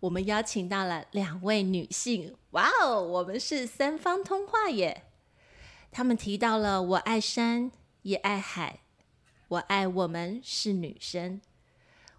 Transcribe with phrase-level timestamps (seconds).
[0.00, 5.04] 我们邀请到了两位女性，哇哦，我们是三方通话耶！
[5.90, 8.80] 她们提到了我爱山也爱海，
[9.48, 11.40] 我爱我们是女生。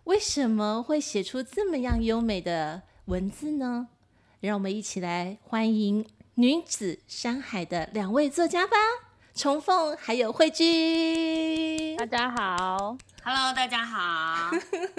[0.03, 3.87] 为什么会写出这么样优美的文字呢？
[4.41, 6.05] 让我们一起来欢迎
[6.35, 8.75] 女子山海的两位作家吧，
[9.39, 11.95] 崇凤还有慧君。
[11.95, 12.97] 大家好。
[13.23, 14.51] Hello，大家好，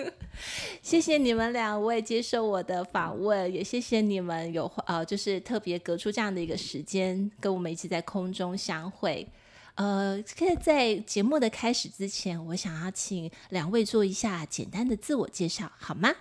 [0.80, 9.28] 谢谢你们两位接受我的访问，也谢谢你们有呃，就是特别隔出这样的一个时间，跟我们一起在空中相会。
[9.74, 16.14] 呃，现在在节目的开始之前，我想要请两位做一下简单的自我介绍，好吗？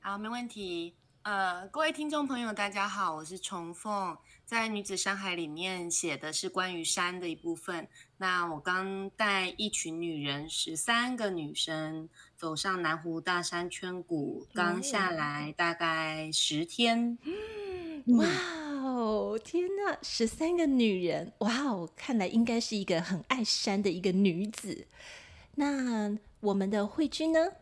[0.00, 0.94] 好，没问题。
[1.20, 4.16] 呃，各位听众朋友，大家好，我是重凤。
[4.48, 7.86] 在女子山海里面写的是关于山的一部分。
[8.16, 17.18] 那我刚带一群女人，十三个女生走上南湖大山圈谷，刚下来大概十天。
[18.16, 18.26] 哇
[18.82, 24.86] 哦，天哪，十三个女人，哇哦，看来应该是一个很爱山的一个女子。
[25.56, 27.52] 那我们的慧君呢？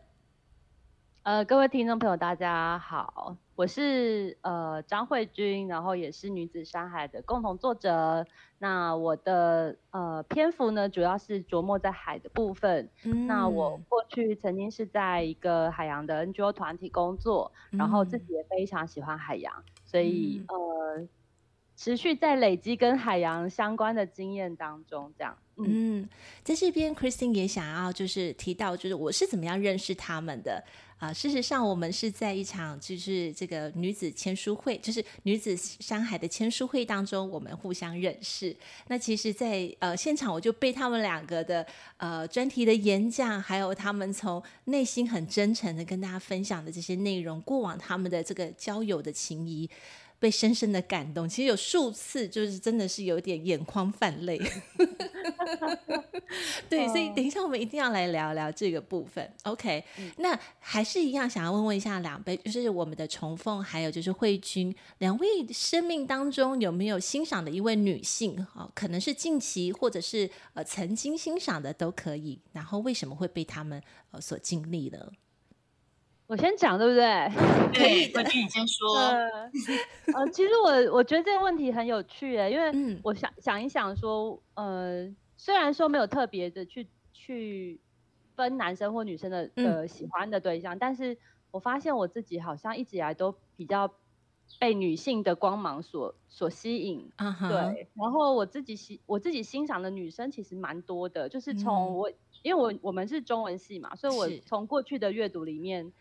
[1.23, 3.35] 呃，各位听众朋友，大家好。
[3.57, 8.23] 我是呃张慧君，然后也是女子山海的共同作者。
[8.59, 12.87] 那我的呃篇幅呢，主要是琢磨在海的部分。
[13.03, 13.25] 嗯。
[13.25, 19.51] 那我过去曾经是在一个海洋的 NGO 团体工作，嗯，然后自己也非常喜欢海洋，
[19.83, 20.55] 所以，嗯，
[21.01, 21.07] 呃
[21.75, 25.35] 持续在累积跟海洋相关的经验当中，这样。
[25.55, 26.07] 嗯，
[26.43, 30.63] 在这边 Christine 也想要就是提到，就是我是怎么样认识他们的。
[30.99, 38.55] 啊、事实上，我们是在一场就是这个女子签书会，就是女子山海的签书会当中，我们互相认识。
[38.87, 41.65] 那其实在，在呃现场，我就被他们两个的
[41.97, 49.69] 呃专题的演讲，还有他们从内心很真诚的跟大家分享的这些内容，过往他们的这个交友的情谊。
[50.19, 54.39] 被深深的感动，其实有数次就是真的是有点眼眶泛泪。
[56.69, 59.31] 对，所以等一下我们一定要来聊聊这个部分。
[59.43, 68.45] OK，嗯，那还是一样想要问问一下两位，就是我们的重凤还有就是慧君，两位生命当中有没有欣赏的一位女性？
[68.53, 72.39] 哦，可能是近期或者是呃曾经欣赏的都可以。
[72.51, 74.99] 然后为什么会被他们呃所经历呢？
[76.27, 77.03] 我先讲对不对？
[77.73, 78.97] 可以，慧君你先说。
[78.97, 87.79] 呃，其实我我觉得这个问题很有趣诶，因为我想想一想说，呃，虽然说没有特别的去去
[88.35, 91.17] 分男生或女生的呃喜欢的对象，嗯，但是
[91.49, 93.89] 我发现我自己好像一直以来都比较
[94.59, 97.09] 被女性的光芒所所吸引。
[97.17, 97.47] Uh -huh.
[97.49, 105.93] 对，然后我自己欣我自己欣赏的女生其实蛮多的，就是从我，嗯，因为我我们是中文系嘛，所以我从过去的阅读里面。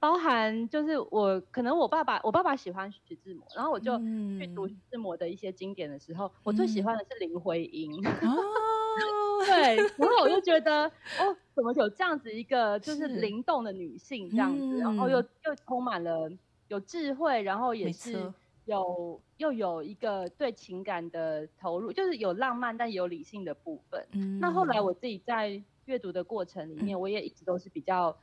[0.00, 3.98] 包含就是我可能我爸爸我爸爸喜欢徐志摩，然后我就
[4.38, 7.92] 去读徐志摩的一些经典的时候，嗯、我最喜欢的是林徽因。
[8.06, 8.10] 哦，
[9.44, 10.86] 对，然后我就觉得
[11.18, 16.30] 哦，怎么有这样子一个就是灵动的女性这样子，然后又又充满了
[16.68, 18.32] 有智慧，然后也是
[18.64, 24.02] 有又有一个对情感的投入，就是有浪漫但也有理性的部分。
[24.12, 28.16] 嗯，那后来我自己在阅读的过程里面，我也一直都是比较。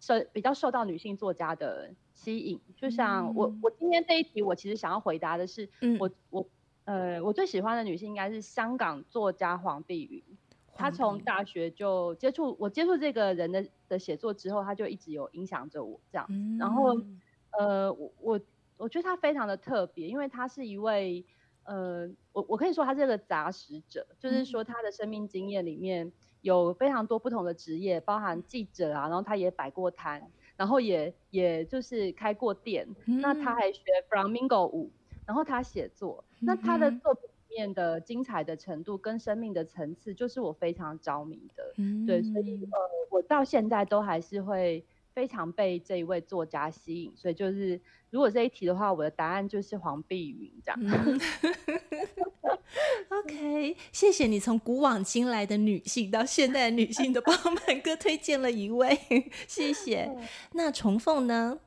[0.00, 6.46] 受比较受到女性作家的吸引，就像我我今天这一题，我其实想要回答的是，嗯、我我
[6.84, 10.24] 呃我最喜欢的女性应该是香港作家黄碧云，
[10.74, 16.96] 她从大学就接触我接触这个人的的写作之后，她就一直有影响着我这样，嗯、然后
[17.58, 18.40] 呃我我
[18.78, 21.26] 我觉得她非常的特别，因为她是一位
[21.64, 26.10] 呃我我可以说她是个杂食者，就是说她的生命经验里面。
[26.42, 30.22] 有非常多不同的职业，包含记者啊，然后他也摆过摊，
[30.56, 32.88] 然后也也就是开过店。
[33.06, 34.90] 嗯、那他还学 Flamingo 舞，
[35.26, 36.46] 然后他写作、嗯。
[36.46, 41.74] 那他的作品里面的精彩的程度跟生命的层次，就是我非常着迷的。
[41.76, 42.78] 嗯、对，所以呃，
[43.10, 44.84] 我到现在都还是会
[45.14, 47.12] 非常被这一位作家吸引。
[47.16, 47.80] 所以就是
[48.10, 50.78] 如果这一题的话，我的答案就是黄碧云这样。
[50.82, 51.20] 嗯
[53.08, 57.36] OK，谢谢你从古往今来的女性到现代的女性都帮
[57.66, 58.96] 曼哥推荐了一位，
[59.48, 60.08] 谢谢。
[60.52, 61.58] 那重凤呢？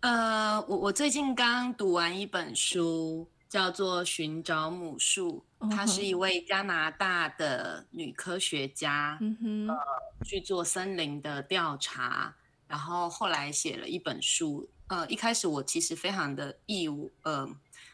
[0.00, 9.76] 呃，我我最近刚读完一本书，叫做《寻找母树》，她是一位加拿大的女科学家，嗯哼，呃，
[10.24, 12.34] 去做森林的调查，
[12.66, 14.68] 然后后来写了一本书。
[14.88, 17.48] 呃，一开始我其实非常的义务，呃，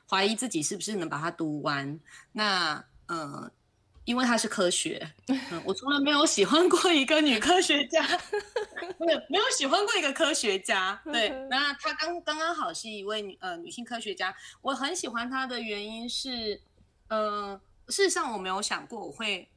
[0.09, 1.99] 怀疑自己是不是能把它读完。
[2.33, 3.51] 那，呃。
[4.07, 8.03] 因为她是科学， 嗯，我从来没有喜欢过一个女科学家，
[8.99, 11.01] 没有没有喜欢过一个科学家。
[11.05, 16.61] 对，那她刚刚刚好是一位女呃女性科学家，我很喜欢她的原因是，
[17.11, 19.49] 呃，事实上我没有想过我会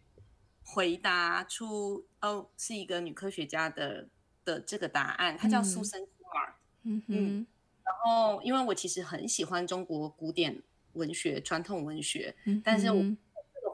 [0.63, 4.07] 回答出哦是一个女科学家的
[4.43, 7.47] 的这个答案，她叫苏珊·库尔，嗯嗯，
[7.83, 10.61] 然后因为我其实很喜欢中国古典
[10.93, 13.15] 文学、传统文学，但是我这个。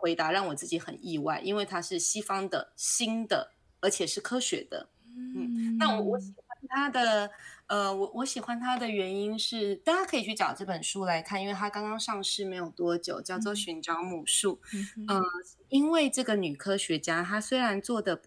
[0.02, 4.88] 回答让我自己很意外，因为它是西方的新的，而且是科学的。
[5.14, 7.32] 嗯，那我我喜欢他的，
[7.68, 14.62] 呃，我我喜欢他的原因是，大家可以去找这本书来看，因为它刚刚上市没有多久，叫做《寻找母树》。
[14.96, 15.24] 嗯、呃，
[15.68, 18.22] 因为这个女科学家，她虽然做的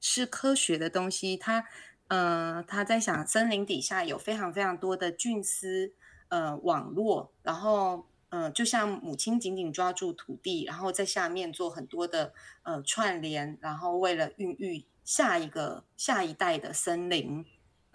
[0.00, 1.64] 是科学的东西，她
[2.08, 5.92] 呃，她在想森林底下有非常非常多的菌丝
[6.28, 8.06] 呃网络，然后。
[8.30, 12.34] 嗯、呃，就像母亲紧紧抓住土地，然后在下面做很多的
[12.64, 17.44] 呃串联，然后为了孕育下一个下一代的森林，嗯、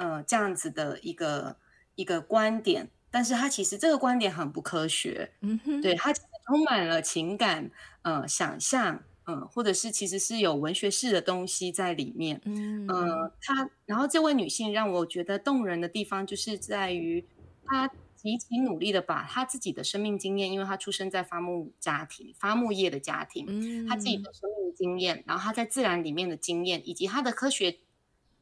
[0.01, 1.55] 呃，这样子的一个
[1.95, 2.89] 一个观点。
[3.11, 7.69] 但是他其实这个观点很不科学，嗯哼，对，他充满了情感，
[8.01, 8.95] 呃，想象，
[9.25, 17.23] 嗯、呃，或者是其实是有文学式的东西在里面，嗯，呃，她，然后这位女性让我觉得动人的地方就是在于
[17.65, 17.89] 她。
[18.21, 27.79] 极其努力的把他自己的生命经验，因为他出生在伐木家庭、伐木业的家庭，嗯，他自己的生命经验，然后他在自然里面的经验，以及他的科学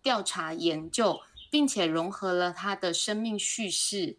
[0.02, 4.18] 调查研究，并且融合了他的生命叙事，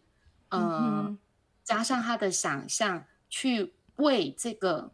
[0.49, 1.19] 呃，嗯，
[1.65, 4.93] 加上他的想象，去为这个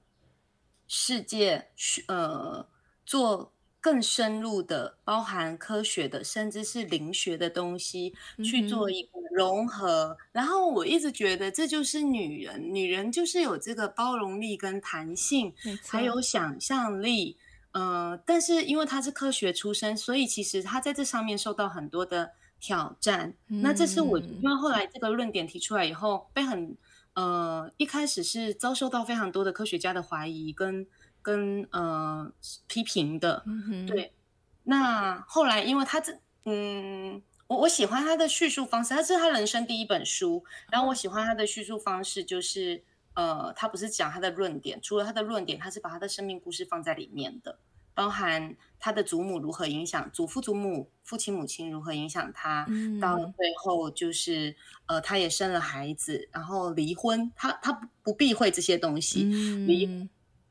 [0.86, 1.68] 世界，
[2.08, 2.68] 呃，
[3.04, 3.52] 做。
[3.78, 8.12] 更深入的，包含科学的，甚至是灵学的东西，
[8.44, 10.16] 去做一个融合。
[10.32, 15.54] 然后我一直觉得，这就是女人，女人就是有这个包容力跟弹性，
[15.86, 17.36] 还有想象力。
[17.78, 23.34] 呃，但是因为他是科学出身，所以其实他在这上面受到很多的挑战。
[23.46, 26.76] 那这是我因为后来这个论点提出来以后，被很
[27.14, 30.87] 呃一开始是遭受到非常多的科学家的怀疑跟。
[31.26, 32.31] 跟呃
[32.69, 34.12] 批评的，嗯，对。
[34.62, 42.81] 那后来，因为他这，嗯，我我喜欢他的叙述方式，他是他人生第一本书，然后我喜欢他的叙述方式，就是
[43.16, 47.58] 呃，他不是讲他的论点，除了他的论点，他是把他的生命故事放在里面的，
[47.94, 54.54] 包含他的祖母如何影响祖父祖母、父亲母亲如何影响他，嗯，到最后就是
[54.86, 57.72] 呃，他也生了孩子，然后离婚，他他
[58.02, 60.08] 不避讳这些东西，嗯，离。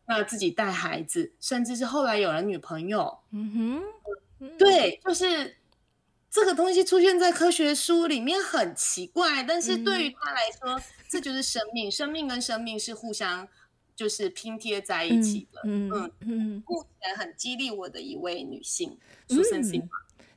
[0.07, 3.83] 那自己带孩子，甚至是后来有了女朋友，嗯哼，
[4.39, 4.55] 嗯。
[4.55, 5.57] 对，就是
[6.29, 13.47] 这个东西出现在科学书里面很奇怪，但是对于他来说，嗯、这就是生命，生命跟生命是互相
[13.95, 18.97] 就是拼贴在一起的，嗯嗯嗯，目前很激励我的一位女性，
[19.27, 19.87] 苏珊·辛玛。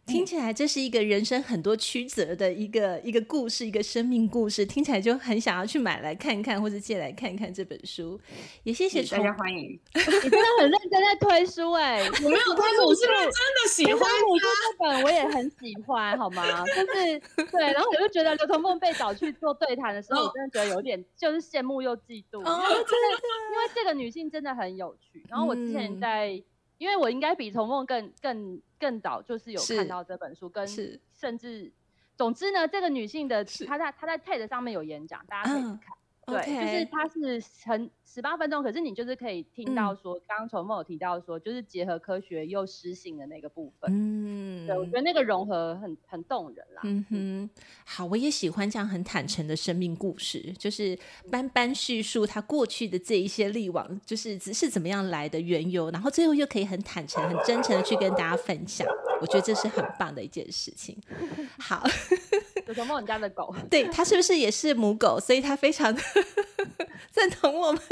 [0.09, 8.19] 听起来这是一个人生很多曲折的一个一个故事，一个生命故事，听起来就很想要去买来看看，或者借来看看这本书。
[8.63, 16.65] 也谢谢大家欢迎， 你真的很认真在推书哎、 欸，我没有推书，我是真的喜欢母树这本，我也很喜欢，好吗？
[16.65, 25.23] 就是对，然后我就觉得刘同梦被找去做对谈的时候，我真的觉得有点就是羡慕又嫉妒，哦、因为因为这个女性真的很有趣。
[25.29, 26.33] 然后我之前在。
[26.35, 26.45] 嗯
[26.79, 30.67] 因为我应该比童梦更更更早，就是有看到这本书，跟
[31.13, 31.71] 甚至，
[32.17, 35.98] 总之呢，这个女性的她在她在 TED 上面有演讲，大家可以看。
[36.29, 43.91] 嗯对.就是它是很十八分钟，可是你就是可以听到说，刚刚崇梦有提到说，就是结合科学又诗性的那个部分。
[43.93, 46.83] 嗯，对，我觉得那个融合很很动人啦。
[46.85, 47.51] 嗯哼，
[47.85, 50.99] 好，我也喜欢这样很坦诚的生命故事，就是
[51.31, 58.87] 斑斑叙述他过去的这一些历往，就是只是怎么样来的缘由，然后最后又可以很坦诚、很真诚的去跟大家分享。
[59.21, 60.97] 我觉得这是很棒的一件事情。
[61.59, 61.83] 好。
[62.69, 63.01] 有什么？
[63.01, 63.55] 你家的狗？
[63.71, 65.19] 对，它是不是也是母狗？
[65.19, 66.03] 所以它非常的
[67.11, 67.83] 赞同我们，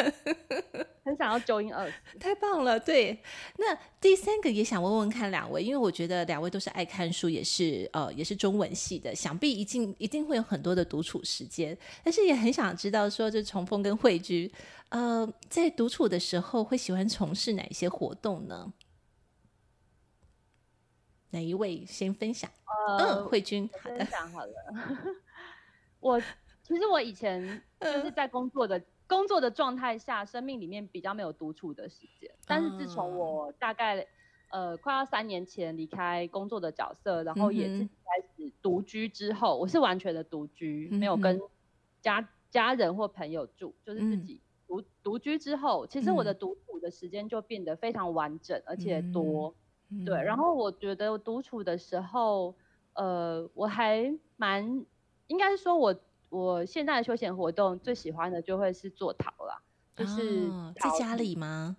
[1.03, 1.91] 很想要 join us。
[2.21, 2.79] 太棒了！
[2.79, 3.19] 对，
[3.57, 11.77] 那第三个也想问问看两位，因为我觉得两位都是爱看书，也是呃也是中文系的，想必一定一定会有很多的独处时间。
[12.05, 14.51] 但是也很想知道说，这崇丰跟慧君，
[14.91, 18.71] 呃，在独处的时候会喜欢从事哪一些活动呢？
[21.31, 22.51] 哪一位先分享？
[22.89, 24.53] 呃、嗯，慧君，分享好了。
[26.01, 26.21] 我
[26.63, 32.31] 其实我以前 就是在工作的工作的状态下，生命里面比较没有独处的时间。
[32.47, 34.07] 但是自从我大概
[34.51, 41.41] 呃快要三年前离开工作的角色，然后也自己开始独居之后，我是完全的独居，没有跟
[42.01, 49.55] 家家人或朋友住，就是自己独独居之后，其实我的独处的时间就变得非常完整而且多。
[50.05, 52.55] 对，然后我觉得独处的时候，
[52.95, 54.85] 呃，我还蛮
[55.27, 55.95] 应该是说我。
[56.29, 59.63] 我现在的休闲活动最喜欢的就会是做陶啦，
[59.95, 61.77] 就是在家里吗？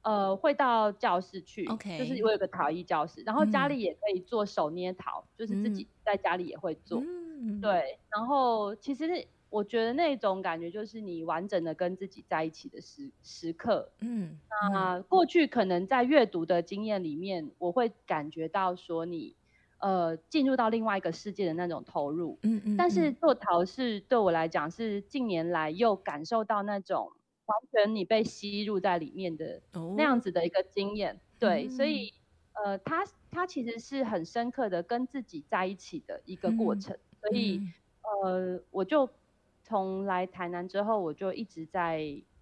[0.00, 6.98] 呃，会到教室去，OK，就是我有个陶艺教室，然后家里也可以做手捏陶，就是自己在家里也会做，
[7.60, 7.98] 对。
[8.08, 9.06] 然后其实
[9.54, 15.00] 我觉得那种感觉就是你完整的跟自己在一起的时时刻，嗯，那。
[15.02, 19.36] 过去可能在阅读的经验里面，我会感觉到说你。
[19.78, 22.60] 呃，进入到另外一个世界的那种投入，嗯。
[22.64, 27.12] 嗯，但是做陶是对我来讲是近年来又感受到那种
[27.44, 29.60] 完全你被吸入在里面的
[29.96, 32.12] 那样子的一个经验，哦、对，嗯、所以。
[32.64, 37.60] 呃，它它其实是很深刻的跟自己在一起的一个过程，嗯、所以
[38.22, 39.10] 呃，我就
[39.64, 42.00] 从来台南之后，我就一直在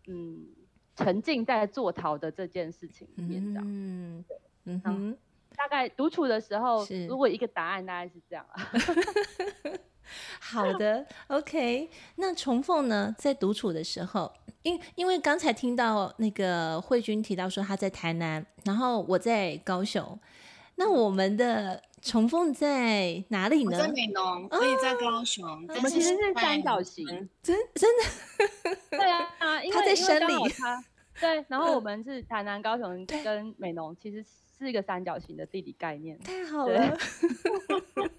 [0.08, 0.46] 嗯
[0.94, 5.16] 沉浸在做陶的这件事情里面，这样，嗯，对，嗯哼。
[5.54, 8.68] 大概独处的时候，如果一个答案大概是这样啊。
[10.40, 11.88] 好的，OK。
[12.16, 20.18] 那重凤呢，在独处的时候，因因为刚才听到那个慧君提到说他在台南，然后我在高雄，
[20.76, 23.78] 那我们的重凤在哪里呢？
[23.78, 25.44] 在美浓，所以在高雄。
[25.44, 27.06] 哦、我们其实是三角形，
[27.42, 28.76] 真真的。
[28.90, 30.34] 对啊啊，因为他在山里。
[31.20, 34.24] 对，然后我们是台南、高雄跟美浓，其实。
[34.58, 36.96] 是一个三角形的地理概念，太好了。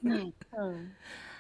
[0.02, 0.94] 嗯 嗯，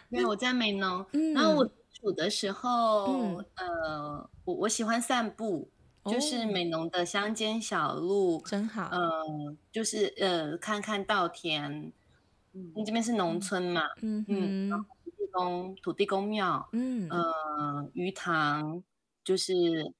[0.09, 5.72] 因为我在美浓，嗯、然后我处的时候，嗯、呃，我我喜欢散步，哦、
[6.05, 8.89] 就是美浓的乡间小路，真好。
[8.91, 11.91] 呃，就是呃，看看稻田，
[12.53, 18.83] 嗯，你这边是农村嘛，嗯嗯，然后土地公、土地公庙，嗯呃，鱼塘，
[19.23, 19.93] 就是。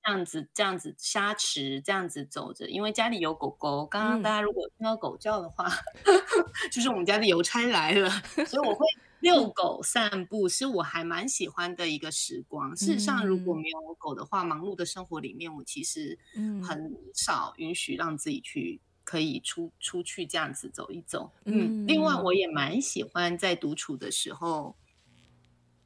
[0.00, 3.84] 这样子，这样子沙池，这样子走着，因为家里有狗狗。
[3.84, 5.66] 刚刚大家如果听到狗叫的话，
[6.06, 6.14] 嗯、
[6.72, 8.08] 就是我们家的邮差来了，
[8.46, 8.86] 所以我会
[9.20, 12.76] 遛狗散步，是我还蛮喜欢的一个时光。
[12.76, 16.18] 事实上，如果没有狗的话，忙碌的生活里面，我其实
[16.62, 21.30] 很少允许让自己去可以出出去这样子走一走。
[21.44, 24.74] 嗯，另外我也蛮喜欢在独处的时候。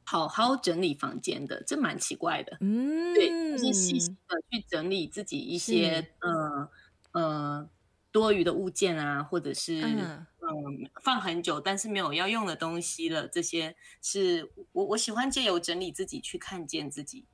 [0.05, 2.57] 好好整理房间的，这蛮奇怪的。
[2.59, 6.69] 嗯，对，就是细细的去整理自己一些是呃
[7.13, 7.69] 呃
[8.13, 10.47] 多余的物件啊，或者是嗯、呃、
[11.03, 17.25] 放很久但是没有要用的东西了，这些是我我喜欢借由整理自己去看见自己。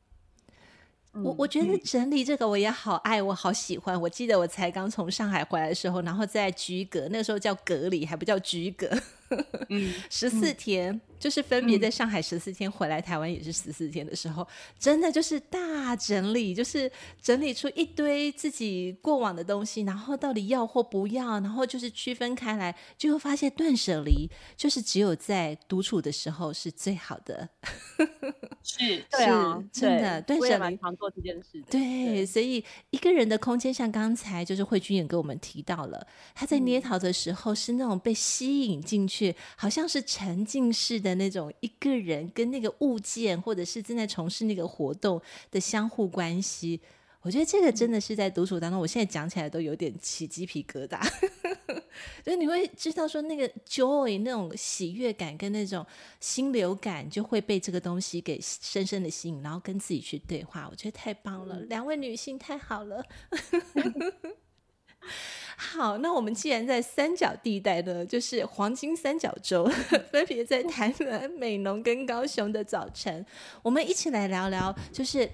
[1.12, 4.00] 我我觉得整理这个我也好爱，我好喜欢。
[4.02, 8.88] 我记得我才刚从上海回来的时候，然后在居隔，那个时候叫隔离，还不叫居隔。
[9.70, 10.94] 嗯， 十四天。
[10.94, 14.48] 嗯就是分别在上海十四天，回来台湾也是十四天的时候，
[14.80, 16.90] 真的就是大整理，就是
[17.22, 27.50] 整理出一堆自己过往的东西，然后到底要或不要，然后就是区分开来，就会发现断舍离就是只有在独处的时候是最好的。
[28.64, 31.62] 是，是，啊，真的断舍离常做这件事。
[31.70, 41.09] 对，所以一个人的空间，像刚才就是慧君也跟我们提到了，他在捏陶的时候是那种被吸引进去，好像是沉浸式的。
[41.10, 46.80] 的那种一个人跟那个物件，或者是正在从事那个活动的相互关系，
[47.22, 51.01] 我觉得这个真的是在独处当中，我现在讲起来都有点起鸡皮疙瘩。
[52.24, 55.86] 所以你会知道说，那个 joy 那种喜悦感跟那种
[56.22, 60.68] 心流感，就会被这个东西给深深的吸引，然后跟自己去对话。
[60.72, 63.04] 我觉得太棒了，两位女性太好了。
[65.62, 69.65] 好，那我们既然在三角地带呢，就是黄金三角洲，
[70.10, 73.25] 分别在台南、 美浓跟高雄的早晨，
[73.62, 75.18] 我们一起来聊聊，就是《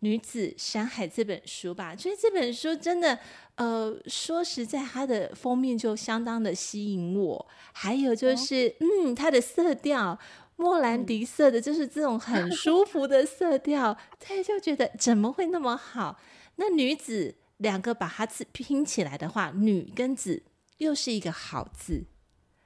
[0.00, 1.94] 女子山海》这本书吧。
[1.94, 3.18] 所以这本书真的，
[3.56, 7.46] 呃，说实在，它的封面就相当的吸引我。
[7.72, 10.18] 还有就是，嗯，它的色调，
[10.56, 13.94] 莫兰迪色的，就是这种很舒服的色调，
[14.26, 16.18] 对，就觉得怎么会那么好？
[16.56, 17.34] 那女子。
[17.58, 20.42] 两个把它字拼起来的话，女跟子
[20.78, 22.06] 又是一个好字。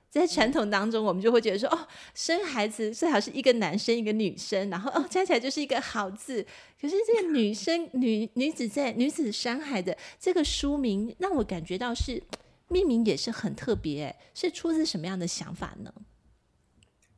[0.08, 6.46] 在传统当中，我们就会觉得说，哦，生孩子最好是一个男生一个女生，然后哦，加起来就是一个好字。
[6.78, 12.22] 可是这个女生女女子在女子山海的这个书名，让我感觉到是
[12.68, 15.90] 命名也是很特别，是出自什么样的想法呢？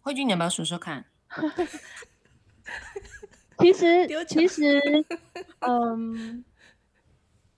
[0.00, 1.04] 慧君，你要不要说说看？
[3.58, 4.80] 其实， 其实，
[5.60, 6.44] 嗯，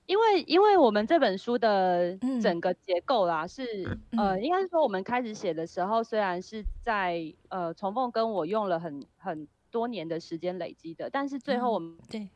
[0.07, 12.29] 因为因为我们这本书的整个结构啦，嗯、是呃，应该是说我们开始写的时候，虽然是在呃，重凤跟我用了很很多年的时间累积的，但是最后我们、嗯、对，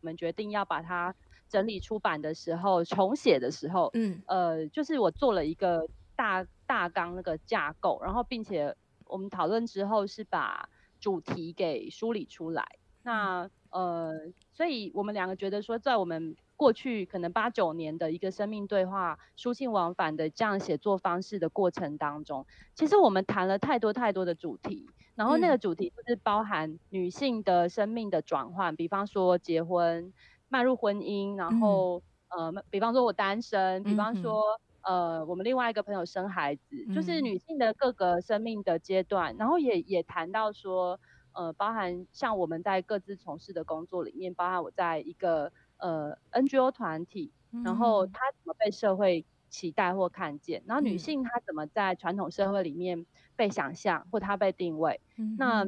[0.00, 1.14] 我们决定要把它
[1.48, 10.68] 整理出版的时候，重写的时候，嗯，呃，就是我做了一个大大纲那个架构，然后并且我们讨论之后是把
[10.98, 12.66] 主题给梳理出来。
[13.02, 14.14] 那呃，
[14.52, 30.12] 所以我们两个觉得说，在我们过去可能八九年的一个生命对话、书信往返的这样写作方式的过程当中，其实我们谈了太多太多的主题，然后那个主题就是包含女性的生命的转换，比方说结婚、
[30.48, 34.42] 迈入婚姻，然后呃，比方说我单身，比方说
[34.82, 40.98] 呃，我们另外一个朋友生孩子，就是女性的各个生命的阶段，然后也也谈到说。
[41.34, 47.32] 呃，包含像我们在各自从事的工作里面，包含我在一个呃 NGO 团体，
[47.64, 53.06] 然后她怎么被社会期待或看见，然后女性她怎么在传统社会里面
[53.36, 55.66] 被想象或她被定位，嗯、那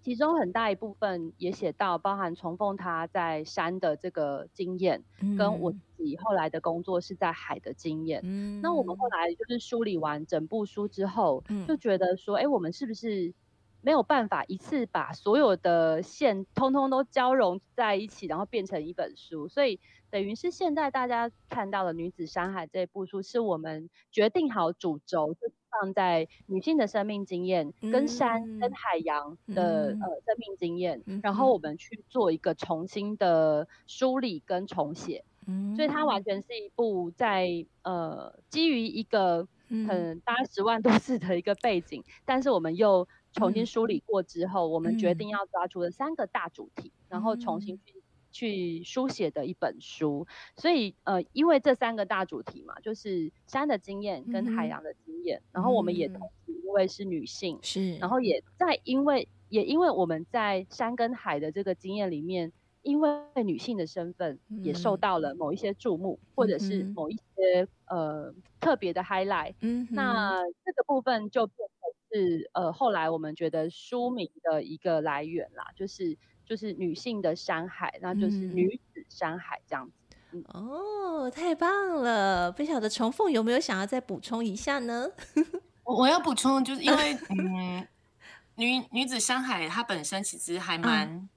[0.00, 8.20] 其中很大一部分也写到，包含重凤她在山的这个经验，嗯、跟我自己后来的工作是在海的经验。
[8.24, 13.34] 嗯、那我们后来就是梳理完整部书之后，嗯、就觉得说，哎，我们是不是？
[13.80, 19.48] 没有办法一次把所有的线通通都交融在一起，然后变成一本书。
[19.48, 19.78] 所以
[20.10, 35.24] 等于是现在大家看到的《女子山海》这部书，是我们决定好主轴，就放在女性的生命经验跟山跟海洋的、嗯、呃生命经验，嗯、然后我们去做一个重新的梳理跟重写。
[35.46, 43.06] 嗯、所以它完全是一部在呃基于一个很八十万多字的一个背景，但是我们又。
[43.32, 50.26] 重新梳理过之后，嗯、我们决定要抓住的三个大主题，嗯、然后重新去去书写的一本书。
[50.56, 63.08] 所以，呃，因为这三个大主题嘛，就是山的经验跟海洋的经验，嗯、然后我们也同时因为是女性，是，然后也在因为也因为我们在山跟海的这个经验里面，因为
[63.44, 71.68] 女性的身份也受到了某一些注目，嗯、或者是某一些呃特别的 highlight，嗯，那这个部分就变。
[72.12, 76.16] 是呃，后来我们觉得书名的一个来源啦，就是
[76.46, 79.92] 就是女性的山海，那就是女子山海这样子。
[80.32, 82.52] 嗯、哦，太棒了！
[82.52, 85.08] 不晓得重凤有没有想要再补充一下呢？
[85.84, 87.88] 我我要补充，就是因为嗯，
[88.56, 91.28] 女女子山海它本身其实还蛮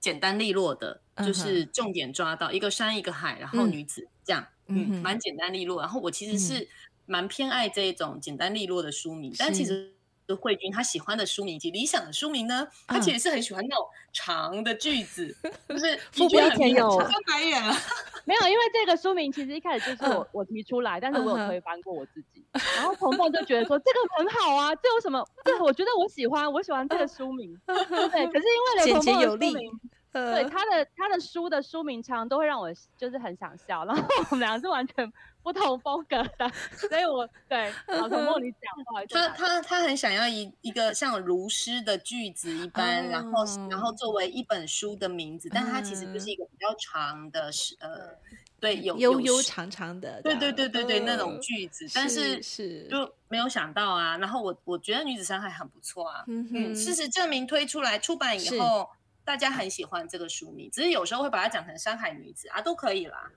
[0.00, 5.80] 简单利落的，嗯、就是重点抓到一个山一个海，然后女子这样，嗯，蛮、嗯、简单利落。
[5.80, 6.68] 然后我其实是
[7.06, 9.93] 蛮偏爱这一种简单利落的书名，嗯、但其实。
[10.40, 12.68] 慧君他喜欢的书名以及理想的书名呢？
[12.86, 15.36] 他其实是很喜欢那种长的句子，
[15.68, 17.74] 就是副标题有翻白眼了。
[18.24, 22.42] 没有，因为这个书名其实一开始就是我我提出来，但是我有推翻过我自己。
[22.76, 25.22] 然后鹏鹏就觉得说这个很好啊，这有什么？
[25.44, 27.54] 这我觉得我喜欢，我喜欢这个书名。
[27.66, 29.80] 对，可是因为刘崇凤的书名。
[30.14, 35.12] 对他的他的书的书名常都会让我就是很想笑，然后我们两个是完全
[35.44, 36.50] 不同风格的，
[36.88, 48.16] 所以我对老崇凤你讲话，他他他很想要一一个像如诗的句子一般，然后然后作为一本书的名字，但它其实就是一个比较长的是呃，
[48.58, 58.88] 对，有悠悠长长的，对对对对对那种句子，但是是就没有想到啊，然后我我觉得女子伤害很不错啊，嗯，事实证明推出来出版以后。
[59.24, 63.30] 大家很喜欢这个书名，只是有时候会把它讲成《山海女子》啊，都可以啦。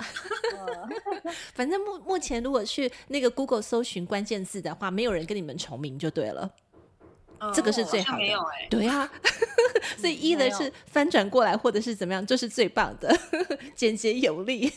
[1.56, 6.52] 反正目目前如果去那个 Google 搜寻关键字的话，没有人跟你们重名就对了。
[7.40, 8.18] 嗯、这个是最好的。
[8.20, 8.68] 没有哎、欸。
[8.70, 9.12] 对呀、啊，
[9.98, 13.16] 所以一的是翻转过来或者是怎么样，就是最棒的，
[13.76, 14.74] 简洁有力。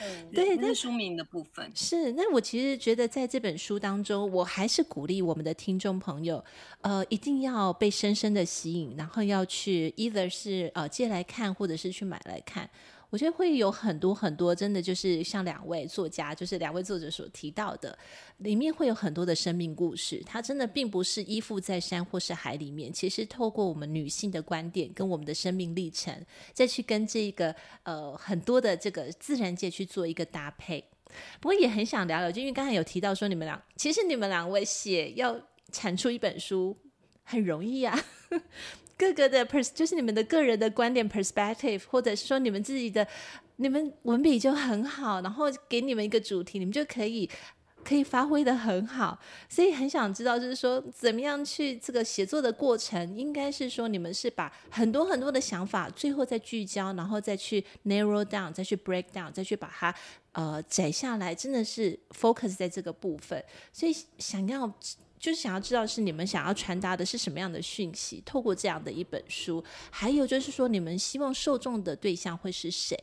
[0.00, 2.12] 嗯，对，那书名的部分是。
[2.12, 6.44] 那我其实觉得，在这本书当中，我还是鼓励我们的听众朋友，
[6.82, 12.68] 呃，一定要被深深的吸引，然后要去，either 是呃借来看，或者是去买来看。
[13.10, 17.96] 我觉得会有很多很多，真的就是像两位作家，就是两位作者所提到的，
[18.38, 20.22] 里面会有很多的生命故事。
[20.26, 26.14] 它真的并不是依附在山或是海里面，其实透过我们女性的观点跟我们的生命历程，
[26.52, 30.84] 再去跟这个呃很多的这个自然界去做一个搭配。
[31.40, 35.40] 不过也很想聊聊，就因为刚才有提到说你们俩，其实你们两位写要
[35.70, 36.76] 产出一本书
[37.22, 37.98] 很容易啊。
[38.96, 43.06] 各个的 pers 就是你们的个人的观点 perspective，或者是说你们自己的，
[43.56, 47.28] 你们文笔就很好，然后给你们一个主题，你们就可以
[47.84, 59.94] 可以发挥得很好，所以很想知道，就是说怎么样去这个写作的过程，应该是说你们是把很多很多的想法最后再聚焦，然后再去 narrow down，再去 break down，再去把它
[60.32, 64.72] 呃摘下来，真的是 focus 在这个部分，所以想要。
[65.18, 72.96] 就是想要知道是你们想要传达的是什么样的讯息，透过这样的一本书，还有就是说你们希望受众的对象会是谁？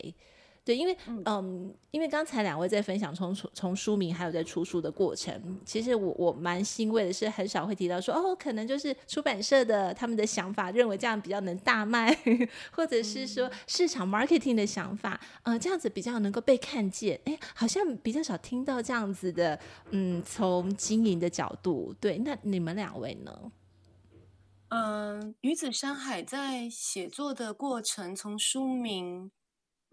[0.66, 12.18] 对，因为嗯，嗯，因为刚才两位在分享从从书名还有在出书的过程，其实我我蛮欣慰的是，很少会提到说哦，可能就是出版社的他们的想法，认为这样比较能大卖，
[12.72, 17.20] 或者是说市场 marketing 的想法，呃，这样子比较能够被看见。
[17.26, 19.60] 哎，好像比较少听到这样子的，
[19.92, 23.52] 嗯，从经营的角度，对，那你们两位呢？
[24.70, 29.30] 嗯，女子山海在写作的过程，从书名。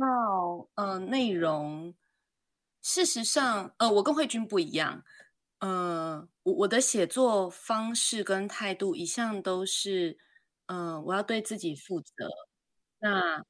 [0.01, 1.95] 到呃内容，
[2.83, 5.05] 事实上，呃，我跟慧君不一样，
[5.61, 10.19] 呃，我我的写作方式跟态度一向都是，
[10.67, 12.09] 呃，我要对自己负责。
[13.01, 13.45] 那，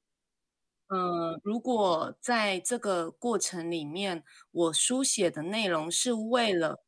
[0.89, 6.85] 呃，如果在这个过程里面，我书写的内容是为了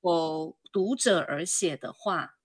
[0.00, 2.36] 我读者而写的话，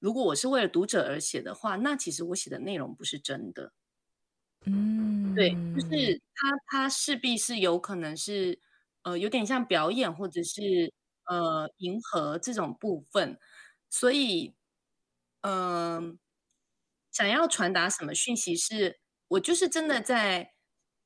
[0.00, 3.72] 如果我是为了读者而写的话，那其实我写的内容不是真的。
[4.66, 8.58] 嗯，对，就是他，他势必是有可能是，
[9.02, 10.92] 呃，有点像表演或者是
[11.26, 13.38] 呃迎合这种部分，
[13.88, 14.56] 所以，
[15.42, 16.18] 嗯、呃，
[17.12, 20.54] 想要传达什么讯息是，是我就是真的在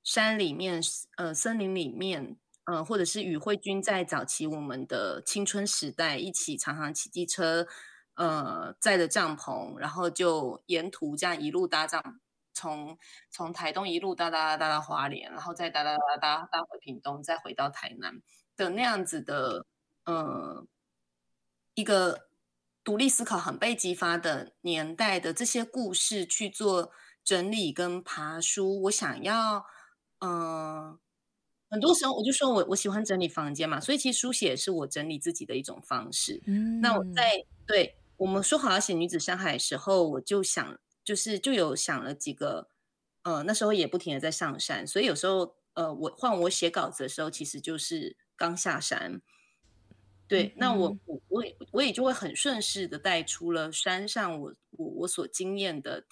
[0.03, 0.81] 山里面，
[1.18, 7.66] 呃，森林里面，呃，或者是与慧君在早期我们的青春时代一起常常骑机车，
[8.14, 12.20] 呃，在的帐篷，然后就沿途这样一路搭帐。
[12.61, 12.99] 从
[13.31, 18.20] 从台东一路搭搭搭到花莲，然后再搭搭搭搭搭回屏东，再回到台南
[18.55, 19.64] 的那样子的，
[20.05, 20.66] 呃，
[21.73, 22.29] 一个
[22.85, 26.92] 独立思考很被激发的年代的这些故事去做
[27.25, 28.83] 整理跟爬书。
[28.83, 29.64] 我想要，
[30.18, 30.99] 嗯、呃，
[31.70, 36.42] 很多时候我就说我我喜欢整理房间嘛，所以其实书写是我整理自己的一种方式。
[36.46, 40.79] 嗯，那我在对我们说好要写女子山海的时候，我就想。
[41.04, 42.68] 就是就有想了几个，
[43.22, 49.20] 呃，那时候也不停的在上山，所以有时候，呃，我换我写稿子的时候，其实就是刚下山。
[50.28, 56.04] 对，嗯、那我我我也我也就会很顺势的带出了山上我我我所经验的，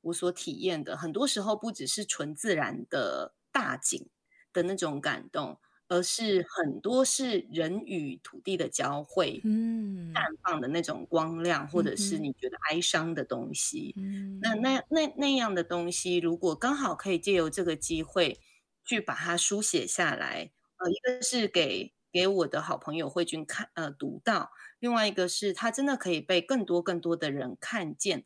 [0.00, 4.08] 我所体验的，很多时候不只是纯自然的大景
[4.52, 5.60] 的那种感动。
[5.90, 18.38] 而是很多是人与土地的交汇，嗯，绽放的那种光亮，或者是你觉得哀伤的东西，嗯，那那那那样的东西，如果刚好可以借由这个机会
[18.84, 28.24] 去把它书写下来，呃，一个是给给我的好朋友慧君看，呃，读到，另外一个是它真的可以被更多更多的人看见，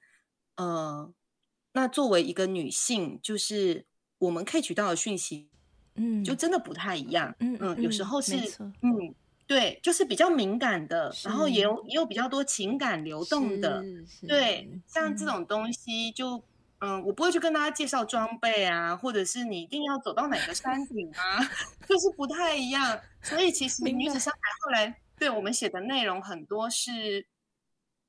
[0.56, 1.10] 呃，
[1.72, 3.86] 那作为一个女性，就是
[4.18, 5.48] 我们可以取到的讯息。
[5.96, 7.34] 嗯，就真的不太一样。
[7.38, 8.36] 嗯嗯，有时候是
[8.82, 9.14] 嗯，
[9.46, 13.84] 对，就是比较敏感的，然后也有也有比较多情感流动的。
[14.26, 16.42] 对，像这种东西就，
[16.80, 21.38] 嗯，我不会去跟大家介绍装备啊，或者是你一定要走到哪个山顶啊，
[21.88, 22.98] 就是不太一样。
[23.22, 27.26] 所以其实女子山海后来对我们写的内容很多是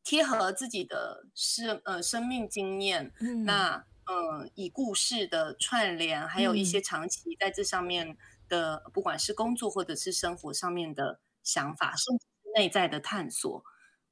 [0.03, 3.11] 贴合自己的是呃生命经验。
[3.19, 3.83] 嗯，那。
[4.07, 8.15] 嗯，以故事的串联，还有一些长期在这上面
[8.47, 13.63] 的，嗯、不管是工作或者是生活上面的想法，甚至内在的探索，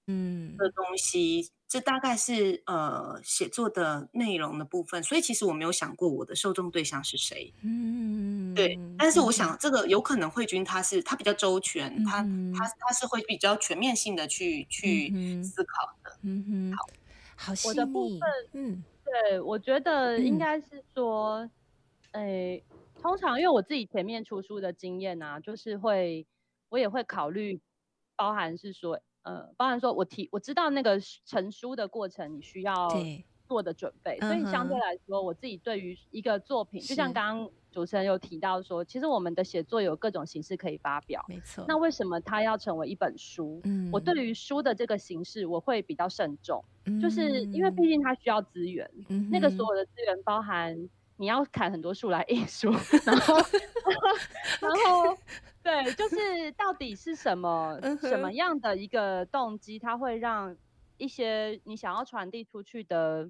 [0.08, 5.04] 嗯，的东西，这大概是呃写作的内容的部分。
[5.04, 8.80] 所以其实我没有想过我的受众对象是谁，嗯，对。
[8.98, 18.20] 但是我想这个有可能慧君他是他比较周全，嗯、他他他是会比较全面性的去去思考的，嗯哼，好，好，我的部分，
[18.54, 18.84] 嗯。
[19.14, 21.48] 对，我觉得应该是说，
[22.14, 22.64] 嗯、诶，
[23.00, 26.26] 通常因为我自己前面出书的经验啊，就是会，
[26.70, 27.62] 我也会考虑，
[28.16, 32.90] 包含是说，呃，包含说我提，我知道那个成书的过程，你需要
[33.48, 41.66] 做的准备，所以相对来说，我自己对于一个作品，就像刚刚主持人有提到说，其实我们的写作有各种形式可以发表，没错。
[41.68, 43.60] 那为什么它要成为一本书？
[43.66, 46.64] 嗯，我对于书的这个形式，我会比较慎重。
[47.02, 50.78] 就是因为毕竟它需要资源，嗯、那个所有的资源包含
[51.18, 52.70] 你要砍很多树来印书，
[53.06, 53.36] 然后
[54.62, 55.18] 然后，
[55.64, 60.56] 对，就是到底是什么什么样的一个动机，它会让
[60.98, 63.30] 一些你想要传递出去的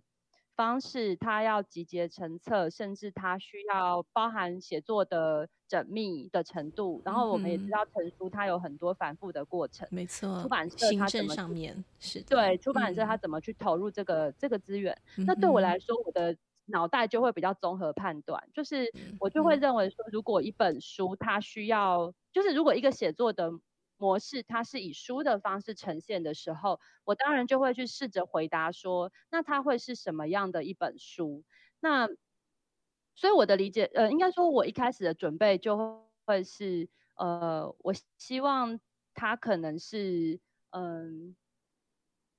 [0.56, 7.02] 方式，它要集结成册，甚至它需要包含写作的缜密的程度。
[7.04, 9.88] 然后我们也知道，成书它有很多反复的过程。
[9.92, 14.98] 没错，出版社它怎么上面是对出版社它怎么去投入这个、嗯、这个资源？
[15.26, 16.36] 那对我来说，我的
[16.66, 23.52] 脑袋就会比较综合判断，就是我就会认为说，如果一本书它需要，就是如果一个写作的。
[24.04, 31.46] 模式，它是以书的方式呈现的时候，我当然就会去试着回答说，那它会是什么样的一本书？
[31.80, 32.10] 那
[33.16, 38.80] 所以我的理解，呃，应该说，我一开始的准备就会是，呃，我希望
[39.14, 41.36] 它可能是，嗯，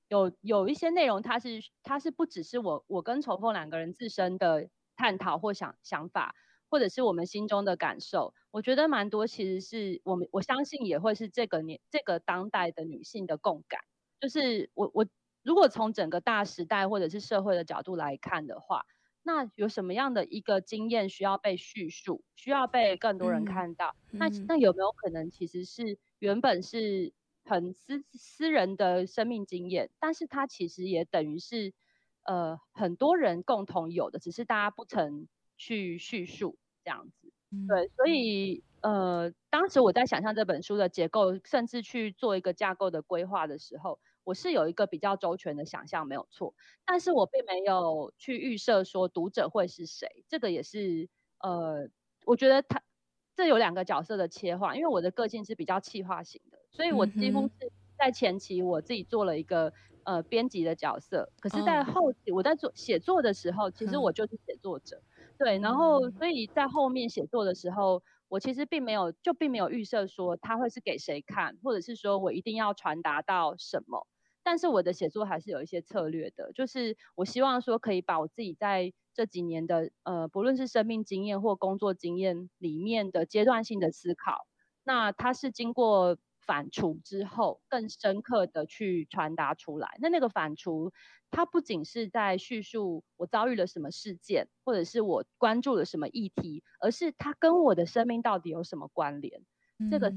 [0.09, 6.35] 有有一些内容，它是它是不只是我我跟崇凤两个人自身的探讨或想想法。
[6.69, 13.81] 或者是我们心中的感受，我觉得蛮多，其实是我们我相信也会是这个年这个当代的女性的共感。
[14.19, 15.05] 就是我我
[15.43, 18.85] 如果从整个大时代或者是社会的角度来看的话，
[19.21, 23.95] 那有什么样的一个经验需要被叙述，需要被更多人看到？
[24.11, 31.73] 嗯、那那有没有可能其实是原本是很私私人的生命经验，但是它其实也等于是
[32.23, 36.57] 呃很多人共同有的，只是大家不曾去叙述。
[36.83, 37.33] 这样子，
[37.67, 46.53] 对，所以呃，当时我在想象这本书的结构，甚至去做一个架构的规划的时候，我是有一个比较周全的想象，没有错。
[46.85, 51.89] 但是我并没有去预设说读者会是谁，这个也是呃，
[52.27, 52.83] 我觉得他
[53.35, 65.01] 这有两个角色的切换，因为我的个性是比较气化型的，所以我几乎是在前期我自己做了一个呃编辑的角色，可是在后期我在做写作的时候，其实我就是写作者。
[65.37, 74.07] 对，然后所以在后面写作的时候，我其实并没有就并没有预设说他会是给谁看，或者是说我一定要传达到什么。
[74.43, 84.45] 但是我的写作还是有一些策略的，就是我希望说可以把我自己在这几年的呃，不论是生命经验或工作经验里面的阶段性的思考，
[84.83, 86.17] 那它是经过。
[86.45, 89.97] 反刍之后，更深刻的去传达出来。
[89.99, 90.91] 那那个反刍，
[91.31, 99.41] 它不仅是在叙述我遭遇了什么事件，或者是我关注了什么议题，而是它跟我的生命到底有什么关联？
[99.79, 100.15] 嗯、这个是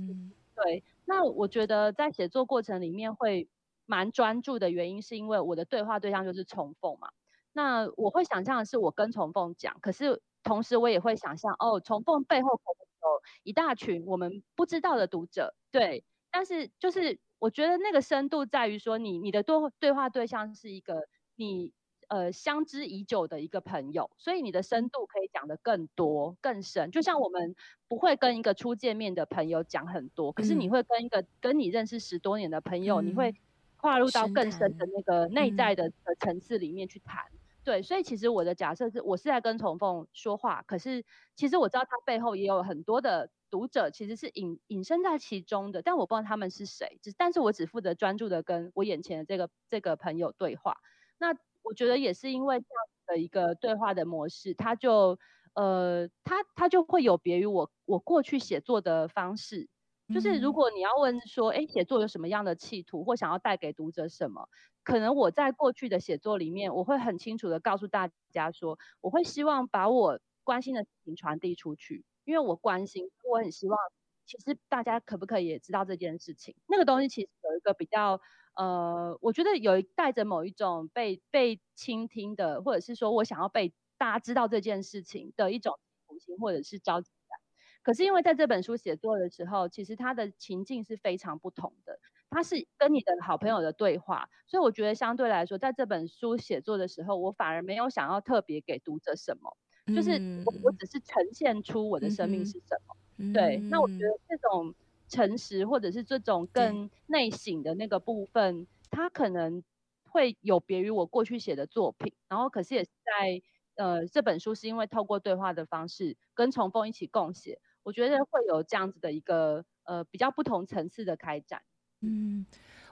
[0.55, 0.85] 对。
[1.05, 3.49] 那我觉得在写作过程里面会
[3.87, 7.11] 蛮专注的原因，是因为我的对话对象就是重凤嘛。
[7.53, 16.05] 那我会想象的是我跟重凤讲，可是同时我也会想象，哦，重凤背后可能有一大群我们不知道的读者，对。
[16.39, 21.73] 但是，就是我觉得那个深度在于说你，你你的对对话对象是一个你
[22.07, 26.93] 呃相知已久的一个朋友，所以你的深度可以讲的更多更深。
[26.93, 27.57] 就像我们
[27.89, 33.35] 不会跟一个初见面的朋友讲很多，可是你会跟一个跟你认识十多年的朋友，嗯、你会
[33.77, 37.25] 跨入到更深的那个内在的的层次里面去谈。
[37.33, 43.29] 嗯、对，所以其实我的假设是我是在跟崇凤说话，可是其实我知道他背后也有很多的。
[43.51, 50.77] 读者其实是隐隐身在其中的，但我不知道他们是谁，只但是我只负责专注的跟我眼前的这个这个朋友对话。
[51.19, 55.19] 那我觉得也是因为这样的一个对话的模式，他就
[55.55, 59.69] 呃，他他就会有别于我我过去写作的方式。
[60.15, 64.49] 就是如果你要问说，哎，写作有什么样的企图，或想要带给读者什么，
[64.83, 72.07] 可能我在过去的写作里面，我会很清楚的告诉大家说，我会希望把我关心的事情传递出去。
[72.29, 73.79] 因为我关心，我很希望，
[74.27, 76.55] 其实大家可不可以也知道这件事情？
[76.69, 78.21] 那个东西其实有一个比较，
[78.55, 85.73] 呃，我觉得有带着某一种被被倾听的，或者是说我想要被大家知道这件事情的一种
[86.05, 87.39] 苦心或者是着急感。
[87.83, 99.57] 可是因为在这本书写作的时候，其实它的情境是非常不同的，它是跟你的好朋友的对话，所以我觉得相对来说，在这本书写作的时候，我反而没有想要特别给读者什么。
[99.95, 102.97] 就是我，我只是呈现出我的生命是什么。
[103.19, 104.75] 嗯、对，那我觉得这种
[105.09, 109.63] 诚实，或者是这种更内省的那个部分，它可能
[110.05, 112.15] 会有别于我过去写的作品。
[112.29, 113.43] 然后，可是也是在
[113.77, 121.63] 呃这本书是因为透过对话的方式跟重凤一起共写，我觉得会有这样子的一个呃比较不同层次的开展。
[122.01, 122.47] 嗯。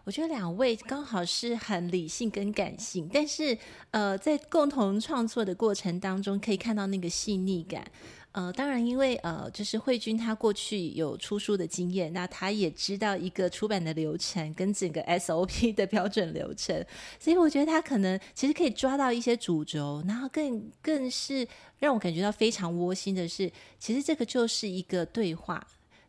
[0.07, 3.59] 我觉得两位刚好是很理性跟感性，但是
[3.91, 7.85] 呃，在共同创作的过程当中，可以看到那个细腻感。
[8.31, 16.87] 呃，当然，因为呃，就是慧君她过去有出书的经验，那她也知道一个出版的流程跟整个 SOP 的标准流程，
[17.19, 21.49] 所以我觉得她可能其实可以抓到一些主轴，然后更更是
[21.81, 25.67] 让我感觉到非常窝心的是，其实这个就是一个对话。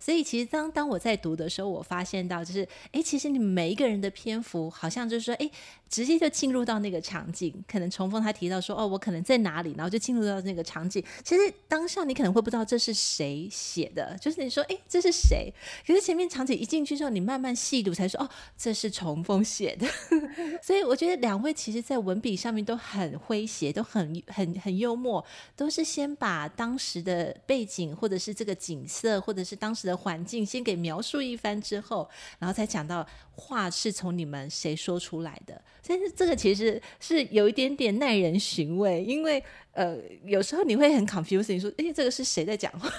[0.07, 5.51] 所以其实当当我在读的时候，我发现到就是，哎，其实你们每一个人的篇幅好像就是说，哎，
[5.89, 7.54] 直接就进入到那个场景。
[7.67, 11.04] 可能重逢他提到说，哦，我可能在哪里，然后就进入到那个场景。
[11.23, 15.54] 其实当下你可能会不知道这是谁写的，就是你说，哎，这是谁？
[15.86, 19.88] 可是前面场景一进去之后，你慢慢细读才说，哦，这是重逢写的。
[20.62, 25.23] 所以我觉得两位其实在文笔上面都很诙谐，都很很很幽默，
[25.56, 35.62] 都是先把当时的背景或者是这个景色，或者是当时的环境先给描述一番之后，然后才讲到话是从你们谁说出来的。
[35.88, 42.91] 但是这个其实是有一点点耐人寻味，因为呃有时候你会很 confusing，说哎这个是谁在讲话？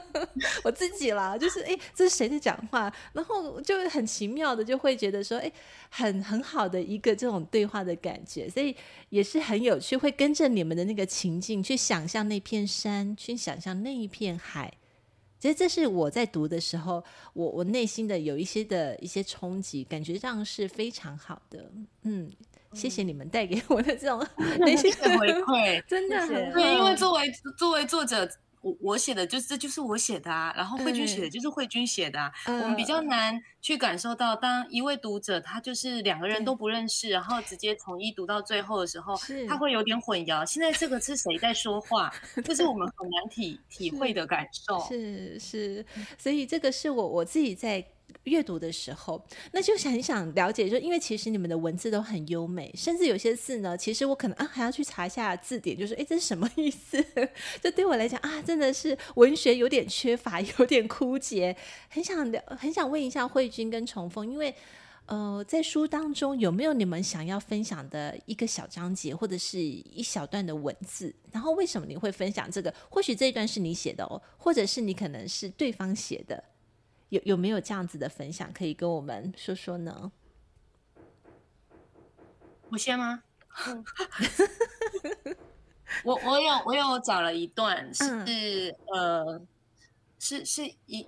[0.64, 2.92] 我自己啦，就是哎这是谁在讲话？
[3.12, 5.50] 然后就很奇妙的就会觉得说哎
[5.90, 8.74] 很很好的一个这种对话的感觉，所以
[9.10, 14.72] 也是很有趣，会跟着你们的那个情境去想象那片山，去想象那一片海。
[15.44, 17.04] 其实这是我在读的时候，
[17.34, 21.70] 我我内心的有一些的一些冲击，感觉上是非常好的。
[22.04, 22.32] 嗯，
[22.72, 24.26] 谢谢你们带给我的这种
[24.60, 26.74] 内心的回馈， 真的很对。
[26.78, 28.26] 因为作为作为作者。
[28.64, 32.32] 我我写的就是这就是我写的啊，然后慧君写的就是慧君写的啊。
[32.46, 39.14] 嗯、我们比较难去感受到，当一位读者他就是两个人都不认识，然后直接从一读到最后的时候，
[39.46, 40.44] 他会有点混淆。
[40.46, 42.10] 现在这个是谁在说话？
[42.42, 44.80] 这是我们很难体体会的感受。
[44.88, 45.84] 是是，
[46.16, 47.84] 所以这个是我我自己在。
[48.24, 57.04] 阅读的时候，那就很想了解，就因为其实你们的文字都很优美，甚至有些字呢，其实我可能啊还要去查一下字典，就是哎，这是什么意思？
[57.62, 61.56] 这对我来讲啊，真的是文学有点缺乏，有点枯竭。
[61.88, 64.54] 很想聊，很想问一下慧君跟重峰，因为
[65.06, 71.14] 呃，在书当中有没有你们想要分享的一个小章节，或者是一小段的文字？
[71.30, 72.74] 然后为什么你会分享这个？
[72.88, 76.42] 或许这一段是你写的哦，或者是你可能是对方写的。
[77.10, 80.10] 有有没有这样子的分享可以跟我们说说呢？
[82.70, 83.22] 我先吗？
[86.02, 88.26] 我我有我有找了一段是、嗯、
[88.92, 89.40] 呃
[90.18, 91.06] 是是一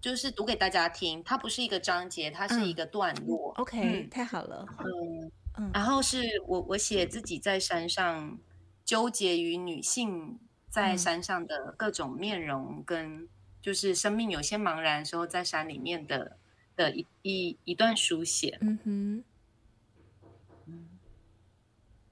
[0.00, 3.52] 就是读给大家听，它不是一个章节，它是一个段落。
[3.56, 4.64] 嗯、OK，太好了。
[4.78, 8.38] 嗯嗯，然后是我我写自己在山上
[8.84, 10.38] 纠结于女性
[10.70, 13.28] 在山上的各种面容跟。
[13.60, 16.38] 就是生命有些茫然的时候，在山里面的
[16.76, 18.58] 的一一一段书写。
[18.60, 19.24] 嗯哼，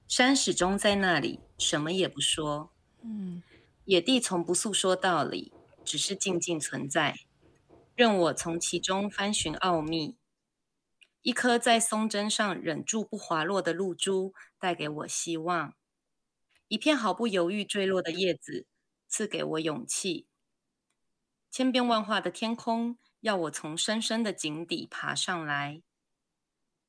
[0.07, 2.71] 山始终在那里，什么也不说。
[3.01, 3.41] 嗯，
[3.85, 5.51] 野地从不诉说道理，
[5.85, 7.15] 只是静静存在，
[7.95, 10.15] 任我从其中翻寻奥秘。
[11.21, 15.73] 一颗在松针上忍住不滑落的露珠，带给我希望；
[16.69, 18.65] 一片毫不犹豫坠落的叶子，
[19.07, 20.25] 赐给我勇气。
[21.57, 25.81] 千变万化的天空，要我从深深的井底爬上来。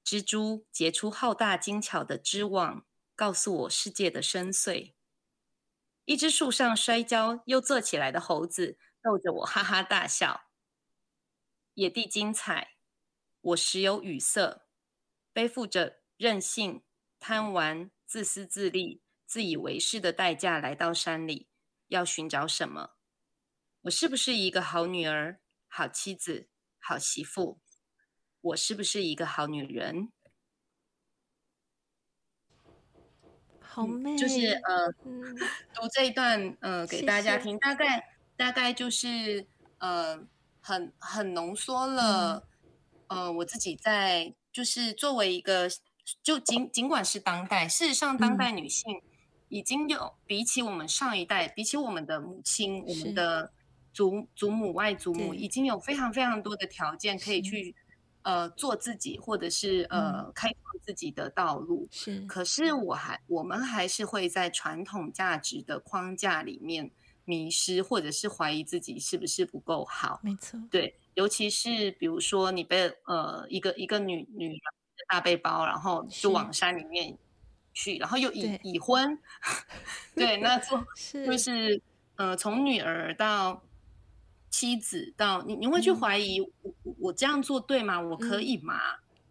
[0.05, 2.85] 蜘蛛结出浩大精巧的织网，
[3.17, 4.93] 告诉我世界的深邃。
[6.05, 10.51] 一只树上摔跤又坐起来的猴子，逗着我哈哈大笑。
[11.73, 12.73] 野地精彩，
[13.41, 14.67] 我时有语塞，
[15.33, 16.83] 背负着任性、
[17.19, 21.49] 贪玩、自私自利、自以为是的代价来到山里，
[21.87, 22.98] 要寻找什么？
[23.83, 25.39] 我是不是一个好女儿、
[25.69, 26.49] 好妻子、
[26.81, 27.61] 好媳妇？
[28.41, 30.11] 我是不是一个好女人？
[33.61, 34.93] 好美，就是呃，
[35.73, 39.47] 读这一段呃给大家听，谢谢大概大概就是
[39.79, 40.27] 呃
[40.61, 42.49] 很很浓缩了、
[43.07, 45.69] 嗯、呃我自己在就是作为一个
[46.23, 49.01] 就尽尽管是当代，事实上当代女性
[49.49, 53.53] 已经有比起我们上一代，比起我们的母亲，我们的。
[53.93, 57.75] 祖祖母、外祖母已经有非常非常多的条件可以去，
[58.23, 61.89] 呃，做自己，或者是呃，开创自己的道路。
[61.91, 66.91] 是，可是我还我们还是会在传统价值的框架里面
[67.25, 70.21] 迷失，或者是怀疑自己是不是不够好。
[70.23, 74.61] 没错，对，尤其是比如说你被呃一个一个女女人
[75.09, 77.17] 大背包，然后就往山里面
[77.73, 79.19] 去，然后又已已婚，
[80.15, 81.27] 对，那就是。
[81.27, 81.83] 就是
[82.17, 83.63] 呃，从女儿到。
[84.51, 88.01] 妻子到你，你会去怀疑我，嗯、我这样做对吗？
[88.01, 88.75] 我可以吗？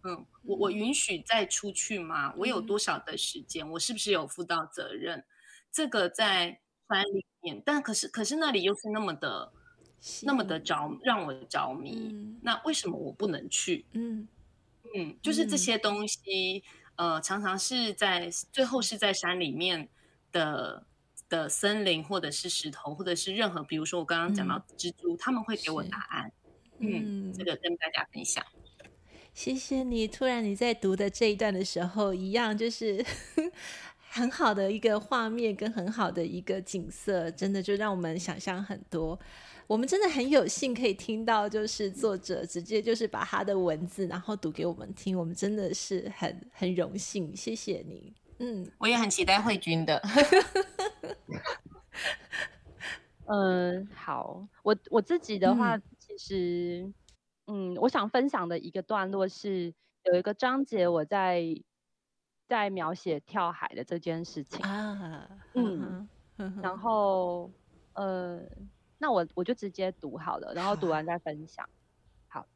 [0.04, 2.34] 嗯，嗯我我允许再出去吗？
[2.38, 3.66] 我有多少的时间？
[3.66, 5.24] 嗯、我是不是有负到责任？
[5.72, 9.52] 这个在山里面，但可是可是那里又是那么的，
[10.24, 12.10] 那么的着让我着迷。
[12.12, 13.86] 嗯、那为什么我不能去？
[13.94, 14.28] 嗯
[14.96, 16.64] 嗯，就是这些东西，
[16.96, 19.90] 嗯、呃，常常是在最后是在山里面
[20.32, 20.86] 的。
[21.30, 26.32] 的森林，或者是石头，或者是任何，比如说我刚刚讲到蜘蛛，嗯、他们会给我答案。
[26.80, 28.44] 嗯，这个跟大家分享。
[29.34, 30.08] 谢谢你。
[30.08, 33.04] 突然你在读的这一段的时候，一样就是
[34.10, 39.20] 很好的一个画面跟很好的一个景色，真的就让我们想象很多。
[39.68, 47.36] 我们真的很有幸可以听到，就是作者直接就是把他的文字然后读给我们听，我们真的是很很荣幸。
[47.36, 48.14] 谢谢你。
[48.40, 50.02] 嗯，我也很期待慧君的。
[53.26, 56.94] 嗯，好，我我自己的话，嗯、其实，
[57.48, 59.74] 嗯，我想分享的一个段落是
[60.04, 61.44] 有一个章节，我在
[62.48, 66.08] 在描写跳海的这件事情啊，嗯，
[66.62, 67.52] 然后，
[67.94, 68.40] 呃，
[68.98, 71.68] 那我我就直接读好了，然后读完再分享。
[72.30, 72.48] 好，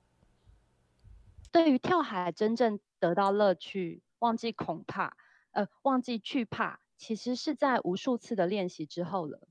[1.51, 5.17] 对于跳海真正得到乐趣，忘记恐怕，
[5.51, 9.47] 呃，忘记惧怕，其实是在无数次的练习之后了。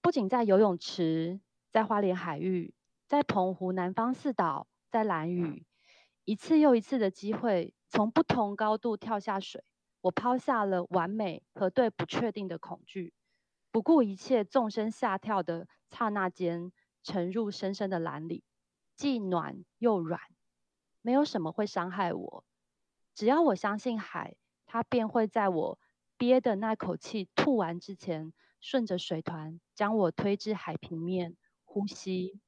[0.00, 1.40] 不仅在游泳池，
[1.70, 2.74] 在花莲海域，
[3.06, 5.66] 在澎湖南方四岛，在兰屿，
[6.24, 9.64] 一次又一次的机会，从不同高度跳下水，
[10.02, 13.12] 我抛下了完美和对不确定的恐惧，
[13.70, 16.72] 不顾一切，纵身下跳的刹那间，
[17.02, 18.44] 沉入深深的蓝里，
[18.96, 20.20] 既暖又软，
[21.02, 22.44] 没有什么会伤害我，
[23.14, 24.36] 只要我相信海，
[24.66, 25.78] 它便会在我
[26.18, 28.32] 憋的那口气吐完之前。
[28.58, 32.40] 顺着水团将我推至海平面，呼吸。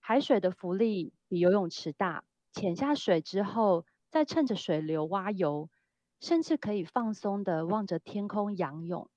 [0.00, 5.68] 海水的浮力比游泳池大，潜下水之后，再趁着水流蛙游，
[6.20, 9.10] 甚至可以放松的望着天空仰泳。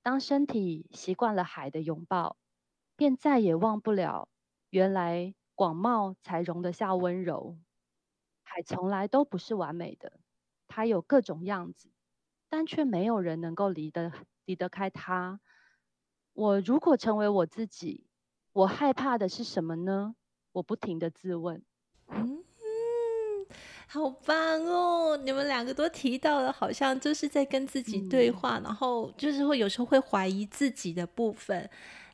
[0.00, 2.38] 当身体习惯了海的拥抱，
[2.96, 4.30] 便再也忘不了
[4.70, 7.58] 原来广袤才容得下温柔。
[8.42, 10.21] 海从来都不是完美的，
[10.72, 11.88] 它有各种样子，
[12.48, 14.12] 但却没有人能够离得。
[14.44, 15.38] 离得开他，
[16.32, 18.08] 我如果成为我自己，
[18.52, 20.16] 我害怕的是什么呢？
[20.50, 21.62] 我不停的自问。
[22.08, 22.42] 嗯，
[23.86, 25.16] 好棒哦！
[25.16, 31.70] 你们两个都提到了，好像就是在跟自己对话，嗯、然后就是会有时候会怀疑自己的部分。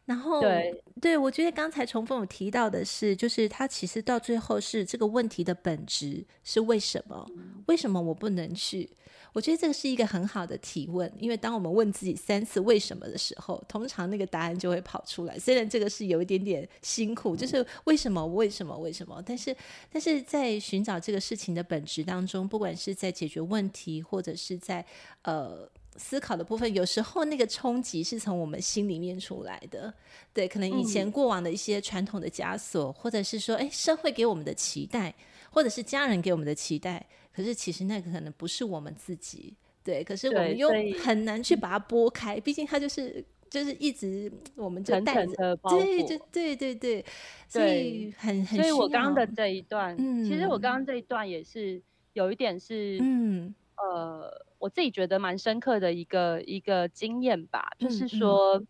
[0.08, 7.26] 然后，对，对我觉得刚才重丰有提到的是，就是他其实到最后是这个问题的本质是为什么？
[7.36, 8.88] 嗯、为什么我不能去？
[9.34, 15.38] 我觉得这个是一个很好的提问，因为当我们问自己三次为什么的时候，通常那个答案就会跑出来。
[15.38, 18.26] 虽然这个是有一点点辛苦，就是为什么？
[18.28, 18.74] 为什么？
[18.78, 19.22] 为什么？
[19.26, 19.54] 但是，
[19.92, 24.82] 但是在寻找这个事情的本质当中，不管是在解决问题，或者是在
[25.24, 25.70] 呃。
[25.98, 29.92] 思考的部分，有时候那个冲击是从我们心里面出来的，
[30.32, 35.12] 对，可能以前过往的一些传统的枷锁，嗯、或者是说，哎，社会给我们的期待，
[35.50, 40.70] 或者是家人给我们的期待，可是其实那个可能不是我们自己，对，可是我们又
[41.02, 47.04] 很难去把它拨开，毕竟它就是就是一直我们就带着，对，对，对，对，对，
[47.48, 51.82] 所以很很，所以我刚刚的这一段，嗯，其实我刚刚这一段也是
[52.12, 54.44] 有一点是，嗯，呃。
[54.60, 58.66] 我自己觉得蛮深刻的一个一个经验吧，嗯、就是说，嗯、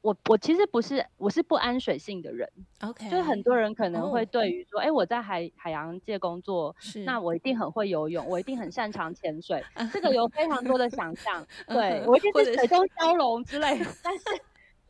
[0.00, 2.48] 我我其实不是我是不安水性的人
[2.82, 4.90] ，OK，就是很多人可能会对于说，哎、oh.
[4.90, 9.60] 欸，我在海海洋界工作，是那我一定很会游泳，我一定很擅长潜水，
[9.92, 14.24] 这个有非常多的想象，对我一定是水中蛟龙之类的，但是。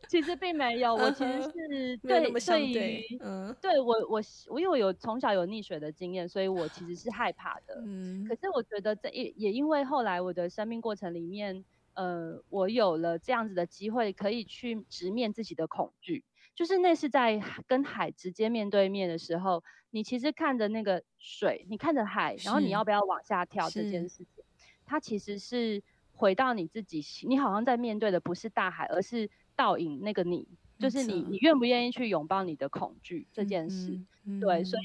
[0.09, 7.79] 其实并没有，我其实是对对于，嗯，对我我我因为有从小有溺水的经验，所以我其实是害怕的。
[7.85, 16.23] 嗯，可是我觉得这也也因为后来我的生命过程里面，呃，我有了这样子的机会，可以去直面自己的恐惧。
[16.55, 24.43] 就是那是在跟海直接面对面的时候，你其实看着那个水，你看着海，然后你要不要往下跳这件事情，
[24.87, 25.83] 它其实是
[26.13, 29.29] 回到你自己，你好像在面对的不是大海，而是。
[29.59, 30.47] 倒影那个你，
[30.77, 33.91] 就是你，你愿不愿意去拥抱你的恐惧这件事？
[33.91, 34.83] 嗯嗯、对，所以，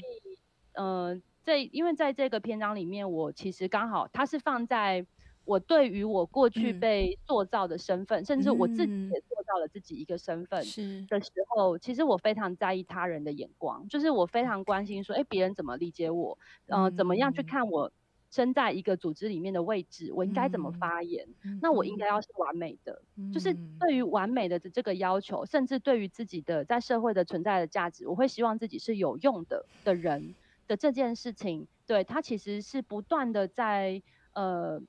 [0.73, 5.05] 呃，在因为在这个篇章里面，我其实刚好它是放在
[5.45, 16.37] 我对于我过去被塑造的身份，嗯、甚至我自己也塑造了自己一个身份的时候，其实我非常在意他人的眼光，就是我非常关心说，哎，别人怎么理解我？
[16.67, 17.89] 嗯、呃，怎么样去看我？
[18.35, 21.25] 身在一个组织里面的位置，我应该怎么发言？
[21.43, 30.35] 嗯、那我应该要是完美的，嗯、就是对于完美的这个要求，甚至对于自己的在社会的存在的价值，我会希望自己是有用的的人
[30.67, 34.01] 的这件事情，对，它其实是不断的在
[34.33, 34.81] 呃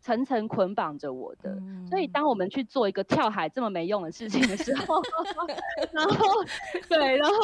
[0.00, 1.50] 层层捆绑着我的。
[1.56, 5.02] 嗯、所以当我们去做一个跳海这么没用的事情的时候，
[5.92, 6.44] 然后
[6.88, 7.36] 对，然后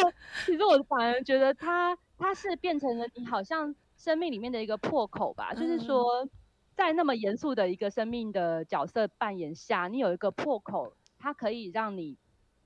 [0.46, 3.74] 其实我反而觉得它它是变成了你好像。
[4.00, 6.26] 生命里面的一个破口吧，就是说，
[6.74, 12.16] 在那么严肃的一个生命的角色扮演下，你有一个破口，它可以让你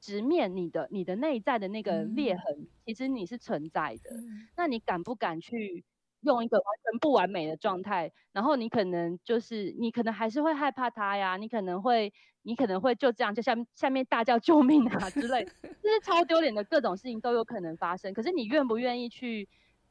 [0.00, 4.14] 直面你的你的内在的那个裂痕，嗯、其实你是存在的。
[4.14, 5.82] 嗯、那你敢不敢去
[6.20, 8.12] 用一个完全不完美的状态？
[8.32, 12.12] 然后你可能就是你可能还是会害怕它呀，你可能会
[12.42, 18.14] 你可能会就这样就下面下面大叫救命啊之类，就是超丢脸的各种事情都有可能发生。
[18.14, 19.48] 可是你愿不愿意去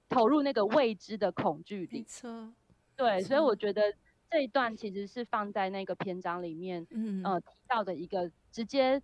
[0.10, 2.00] 投入那个未知的恐惧里？
[2.00, 2.54] 没错，
[2.96, 3.94] 对，所以我觉得。
[4.34, 9.00] 这一段其实是放在那个篇章里面，嗯，呃，提到的一个直接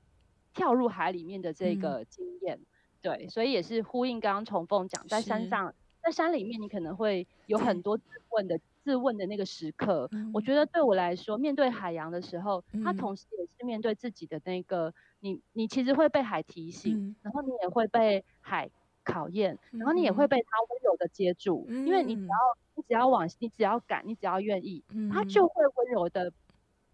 [0.55, 2.65] 跳入海里面的这个经验，嗯、
[2.99, 5.71] 对，所以也是呼应刚刚重凤讲，在山上，
[6.01, 10.09] 在山里面，你可能会有很多自问的自问的那个时刻。
[10.13, 18.67] 嗯、我觉得对我来说，面对海洋的时候，它同时也是面对自己的那个，你你其实会被海提醒，嗯、然后你也会被海
[19.03, 22.35] 考验，然后你也会被它温柔的接住，嗯、因为你只要。
[22.75, 26.31] 你只要往，你只要敢，你只要愿意，嗯、他就会温柔的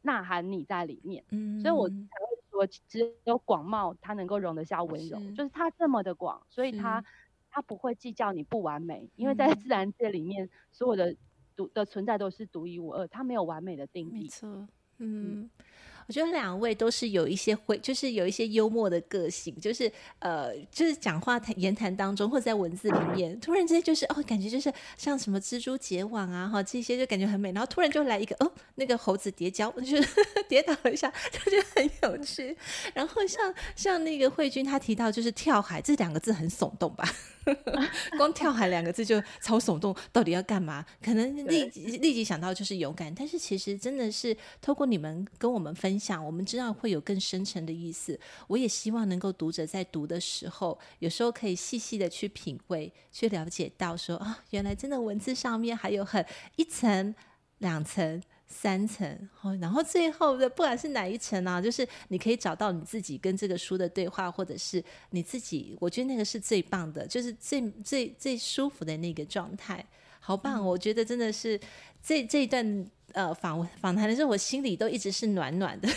[0.02, 1.24] 呐喊你在里面。
[1.30, 7.08] 嗯、所以我才会说，只有广袤，它能够容得下温柔，是就是它这么的广，所以它是
[7.52, 11.16] 它不会计较你不完美，因为在自然界里面，嗯、所有的
[11.56, 14.24] 独的存在都是独一无二，它没有完美的定义。
[14.24, 15.48] 没错，嗯。
[16.08, 30.08] 我觉得两位都是有一些会，就是有一些幽默的个性，就是呃，就是讲话谈言谈当中或者在文字里面，突然之间就是哦，感觉就是像什么蜘蛛结网啊，哈，这些就感觉很美，然后突然就来一个哦，那个猴子跌跤，就是
[30.48, 32.56] 跌倒了一下， 就觉得很有趣。
[32.94, 37.04] 然后像像那个慧君他提到就是跳海这两个字很耸动吧。
[38.18, 40.86] 光跳海两个字就超耸动，到底要干嘛？
[41.02, 48.20] 可能立即立即想到就是勇敢，但是其实真的是透过你们跟我们分享，我们知道会有更深层的意思。
[48.48, 56.26] 我也希望能够读者在读的时候，有时候可以细细的去品味，去了解到说啊，原来真的文字上面还有很
[56.56, 57.14] 一层、
[57.60, 58.22] 两层。
[58.48, 59.30] 三层，
[59.60, 69.86] 然后最后的不管是哪一层啊，就是你可以找到你自己跟这个书的对话，或者是你自己，我觉得那个是最棒的，就是最最最舒服的那个状态，
[70.20, 70.60] 好棒！
[70.60, 71.60] 嗯、我觉得真的是
[72.02, 72.90] 这这一段。
[73.16, 75.88] 呃，访访谈的时候，我心里都一直是暖暖的。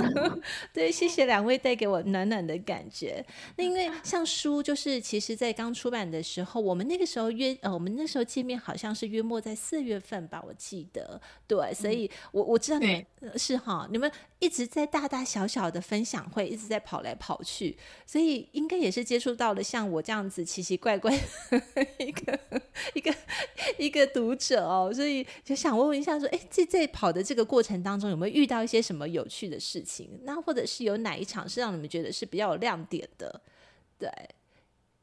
[0.74, 3.24] 对，谢谢两位带给我暖暖的感觉。
[3.56, 11.18] 那因为像书，就是其实在刚出版的时候，我们那个时候约呃，我们那时候见面好像是约莫在四月份吧，我记得。
[11.46, 14.10] 对，所以我我知道你们对是哈，你们
[14.40, 21.14] 一直在大大小小的分享会，一直在跑来跑去，所以应该也是接触到了像我这样子奇奇怪怪
[21.98, 22.40] 一个
[22.94, 23.14] 一个
[23.78, 26.38] 一个读者哦，所以就想问问一下说，哎。
[26.50, 30.18] 在在跑的这个过程当中，有没有遇到一些什么有趣的事情？
[30.24, 33.40] 那或者是有哪一场是让你们觉得是比较有亮点的？
[33.96, 34.10] 对，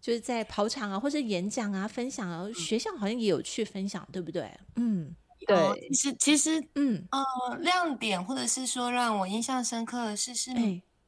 [0.02, 4.52] 就是在跑场啊，或者演讲啊、分享啊，学校好像也有去分享，对不对？
[4.76, 5.16] 嗯，
[5.48, 5.90] 对。
[5.90, 10.52] 其实其实，嗯呃，亮点或者是说让我印象深刻的事是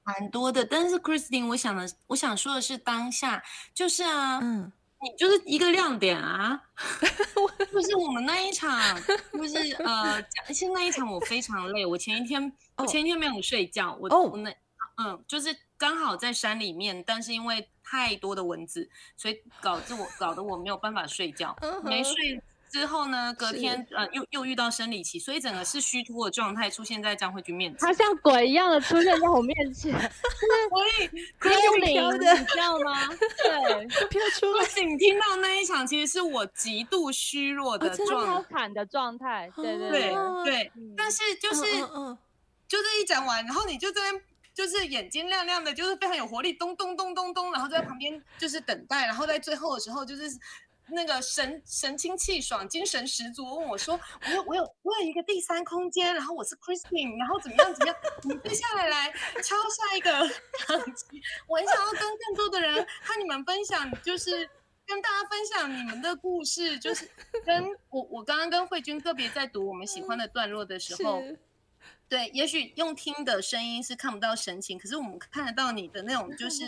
[0.03, 0.61] 蛮多的。
[0.61, 4.71] 欸、但是 Christine，我想的，我想说的是当下，就是啊，嗯。
[5.01, 6.61] 你就是一个亮点啊！
[7.71, 14.53] 就是我们那一场，就是呃，其实那一场我非常累，我前一天我前一天没有睡觉，我我那
[14.97, 22.43] 嗯，就是刚好在山里面，但是因为太多的蚊子，所以搞得我搞得我没有办法睡觉，没睡。
[22.71, 27.79] 之后呢，隔天呃又又遇到生理期，所以整个是虚脱的状态出现在张慧君面前。
[27.79, 31.07] 他像鬼一样的出现在我面前， 所以
[31.39, 33.07] 可以用灵的，你知道吗？
[33.43, 34.63] 对，飘出来。
[34.63, 39.51] 不仅听到那一场，其实是我极度虚弱的状态，惨的状态。
[39.55, 40.13] 对对对
[40.45, 41.63] 对，但是就是
[42.67, 44.21] 就是一讲完，然后你就这边
[44.53, 50.29] 就是眼睛亮亮的，就是非常有活力，咚咚咚咚咚，然后在旁边就是等待，然后在最后的时候就是。
[50.91, 57.95] 那个神神清气爽、精神十足，问我说：“我有我有我有一个第三空间，然后我是 Christine，然后怎么样怎么样？
[58.23, 59.11] 你接下来来
[59.43, 60.11] 敲下一个，
[61.47, 64.49] 我很想要跟更多的人和你们分享，就是
[64.85, 67.09] 跟大家分享你们的故事，就是
[67.45, 71.21] 跟我我刚刚跟慧君个别在读我们喜欢的段落的时候。”
[72.09, 76.65] 对，也许用听的声音是看不到神情，可是我们看得到你的那种，就是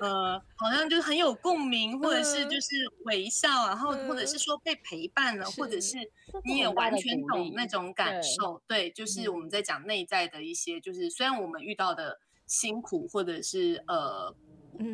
[0.00, 4.36] 呃，好像就很有共鸣，或者是就是微笑，然后或者是。
[4.46, 5.96] 说被陪伴了，或者是
[6.44, 8.62] 你也完全懂那种感受。
[8.68, 14.32] 对，就是我们在讲内在的一些，就是虽然我们遇到的辛苦或者是呃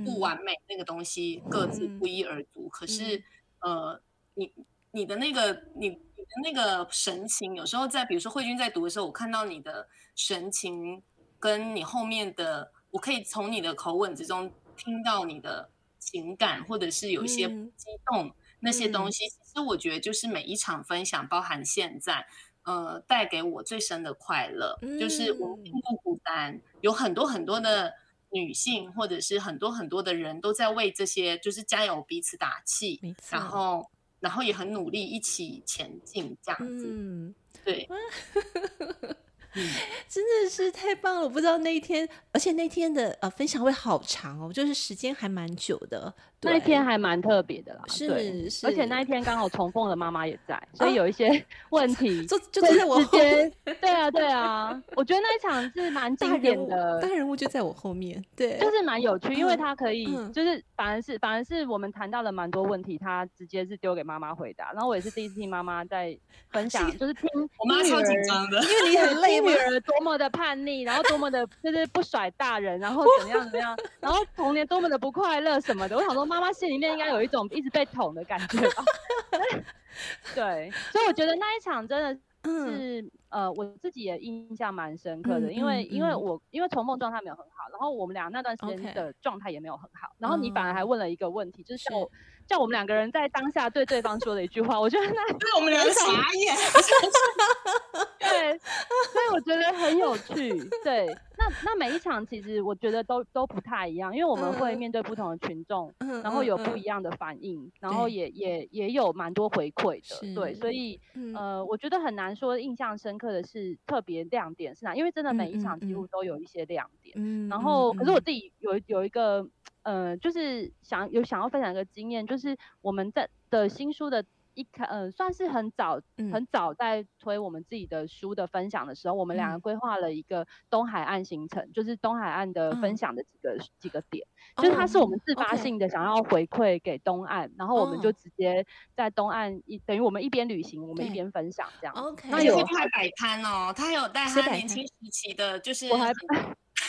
[0.06, 3.22] 不完美那个东西各自不一而足，可是
[3.58, 4.00] 呃，
[4.34, 4.50] 你
[4.92, 5.98] 你的那个你。
[6.42, 11.02] 那个神情，有时候在比如说慧君在读的时候，我看到你的神情，
[11.38, 19.26] 跟你后面的，我可以从你的口吻之中听到你的情感，或者是有一些激动、嗯、那些东西。
[19.26, 22.26] 嗯、其实我觉得就是每一场分享，包含现在，
[22.64, 27.94] 呃，带给我最深的快乐，嗯、就是我们并不孤单，有很多很多的
[28.30, 33.00] 女性或者是很多很多的人都在为这些就是加油彼此打气，
[33.30, 33.90] 然后
[34.22, 37.86] 然后也很努力一起前进这样子，嗯、对。
[39.54, 39.62] 嗯，
[40.08, 41.22] 真的是太棒了！
[41.22, 46.12] 我不知道那一天，而且那天的呃分享会好长哦，就是时间还蛮久的。
[46.44, 53.52] 那一天还蛮特别的啦，是是，而且那一天刚好重凤的妈妈也在，所以 有一些问题 就就在我后面。
[53.64, 66.18] 对啊对啊，我觉得那一场是蛮经典的，大人物就在我后面，对，就是蛮有趣，因为他可以就是反而是反而是我们谈到了蛮多问题，他直接是丢给妈妈回答，然后我也是第一次听妈妈在
[66.50, 67.28] 分享，就是听
[67.58, 69.41] 我妈超紧张的，因为你很累。
[69.42, 75.96] 女儿多么的叛逆，然后多么的 就是不甩大人，然后怎么样怎么样，然后童年多么的不快乐什么的。
[75.96, 78.84] 我想说，妈妈心里面应该有一种一直被捅的感觉吧。
[80.34, 82.14] 对，所以我觉得那一场真的
[82.44, 92.10] 是，嗯、呃，我自己也印象蛮深刻的，嗯、因为、嗯、因为我因为从梦状态没有很好，然后我们俩那段时间的状态也没有很好然后你反而还问了一个问题，就是我。
[92.52, 96.02] 叫我们两个人在当下对对方说的一句话，我觉得那对我们两个傻
[96.34, 96.54] 眼。
[98.20, 100.52] 对，所以我觉得很有趣。
[100.84, 101.06] 对，
[101.38, 105.90] 那那每一场其实我觉得都都不太一样，因为我们会面对不同的群众，
[106.22, 110.34] 然后有不一样的反应，然后也也也有蛮多回馈的。
[110.34, 111.00] 对，所以
[111.34, 117.48] 呃，我觉得很难说印象深刻的是特别亮点是哪，因为真的每一场几乎都有一些亮点。
[117.48, 119.48] 然后，可是我自己有有一个。
[119.82, 124.24] 呃，就是想有想要分享一个经验，就是我们在的新书的
[124.54, 125.98] 一开，呃，算是很早
[126.30, 134.26] 很早在推我们自己的书的分享的时候，嗯、我们两个规划了一个东海岸行程，嗯、就是东海岸的分享的几个、嗯、几个点，
[134.58, 141.94] 就是它是我们自发性的想要回馈给东岸，哦、然后我们就直接在东岸一等于我们一边旅行，我们一边分享这样。
[141.94, 146.12] OK，那有派摆摊哦，他有带他年轻时期的，就是我还。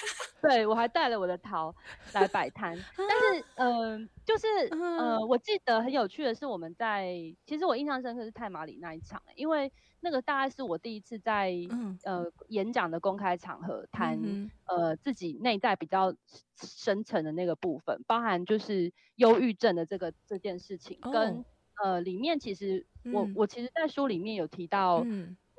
[0.41, 1.73] 对，我还带了我的桃
[2.13, 4.47] 来摆摊，但是嗯、呃，就是
[4.99, 7.13] 呃，我记得很有趣的是，我们在
[7.45, 11.53] 其实我印象深刻是太麻里那一场，因为那个大概是我第一次在
[12.03, 14.19] 呃演讲的公开场合谈
[14.65, 16.13] 呃自己内在比较
[16.57, 21.45] 深层的那个部分，包含就是忧郁症的这个这件事情，跟
[21.81, 25.05] 呃里面其实我我其实在书里面有提到。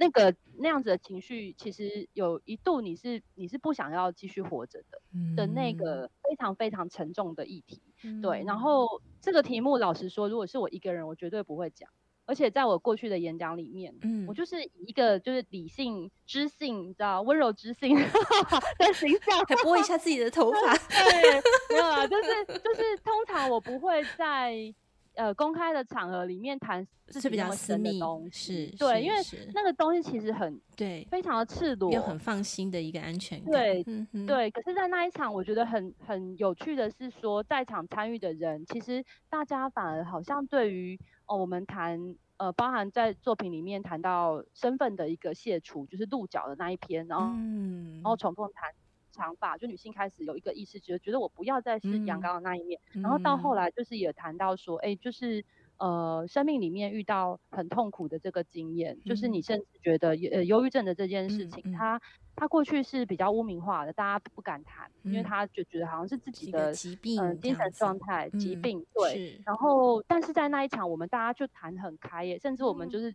[0.04, 8.44] 那个那样子的情绪，其实有一度你是你是不想要继续活着的、嗯、的那个非常非常沉重的议题，嗯、对。
[8.46, 11.88] 然后这个题目，老实说，如果是我一个人，我绝对不会讲。
[12.26, 18.02] 而且在我过去的演讲里面，嗯，我就是一个就是理性、知性，你知道，温柔知性的
[18.94, 21.40] 形象，还拨一下自己的头发，对，
[21.70, 24.74] 没有啊，就是就是通常我不会在。
[25.14, 29.16] 呃，公开的场合里面谈是比较私密的东西，是对，因为
[29.54, 33.52] 那个东西其实很对，非常的赤裸，又很放心的一个安全感。
[33.52, 34.50] 对，嗯、对。
[34.50, 48.72] 可是，在那一场，我觉得很很有趣的是说，在场参与的人，其实大家反而好像对于哦，我们谈呃，包含在作品里面谈到身份的一个卸除，就是鹿角的那一篇，然后，嗯、然后重复谈。
[49.14, 55.44] 长发，就女性开始有一个意识，觉得觉得我不要再是阳刚的那一面，嗯、然后到后来就是也谈到说，哎、欸，就是
[55.76, 61.98] 呃，生命里面遇到很痛苦的这个经验，嗯、就是你甚至觉得呃忧郁症的这件事情，他
[62.36, 69.40] 他、嗯嗯、过去是比较污名化的，大家不敢谈，嗯、因为他就觉得好像是自己的疾病，嗯、呃，精神状态疾病，对。
[69.44, 73.14] 然后，但是在那一场，我们大家就谈很开耶，甚至我们就是。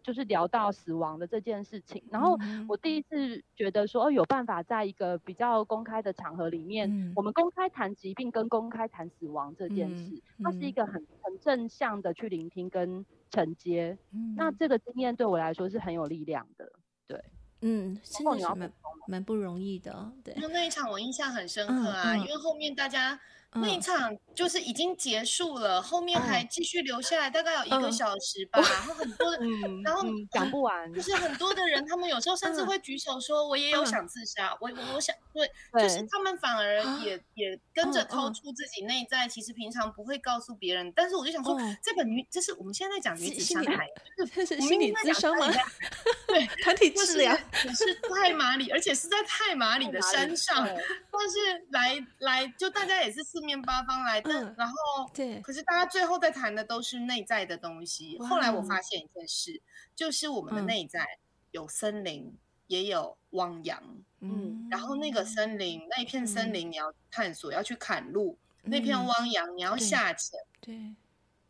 [0.00, 13.96] 嗯就是聊到死亡的这件事情，然后我第一次觉得说，哦，有办法在一个比较公开的场合里面，嗯、我们公开谈疾病跟公开谈死亡这件事，嗯嗯、它是一个很很正向的去聆听跟承接。
[14.12, 16.72] 嗯、那这个经验对我来说是很有力量的，
[17.06, 17.22] 对，
[17.60, 18.72] 嗯，真的是蛮
[19.06, 20.34] 蛮不容易的，对。
[20.38, 23.20] 那那一场我印象很深刻啊，嗯嗯、因为后面大家。
[23.54, 28.60] 那一场就是已经结束了，后面还继续留下来，大概有一个小时吧。
[28.60, 29.38] 然后很多的，
[29.82, 40.92] 然后讲不完，就是很多的人，他们有时候甚至会举手说：“我也有想自杀，我我我想对，就是他们反而也也跟着掏出自己内在，其实平常不会告诉别人。
[40.94, 45.52] 但是我就想说，这本女，这是我们现在讲女子伤害，就是心理咨商吗？
[46.28, 53.20] 对，团体治疗，是太马里，而且是在太马里的山上，但是来来就大家也是。
[53.30, 54.74] 四面八方来，但然后
[55.12, 58.18] 对，可是大家最后在谈的都是内在的东西。
[58.18, 59.60] 后来我发现一件事，
[59.94, 61.06] 就是我们的内在
[61.50, 62.36] 有森林，
[62.66, 63.82] 也有汪洋。
[64.20, 70.38] 嗯，然后那个森林，那一片森林你要探索，要去砍路；那片汪洋你要下潜。
[70.60, 70.74] 对，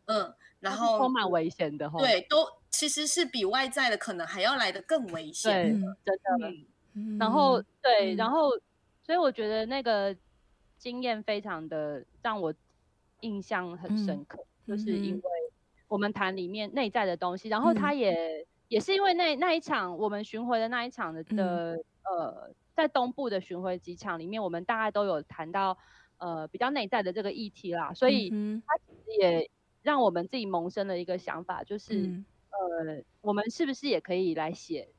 [0.05, 5.79] 嗯，然后充满危险的，对，都其实是比外在的可能还要来的更危险。
[5.81, 7.17] 的，真的。
[7.19, 8.49] 然后对，然后
[9.05, 10.15] 所以我觉得那个。
[10.81, 12.51] 经验非常的让我
[13.19, 15.21] 印象很深刻，嗯、就是因为
[15.87, 25.77] 我们谈里面内在的东西，然后他也、嗯、也是因为那那一场我们巡回的那一场的的、嗯、呃，在东部的巡回几场里面，我们大概都有谈到
[26.17, 28.31] 呃比较内在的这个议题啦，所以
[28.65, 29.51] 他其实也
[29.83, 34.89] 让我们自己萌生了一个想法，就是、嗯、呃我们是不是也可以来写。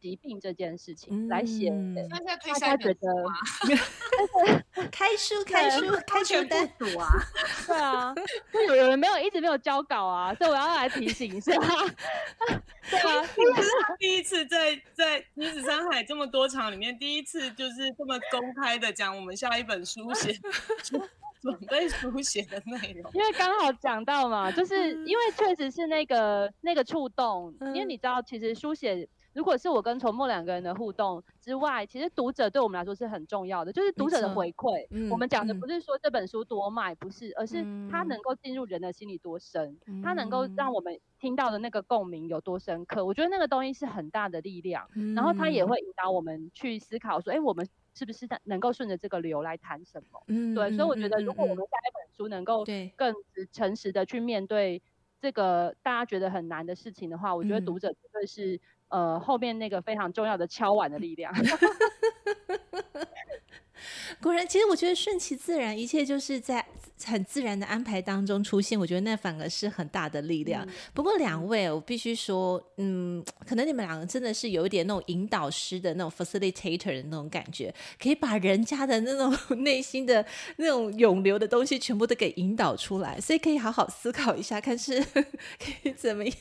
[0.00, 1.70] 疾病这件事情、嗯、来写，
[2.08, 2.18] 大
[2.54, 3.00] 家觉得
[4.90, 7.08] 开书开书开书单组 啊，
[7.66, 8.14] 对啊，
[8.52, 11.52] 就有有人没有一直没有交稿啊，所以我要来提醒一下。
[12.90, 13.22] 对啊，
[13.98, 20.32] 第一次在在女子山海这么多场里面，第一次就是这么公开的讲我们下一本书写
[21.40, 29.08] 准备书写的内容，因为刚好讲到嘛，就是因为确实是那个那个触动，因为你知道其实书写。
[29.38, 34.84] 如果是我跟崇墨两个人的互动之外，其实读者对我们来说是很重要的，就是读者的回馈。
[34.90, 43.06] 嗯、我们讲的不是说这本书多卖，不是，而是它能够进入人的心里多深，嗯、它能够让我们听到的那个共鸣有多深刻。
[43.06, 47.64] 我觉得那个东西是很大的力量，嗯、然后它也会引导我们去思考说，哎、欸，我们
[47.94, 50.20] 是不是能够顺着这个流来谈什么？
[50.26, 50.72] 嗯，对。
[50.72, 52.64] 所以我觉得，如果我们下一本书能够
[52.96, 53.14] 更
[53.52, 54.82] 诚实的去面对
[55.20, 58.60] 这个大家觉得很难的事情的话，我觉得读者绝对是。
[58.88, 61.32] 呃，后面那个非常重要的敲碗的力量。
[64.20, 66.64] 果然，其实我觉得顺其自然，一切就是在
[67.04, 68.76] 很自然的安排当中出现。
[68.78, 70.66] 我觉得那反而是很大的力量。
[70.66, 77.72] 嗯、不过两位，我必须说，嗯，可能你们两个真的是有一点那种引导师的那种 facilitator 的那种感觉，
[78.02, 79.32] 可以把人家的那种
[79.62, 80.26] 内心的
[80.56, 86.34] 那种涌流的东西全部都给引导出来，所以可以好好思考一下，看是 可以怎么样。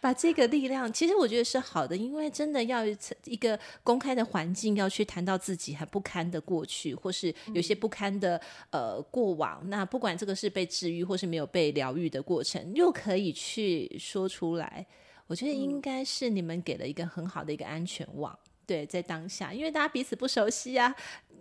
[0.00, 2.84] 把这个力量，其实我觉得是好的，因为真的要
[3.24, 8.40] 一个公开的环境，要去谈到自己还不堪的过去，或是有些不堪的
[8.70, 9.60] 呃过往。
[9.68, 14.86] 那不管这个是被治愈，或是没有被疗愈的过程，又可以去说出来。
[15.26, 18.36] 我觉得应该是你们给了一个很好的一个安全网。
[18.66, 20.94] 对，在当下，因为大家彼此不熟悉啊。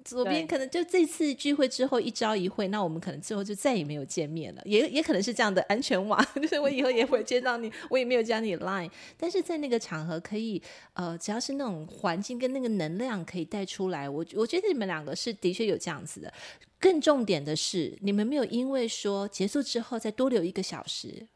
[0.03, 10.61] 左边可能就这次聚会之后一朝一会，那我们可能最后就再也没有见面了，也也可能是这样的安全网， 就是我以后也会见到你，我也没有加你 line，但是在那个场合可以，
[10.93, 16.33] 呃，只要是那种环境跟那个能量可以带出来，我我觉得你们两个是的确有这样子的。
[16.79, 21.27] 更重点的是，你们没有因为说结束之后再多留一个小时，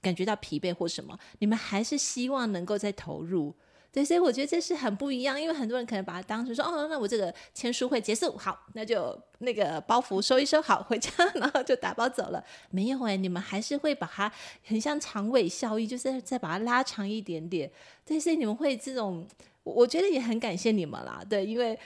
[0.00, 3.54] 感觉到疲惫或什么，你们还是希望能够再投入。
[3.94, 12.44] 对，所以我觉得这是很不一样，因为很多人可能把它当成说，哦，那我这个签书会结束，好，那就那个包袱收一收，好，回家， 然后就打包走了。
[12.70, 14.32] 没有哎，你们还是会把它
[14.66, 17.70] 很像长尾效应，就是再把它拉长一点点。
[18.04, 19.24] 对，所以你们会这种，
[19.62, 21.22] 我觉得也很感谢你们啦。
[21.30, 21.78] 对，因为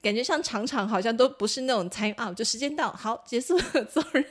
[0.00, 4.24] 感觉像常常好像都不是那种 time out，就时间到，好，结束了，走人。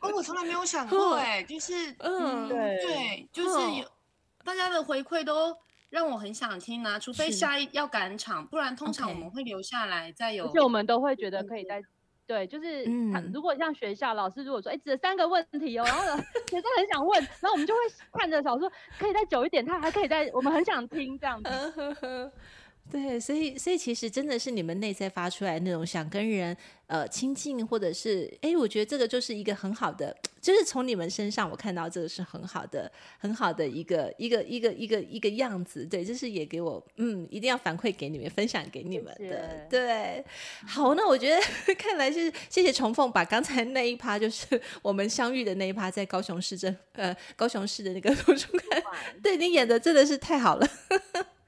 [0.00, 3.86] 哦，我从来没有想 过哎，就是，嗯，对，对，就是有
[4.44, 5.56] 大家的回馈都。
[5.90, 10.46] 让我很想听啊，除非下一要赶场，不然通常我们会留下来再有。
[10.46, 11.82] 而且我们都会觉得可以再，
[12.26, 12.84] 对，就是
[13.32, 16.02] 如果像学校老师如果说，哎，只有三个问题哦，然后
[16.48, 17.80] 学生很想问，然后我们就会
[18.12, 22.32] 看着小说，可以再久一点，他还可以再，我们很想听这样子。
[22.90, 26.56] 对，所以所以其实真的是你们内在发出来那种想跟人
[26.88, 35.84] 呃亲近，或者是哎，我觉得这个就是一个很好的， 就是从你们身上我看到这个是很好的很好的一个一个一个一个一个样子。
[35.84, 39.18] 对，这是也给我嗯一定要反馈给你们，分享给你们的。
[39.18, 39.66] 谢谢。
[39.70, 40.24] 对，
[40.66, 41.40] 好，那我觉得
[41.78, 48.82] 看来是谢谢重凤把刚才那一趴，就是 我们相遇的那一趴，在高雄市政呃高雄市的那个图书馆，
[49.22, 50.68] 对你演的真的是太好了。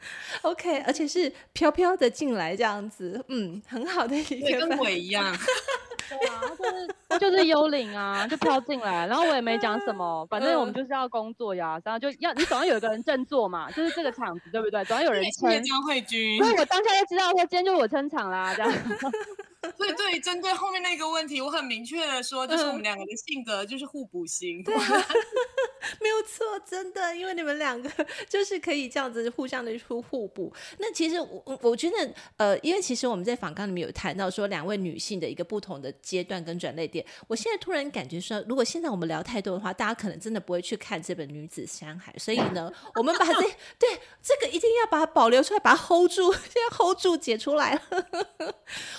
[0.43, 4.23] OK，而且是飘飘的进来这样子，嗯，很好的一
[4.53, 5.25] 个跟鬼一样，
[6.09, 14.85] 对啊，就是就是幽灵啊，就飘进来，然后我也没讲什么，反正我们就是要工作呀，然后就要你总要有一个人振作嘛，就是这个场子对不对？
[14.85, 15.51] 总要有人撑。
[15.63, 18.73] 江慧君， 所以我当下就知道说今天就是我撑场啦，这样。
[19.77, 24.63] 所以对于针对后面那个问题，我很明确的说，就是我们两个的性格就是互补型。
[24.65, 24.81] 对啊，
[26.01, 27.89] 没有错，真的，因为你们两个
[28.29, 30.53] 就是可以这样子互相的互互补。
[30.79, 37.05] 那其实我我觉得，呃，因为其实我们在访纲里面有谈到说，两位女性的一个不同的阶段跟转捩点。
[37.29, 42.13] 我现在突然感觉说，如果现在我们聊太多的话，大家可能真的不会去看这本《女子山海》。
[42.19, 43.35] 所以呢，我们把这
[43.79, 47.83] 对这个一定要把它保留出来，把它 hold 住，现在 hold 住，解出来了。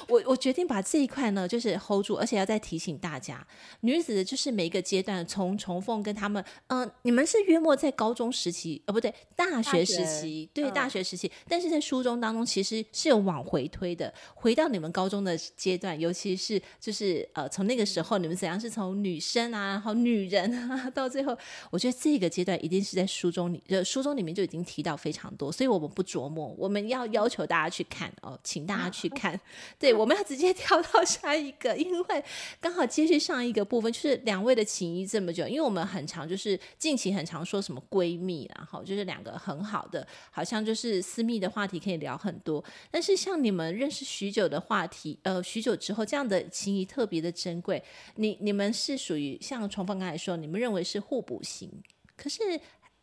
[0.08, 3.46] 我我决定把这一块呢，就是 hold 住，而且要再提醒大家，
[3.80, 21.36] 女子就是每一个阶段，从重逢跟他们，嗯、呃，你们是约莫在高中时期，呃，不对，大学时期，对，大学时期，嗯、但是在书中当中其实是有往回推的，回到你们高中的阶段，尤其是就是呃，从那个时候你们怎样是从女生啊，然后女人啊，到最后，
[21.72, 29.40] 我觉得这个阶段一定是在书中里，呃，书中里面就已经提到非常多，所以我们不琢磨，我们要要求大家去看哦，请大家去 看，
[29.80, 32.24] 对，我们要直接跳到下一个，因为
[32.60, 47.84] 刚好接续上一个部分，就是两位的情谊这么久，因为我们很常就是近期很常说什么闺蜜，然后就是两个很好的，好像就是私密的话题可以聊很多，但是像你们认识许久的话题，呃，许久之后这样的情谊特别的珍贵，
[48.16, 51.70] 你你们是属于像重凤刚才说，你们认为是互补型，
[52.18, 52.42] 可是。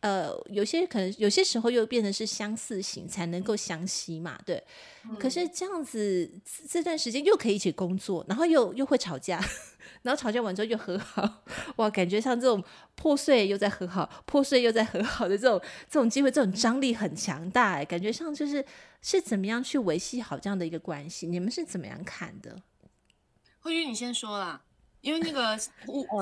[0.01, 4.63] 呃，有些可能有些时候又变成是相似型才能够相吸嘛，对。
[5.05, 6.29] 嗯、可是这样子
[6.67, 9.39] 这段时间又可以一起工作，然后又又会吵架，
[10.01, 11.43] 然后吵架完之后又和好，
[11.75, 12.63] 哇，感觉像这种
[12.95, 18.65] 破碎又在和好，破碎又在和好的这种这种机会，这种张力很强大哎，感觉上就是
[19.01, 21.27] 是怎么样去维系好这样的一个关系？
[21.27, 22.61] 你们是怎么样看的？
[23.59, 24.63] 慧君，你先说啦。
[25.01, 26.21] 因为那个互互，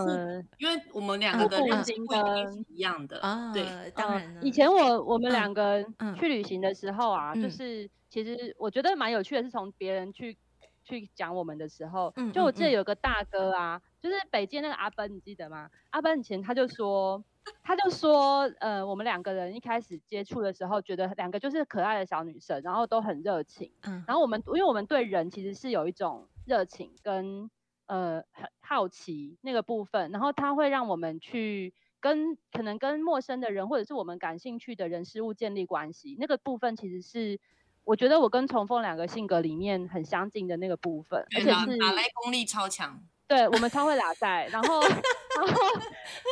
[0.57, 3.51] 因为我们两个的人生观是一样的啊。
[3.53, 4.41] 对，当然了。
[4.41, 5.83] 以前我我们两个
[6.17, 10.37] 去旅行的时候啊，就是其实我觉得蛮有趣的，是从别人去
[10.85, 15.69] 去讲我们的时候，就我记得有个大哥啊，就是北京那个阿奔，你记得吗？
[15.89, 17.21] 阿奔以前他就说，
[17.61, 23.73] 他就说，呃，我们两个人一开始接触的时候，觉得两个就是可爱的小女生，然后都很热情。
[23.83, 24.05] 嗯。
[24.07, 27.51] 然后我们因为我们对人其实是有一种热情跟。
[27.89, 36.15] 呃，很好奇那个部分，然后它会让我们去跟可能跟陌生的人，或者是我们感兴趣的人事物建立关系。
[36.19, 37.39] 那个部分其实是
[37.83, 43.01] 我觉得我跟重凤两个性格里面很相近的那个部分，而且是打来功力超强。
[43.27, 45.61] 对，我们超会拉赛，然后然后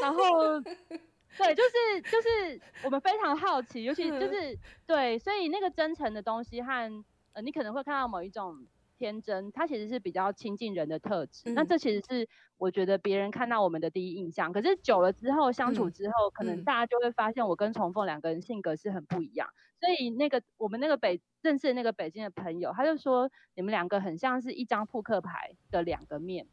[0.04, 4.56] 然后对，就是就是我们非常好奇，尤其就是
[4.86, 7.04] 对，所以那个真诚的东西和
[7.34, 8.68] 呃，你可能会看到某一种。
[8.98, 11.50] 天真，他其实是比较亲近人的特质。
[11.50, 12.28] 嗯、那这其实是
[12.58, 14.52] 我觉得别人看到我们的第一印象。
[14.52, 19.48] 可是久了之后相处之后，嗯、可能大家就会发现我跟重凤两个人性格是很不一样。
[19.48, 26.48] 嗯、所以那个我们那个北认识的那个北京的朋友，他就说你们两个很像是一张扑克牌的两个面。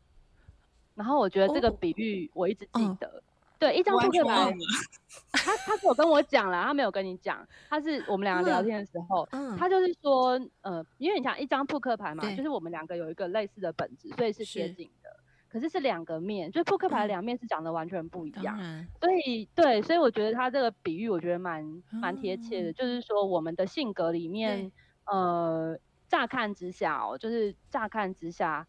[0.94, 3.08] 然后我觉得这个比喻我一直记得。
[3.08, 3.22] 哦哦
[3.64, 4.54] 对，一张扑克牌，
[5.32, 24.70] 他他是有跟我讲了，他没有跟你讲，他是我们两个聊天的时候，嗯、他就是说，呃，因为你想一张扑克牌嘛，就是我们两个有一个类似的本质，所以是贴近的，是可是是两个面，就是扑克牌的两面是长得完全不一样，嗯、所以对，所以我觉得他这个比喻我觉得蛮蛮贴切的，嗯、就是说我们的性格里面，
[25.06, 28.66] 呃，乍看之下哦，就是乍看之下，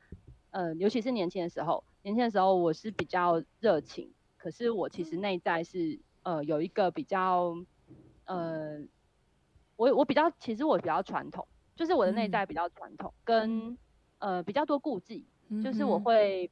[0.52, 4.10] 呃，尤其是年轻的时候，年轻的时候我是比较热情。
[4.46, 7.56] 可是我其实内在是呃有一个比较
[8.26, 8.78] 呃，
[9.76, 13.76] 我我比较其实我比较传统，就是我的内在比较传统，跟
[14.20, 15.26] 呃比较多顾忌，
[15.64, 16.52] 就是我会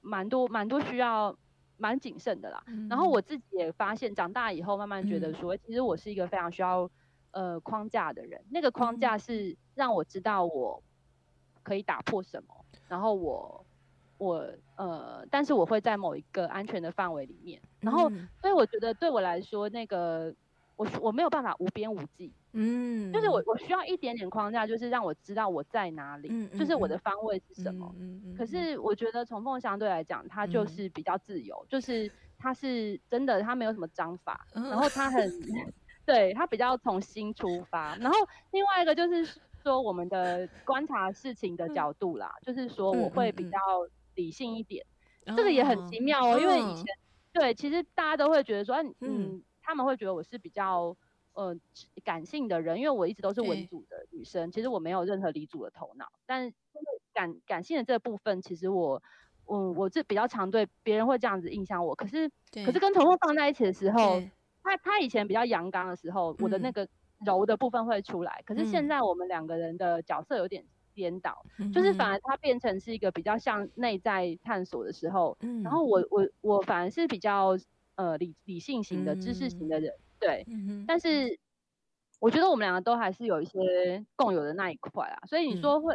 [0.00, 1.38] 蛮多蛮多需要
[1.76, 2.60] 蛮谨慎的啦。
[2.90, 6.90] 然后我自己也发现，长大以后慢慢觉得说，其实我是一个非常需要
[7.30, 8.44] 呃框架的人。
[8.50, 10.82] 那个框架是让我知道我
[11.62, 13.64] 可以打破什么，然后我。
[14.22, 14.46] 我
[14.76, 20.32] 呃，但是我会在某一个安全的范围里面，然后，嗯、所以我觉得对我来说，那个
[20.76, 27.92] 我我没有办法无边无际，嗯，就是我我需要一点点框架，就是让我知道我在哪里，嗯、就是我的方位是什么。
[27.98, 32.08] 嗯嗯、可是我觉得从凤相对来讲，它就是比较自由，嗯、就是
[32.38, 35.28] 它是真的，它没有什么章法，嗯、然后它很，
[36.06, 37.96] 对，它比较从心出发。
[37.96, 38.16] 然后
[38.52, 43.58] 另外一个就是说，我们的观察事情的角度啦，嗯、就是说我会比较。
[44.14, 44.84] 理性一点，
[45.36, 46.38] 这个也很奇妙哦。
[46.38, 46.84] 因为以前，
[47.32, 50.96] 对，其实大家都会觉得说，嗯，他们会觉得我是比较
[51.34, 51.56] 呃
[52.04, 56.06] 感性的人，因为我一直都是文组的女生，其实我没有任何理组的头脑。
[56.26, 56.54] 但是
[57.12, 59.02] 感感性的这部分，其实我，
[59.44, 61.94] 我我这比较常对别人会这样子印象我。
[61.94, 64.20] 可是，可是跟彤彤放在一起的时候，
[64.62, 66.88] 他他以前比较阳刚的时候，我的那个
[67.24, 68.42] 柔的部分会出来。
[68.44, 70.64] 可是现在我们两个人的角色有点。
[70.94, 76.02] 颠倒，就是反而它变成是一个比较像内在探索的时候，嗯、然后我。
[76.10, 77.56] 我我反而是比较
[77.94, 81.38] 呃理理性型的知识型的人，对，嗯、但是
[82.20, 85.94] 我觉得我们两个都还是有一些共有的那一块啊，所以你说会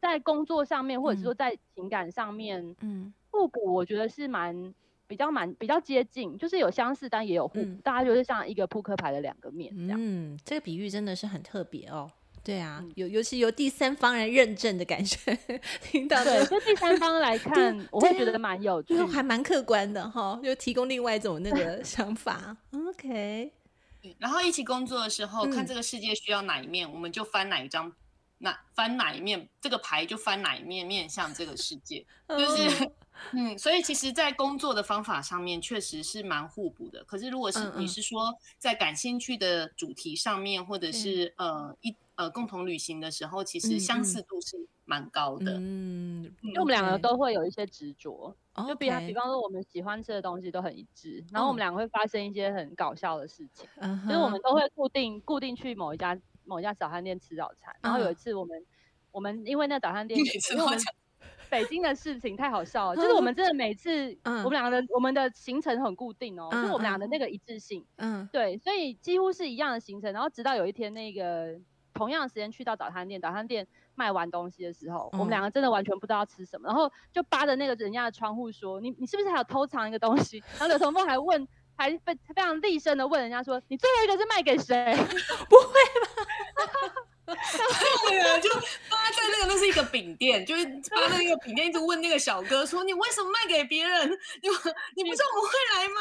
[0.00, 4.72] 在工作上面，或者是说在情感上面，嗯，互补我觉得是蛮
[5.08, 12.08] 比较蛮比较接近，就是有相似但也有互补，嗯、大家就是像一个扑克牌的两个面这样，嗯，这个比喻真的是很特别哦。
[12.48, 15.38] 对啊，有尤其由第三方来认证的感觉，
[15.84, 22.56] 听到对，就第三方来看，我会觉得蛮有趣，还蛮客观的哈，就提供另外一种那个想法。
[22.72, 23.52] OK，
[24.16, 27.92] 然后一起工作的时候，嗯、看这个世界需要哪一面，我们就翻哪一张，
[28.38, 32.90] 哪翻哪一面，这个牌就翻哪一面面向这个世界， 就是。
[33.32, 37.02] 嗯，所以其实，在工作的方法上面，确实是蛮互补的。
[37.02, 45.52] 可是，如果是你是说在感兴趣的主题上面，或者是呃一呃共同旅行的时候，其实相似度是蛮高的。
[45.56, 53.68] 嗯，因为我们两个都会有一些执着，就比比方说我们喜欢吃的东西都很一致，然后我们两个会发生一些很搞笑的事情，
[54.08, 57.72] 就是我们都会固定固定去某一家某一家早餐店吃早餐。
[57.80, 58.66] 然后有一次，我们
[59.12, 60.78] 我们因为那早餐店，因为我们。
[61.50, 70.12] 北京的事情太好笑了， 就是我们真的每次，我们两个的我们的行程很固定哦，就是我们俩的那个一致性，嗯，对，所以几乎是一样的行程。
[70.12, 71.58] 然后直到有一天，那个
[71.98, 81.46] 同样的时间去到早餐店，早餐店卖完东西的时候，我们两个真的完全不知道要吃什么，然后就扒着那个人家的窗户说：“你你是不是还有偷藏一个东西？”然后柳彤风还问，
[81.76, 84.94] 还非非常厉声的问人家说：“你最后一个是卖给谁？”
[85.50, 85.66] 不会
[86.64, 87.34] 吧？
[88.08, 88.48] 对啊，就
[88.88, 94.08] 扒在那个，那是一个饼店，就是扒在那个饼店，一直问那个小哥说：“你为什么卖给别人？
[94.40, 94.48] 你
[94.96, 96.00] 你不知道我们会来吗？”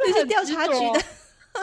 [0.06, 1.02] 这是调查局的，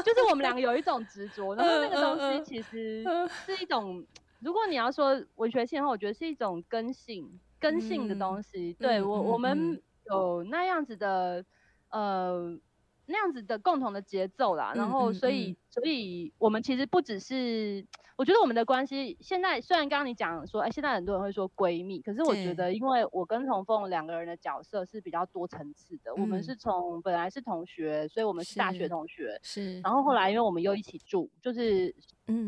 [0.06, 3.04] 就是我们两个有一种执着，然后那个东西其实
[3.46, 4.06] 是一种，
[4.40, 8.74] 如果你要说文学性的话，我觉得是一种根性、根性的东西。
[8.80, 11.46] 对我，我们有那样子的，
[11.90, 12.58] 呃。
[13.12, 15.52] 那样子的共同的节奏啦，然后所以，嗯。
[15.52, 17.86] 嗯嗯、所以我们其实不只是，
[18.18, 30.14] 我觉得我们的关系现在虽然刚刚你讲说，哎，现在很多人会说闺蜜，可是我觉得，因为我跟童凤两个人的角色是比较多层次的，嗯、我们是从本来是同学，所以我们是大学同学，是然后后。
[30.14, 31.96] 来因为我们又一起住，就是。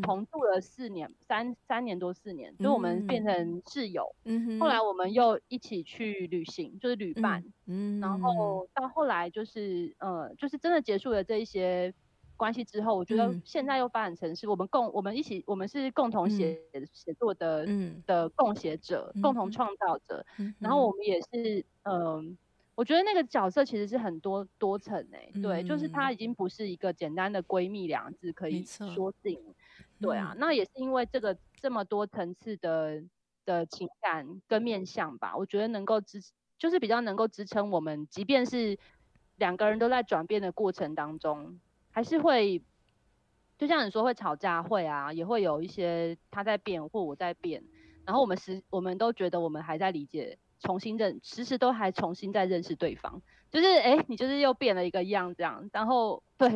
[0.02, 4.14] 同住了四年，三三年多四年，就我们变成室友。
[4.24, 7.44] 嗯，后来我们又一起去旅行，就是旅伴。
[7.66, 11.92] 嗯，然后到后来就是呃，就是真的结束了这一些
[12.36, 16.60] 关系之后，我觉得现在又发展成是我们共我们一起，我们是共同写
[16.92, 17.66] 写作的
[18.06, 20.24] 的共写者，共同创造者。
[20.58, 22.36] 然后我们也是嗯。
[22.76, 29.53] 我觉得那个角色其实是很多多层诶、欸，对，嗯、就是它已经不是一个简单的闺蜜两个字可以说定，错
[30.00, 33.02] 对啊，嗯、那也是因为这个这么多层次的
[33.44, 36.20] 的情感跟面向吧，我觉得能够支，
[36.58, 38.78] 就是比较能够支撑我们，即便是
[39.36, 42.62] 两个人都在转变的过程当中，还是会，
[43.58, 47.64] 就像你说会吵架会啊，也会有一些他在变或我在变，
[48.04, 50.38] 然后我们是，我们都觉得我们还在理解。
[50.60, 53.20] 重新认，时时都还重新在认识对方，
[53.50, 55.68] 就是哎、欸，你就是又变了一个样这样。
[55.74, 56.48] 然后对，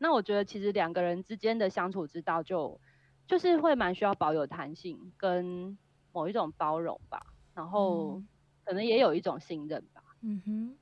[0.00, 2.80] 那我觉得其实两个人之间的相处之道就，
[3.28, 5.78] 就就是会蛮需要保有弹性跟
[6.12, 7.20] 某一种包容吧。
[7.54, 8.22] 然后
[8.64, 10.02] 可能也有一种信任吧。
[10.22, 10.78] 嗯哼，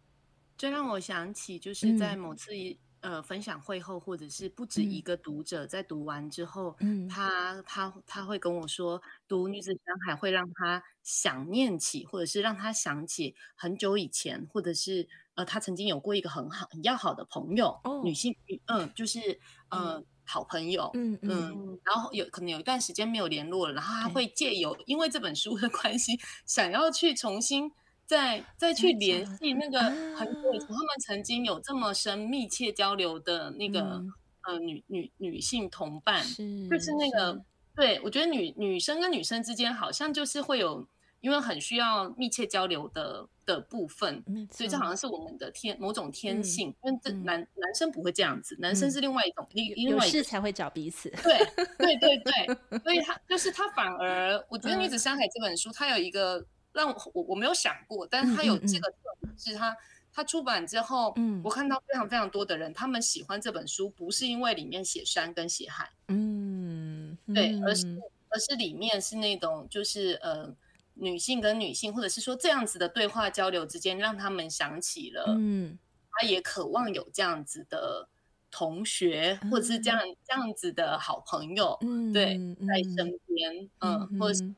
[0.57, 2.79] 这让我想起就是在某次一。
[3.01, 15.09] 呃，分享会后，或者是不止一个读者在读完之后，嗯，他他他会跟我说，读《女子山海》会让他想念起，或者是让他想起很久以前，或者是
[15.39, 18.37] 呃，他曾经有过一个很好、很要好的朋友，哦、女性，
[18.67, 19.21] 嗯，就是
[19.69, 27.71] 呃，嗯、好朋友，嗯嗯，嗯，然后有可能有一段时间没有联络了，然后他会借由因为这本书的关系，想要去重新。
[28.05, 29.79] 再再去联系那个
[30.17, 34.11] 很久以前他们曾经有这么深密切交流的那个、嗯、
[34.45, 37.43] 呃女女女性同伴，是就是那个是。
[37.77, 40.89] 对我觉得女女生跟女生之间好像就是会有
[41.21, 44.23] 因为很需要密切交流的的部分，
[44.53, 51.39] 所以这好像是我们的天某种天性，因为、嗯、这男、嗯、男生不会这样子，男生是另外一种另、嗯、另外一事才会找彼此，对
[51.79, 56.47] 对对对， 所以他就是他反而我 觉得《女子山海》这本书它有一个。
[56.71, 59.77] 让我我没有想过，但是他有这个特质，他
[60.13, 67.87] 他出版之后，嗯，我看到非常非常多的人，他们喜欢这本书，不是因为里面写山跟写海，嗯，对，而是
[68.29, 70.55] 而是里面是那种就是呃
[70.99, 75.79] 女性跟女性，或者是说这样子的对话交流之间，让他们想起了，嗯，
[76.13, 78.09] 他也渴望有这样子的
[78.51, 84.55] 同学，或者是这样这样子的好朋友，嗯，对，在身边，嗯，或者是。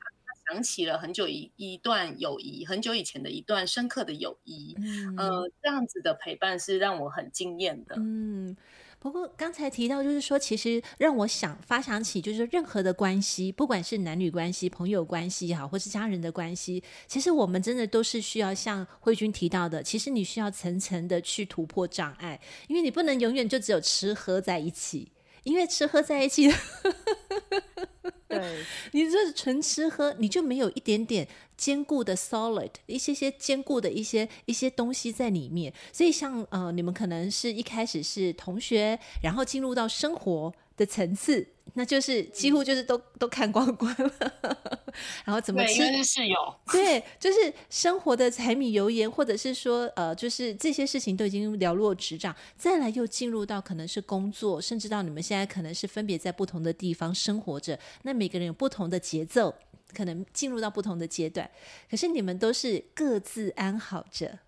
[0.51, 7.95] 想起了很久一一段友谊，很久以前的一段深刻的友谊，嗯，呃，这样子的陪伴是让我很惊艳的。
[7.97, 8.57] 嗯，
[9.01, 22.39] 不过刚才提到，就是说，其实让我想发想起，就是任何的关系，不管是男女关系、朋友关系也好，或是家人的关系，其实我们真的都是需要像慧君提到的，其实你需要层层的去突破障碍，
[22.69, 25.11] 因为你不能永远就只有吃喝在一起，
[25.45, 26.53] 因为吃喝在一起。
[28.31, 31.27] 对， 你这是纯吃喝，你就没有一点点
[31.57, 35.73] 坚固的 solid，一些些坚固的一些一些东西在里面。
[35.93, 41.47] 所以像呃，你们可能是一开始是同学，然后进入到生活的层次。
[41.75, 44.33] 那就是几乎就是都、嗯、都看光光了，
[45.25, 45.85] 然后怎么吃？
[45.97, 46.37] 是室友。
[46.73, 52.35] 对，就是生活的柴米油盐，或者是说呃，就是这些事情都已经了若指掌。
[52.57, 57.79] 再来又进入到可能是工作，甚至到你们现在可能是分别在不同的地方生活着。
[58.03, 59.55] 那每个人有不同的节奏，
[59.95, 61.49] 可能进入到不同的阶段。
[61.91, 64.39] 可是你们都是各自安好着。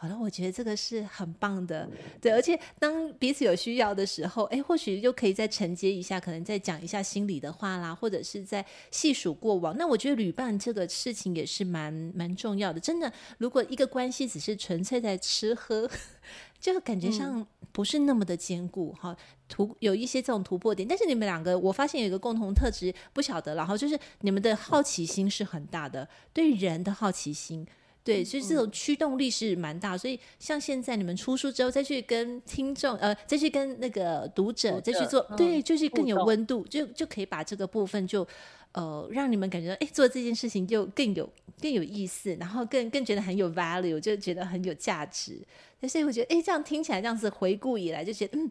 [0.00, 1.90] 好了，我觉得这个是很棒的，
[2.20, 9.76] 对，而且当彼此有需要的时候，哎，或许就可以再承接一下，可能再讲一下心里的话啦，或者是在细数过往。
[9.76, 12.78] 那我觉得旅伴这个事情也是蛮蛮重要的。
[12.78, 15.90] 真的，如果一个关系只是纯粹在吃喝，
[16.60, 19.16] 就感觉上不是那么的坚固哈。
[19.48, 27.66] 突、嗯、有一些这种突破点，但是你们两个，我发现有一个共同特质，不晓得，然后就是你们的好奇心是很大的，对人的好奇心。
[28.08, 38.26] 对，所以这种驱动力是蛮大，所以像现在你们出书之后，再去跟听众，呃，再去跟那个读者，再去做，嗯、对，就是更有温度，就就可以把这个部分就，
[38.72, 41.30] 呃，让你们感觉到，哎，做这件事情就更有
[41.60, 45.38] 更有意思，然后更更觉得很有 value，就觉得很有价值。
[45.86, 48.50] 所以我觉得，哎，这样听起来这样子回顾以来，就觉得，嗯，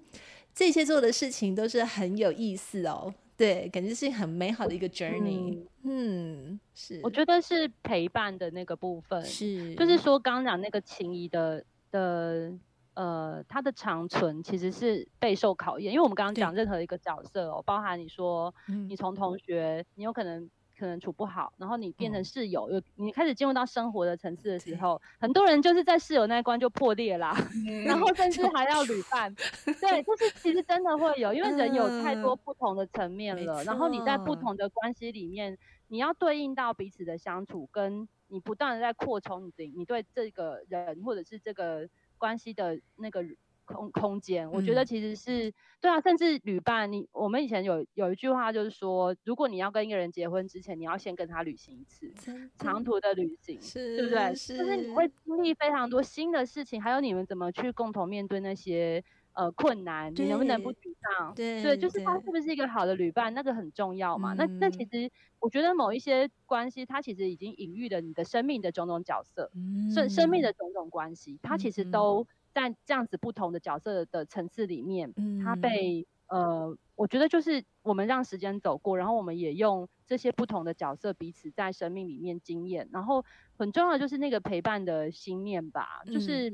[0.53, 3.11] 这些做的事情都是很有意思哦。
[3.37, 5.63] 对，感觉是很美好的一个 journey。
[5.83, 12.51] 嗯，嗯，是，我觉得是陪伴的那个部分，是，就是说刚刚讲那个情谊的的
[12.95, 18.53] 呃，它的长存其实是备受考验，因为我们刚刚讲任何一个角色哦，包含你说
[18.89, 20.49] 你从同学，你有可能。
[20.77, 27.35] 可能处不好，然后你变成室友，又、嗯、你开始进入到生活的层次的时候，很多人就是在室友那一关就破裂啦，
[27.67, 29.33] 嗯、然后甚至还要旅伴，
[29.81, 35.57] 对，就是其实真的会有，因为人有太多不同的层面了，嗯、然后你在不同的关系里面，
[35.87, 43.25] 你要对应到彼此的相处，跟你不断的在扩充你你对这个人或者是这个关系的那个。
[43.67, 52.11] 空空间，我觉得其实是、嗯、对啊，甚至旅伴，你我们以前有有一句话就是说，如果你要跟一个人结婚之前，你要先跟他旅行一次，
[52.57, 54.33] 长途的旅行，是，对不对？
[54.33, 59.03] 是，就是你会经历非常多新的事情，还有你们怎么去共同面对那些
[59.33, 61.33] 呃困难，你能不能不沮丧？
[61.35, 64.33] 对，对，就是他是不是一个好的旅伴，那个很重要嘛。
[64.33, 69.51] 嗯、那那其实我觉得某一些关系，它其实已经隐喻了你的生命的种种角色，
[69.93, 72.25] 生、嗯、生命的种种关系，它其实都。
[72.57, 83.23] 在这样子不同的角色的层次里面，嗯，他被呃，我觉得就是我们让时间走过，然后我们也用这些不同的角色彼此在生命里面经验，然后
[83.59, 86.49] 很重要的就是那个陪伴的心念吧，就是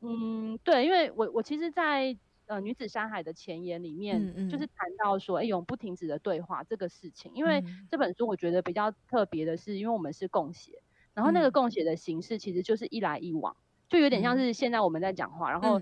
[0.00, 2.14] 嗯，嗯，对，因为我我其实在，
[2.44, 4.50] 呃女子山海的前言里面，嗯嗯。
[4.50, 10.82] 就是谈到说，哎，永不停止的对话这个事情，因为这本书我觉得比较特别的是，因为我们是共写，
[11.14, 13.56] 然后那个共写的形式其实就是一来一往。
[13.92, 15.80] 就有点像是现在我们在讲话，嗯、然后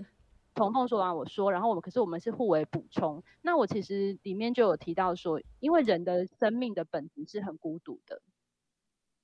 [0.53, 3.23] 彤彤说完我说，然后我们可是我们是互为补充。
[3.41, 8.21] 那我其实里面就有提到说，因为人的生命的本质是很孤独的，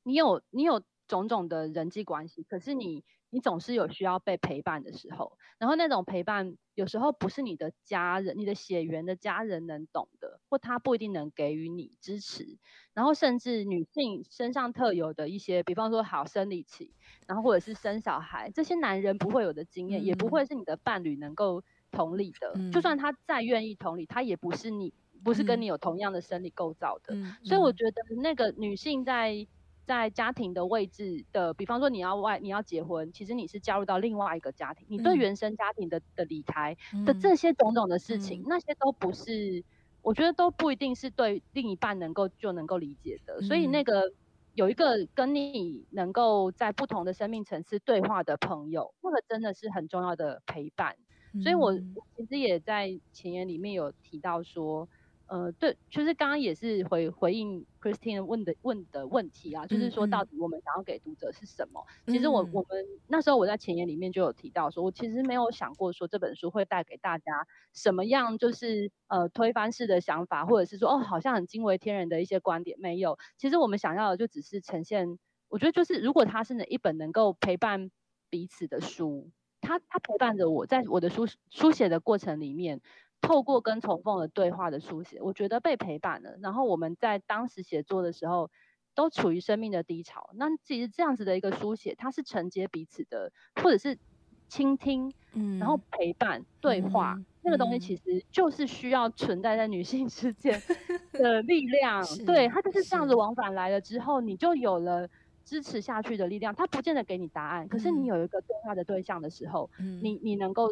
[0.03, 3.03] 你有你有种种的人际关系，可是你。
[3.29, 12.57] 你总是有需要被陪伴的时候，然后那种陪伴有时候不是你的家人、你的血缘的家人能懂的，或他不一定能给予你支持。
[12.93, 16.93] 然后甚至女性身上特有的一些，比方说好生理期，
[17.27, 22.53] 然后或者是生小孩，这些男人不会有的经验，嗯、也不会是你的伴侣能够同理的。
[22.55, 27.13] 嗯、就算他再愿意同理，他也不是你，不是跟你有同样的生理构造的。
[27.13, 29.47] 嗯、所以我觉得那个女性在。
[29.87, 36.75] 在家庭的位置的，比方说你要外你要结婚，其实你是加入到另外一个家庭，你对原生家庭的的离开
[37.05, 39.63] 的这些种种的事情，嗯、那些都不是，
[40.01, 43.37] 我觉得都不一定是对另一半能够就能够理解的。
[43.39, 44.11] 嗯、所以那个
[44.55, 50.97] 有一个跟你能够在不同的生命层次对话的朋友，那个真的是很重要的陪伴。
[51.33, 54.89] 嗯、所以我我其实也在前言里面有提到说。
[55.27, 61.85] 呃，对，就是刚刚也是回回应 Christine 问的问的问题啊，就是说到底我们想要给读者是什么？
[62.05, 73.19] 嗯、其实我我们那时候我在前言里面就有提到说，我其实没有想过说这本书会带给大家什么样，就是呃推翻式的想法，或者是说哦好像很惊为天人的一些观点，没有。
[73.37, 77.91] 其实我们想要的就只是呈现，我觉得就是如果它是哪一本能够陪伴
[78.29, 79.29] 彼此的书，
[79.59, 82.79] 它它陪伴着我在我的书书写的过程里面。
[83.21, 86.37] 透过跟重凤的对话的书写，我觉得被陪伴了。
[86.41, 88.49] 然后我们在当时写作的时候，
[88.95, 90.29] 都处于生命的低潮。
[90.35, 93.97] 那其实这样子的一个书写，它是承接彼此的，或者是
[94.47, 100.61] 倾听，嗯，然后陪伴对话，嗯、那个东西其实就是需要存在在女性之间
[101.11, 105.07] 的力量，对，它就是这样子往返来了之后，你就有了
[105.43, 106.55] 支持下去的力量。
[106.55, 109.69] 它不见得给你答案，可是你有一个对话的对象的时候，
[110.01, 110.69] 你你能够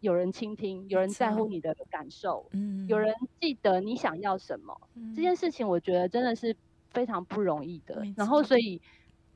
[0.00, 2.48] 有人倾听，有人在乎你的感受，
[2.88, 4.80] 有人记得你想要什么，
[5.14, 6.56] 这件事情我觉得真的是
[6.90, 8.02] 非常不容易的。
[8.16, 8.80] 然后所以。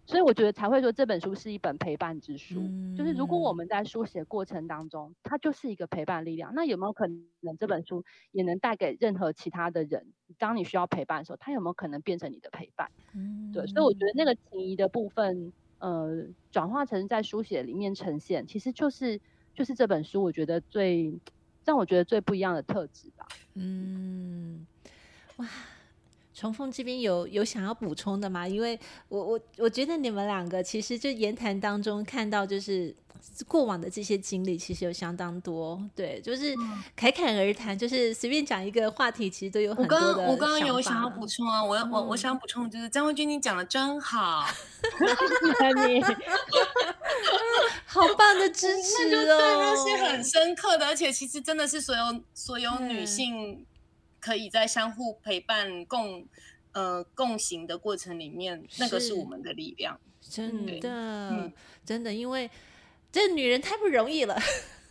[0.08, 7.08] 所以我觉得才会说这本书是一本陪伴之书，嗯、就是如果我们在书写过程当中，它就是一个陪伴力量，那有没有可
[7.40, 10.06] 能这本书也能带给任何其他的人？
[10.38, 12.88] 当你需要陪伴的时候，它有没有可能变成你的陪伴？
[13.16, 19.20] 嗯，对，所以我觉得那个情谊的部分，呃，转化成在书写里面呈现，其实就是
[19.56, 21.20] 就是这本书我觉得最
[21.64, 23.26] 让我觉得最不一样的特质吧。
[23.54, 24.68] 嗯，
[25.36, 25.48] 哇。
[26.36, 28.46] 崇凤这边有有想要补充的吗？
[28.46, 32.94] 因为我我我觉得你们两个其实就言谈当中看到就是
[33.48, 35.82] 过往的这些经历，其实有相当多。
[35.94, 36.54] 对，就是
[36.94, 40.08] 侃侃而谈，就是随便讲一个话题，其实都有很多的。
[40.08, 44.46] 我刚我刚刚有想要补充啊，我我我想要补充就是张慧君，你讲的真好，
[45.86, 46.02] 你
[47.86, 53.64] 好棒的支持哦，那是很深刻的，而且其实真的是所有所有女性。
[54.26, 56.26] 可以在相互陪伴共
[56.72, 60.88] 呃共行的过程里面，那个是我们的力量，真的，
[61.30, 61.52] 嗯、
[61.84, 62.50] 真的，因为
[63.12, 64.36] 这女人太不容易了。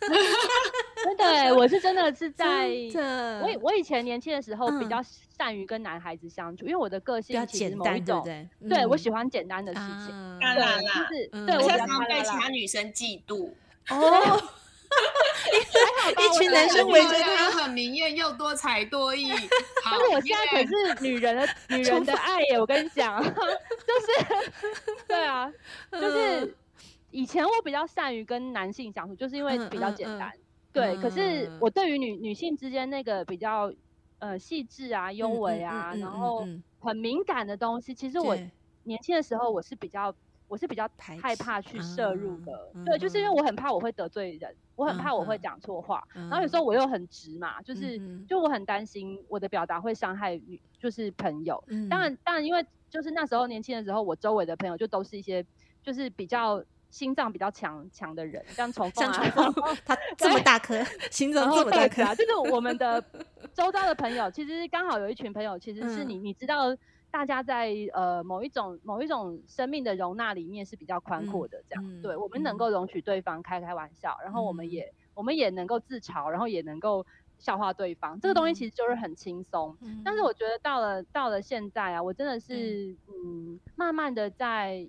[1.04, 2.66] 真的，我是真的是在
[3.42, 5.02] 我我以前年轻的时候比较
[5.36, 8.24] 善于跟男孩子相处，因为我的个性其实某一种，
[8.70, 13.50] 对我喜欢简单的事情，当然啦，就是对我想被其他女生嫉妒
[13.90, 14.42] 哦。
[16.18, 19.30] 一群男生围着他，很明艳又多才多艺。
[19.84, 24.52] 但是我现在可是女人的 女人的爱耶，我跟你讲， 就是
[25.06, 25.52] 对啊，
[25.92, 26.54] 就是
[27.10, 30.32] 以前我比较善于跟男性相处，就是因为比较简单。
[30.72, 33.72] 对，可是我对于女女性之间那个比较
[34.18, 36.46] 呃细致啊、优美啊，然后
[36.80, 38.36] 很敏感的东西，其实我
[38.84, 40.14] 年轻的时候我是比较。
[40.48, 40.88] 我是比较
[41.20, 51.62] 害怕去摄入的，嗯、对，就是因为我很怕我会得罪人，嗯、我很怕我会讲错话，嗯、然后有时候我又很直嘛，就是、嗯、就我很担心我的表达会伤害女，就是朋友。
[51.66, 55.44] 嗯、当然，当然，因为就是那时候年轻的时候，我周围的朋友就都是一些
[55.82, 59.24] 就是比较心脏比较强强的人，像崇凤啊，
[59.84, 63.02] 他这么大颗，心脏这么大颗啊，就是我们的
[63.52, 66.76] 周遭的朋友，其实刚好有一群朋友，其实是你，嗯、你知道。
[67.16, 77.06] 大家在呃某一种某一种生命的容纳里面是比较宽阔的，这样，嗯嗯、对，我们能够容许对方开开玩笑，嗯、然后我们也我们也能够自嘲，然后也能够
[77.38, 79.74] 笑话对方，嗯、这个东西其实就是很轻松。
[79.80, 84.86] 嗯、但是我觉得到了到了现在啊，我真的是嗯，嗯，慢慢的在，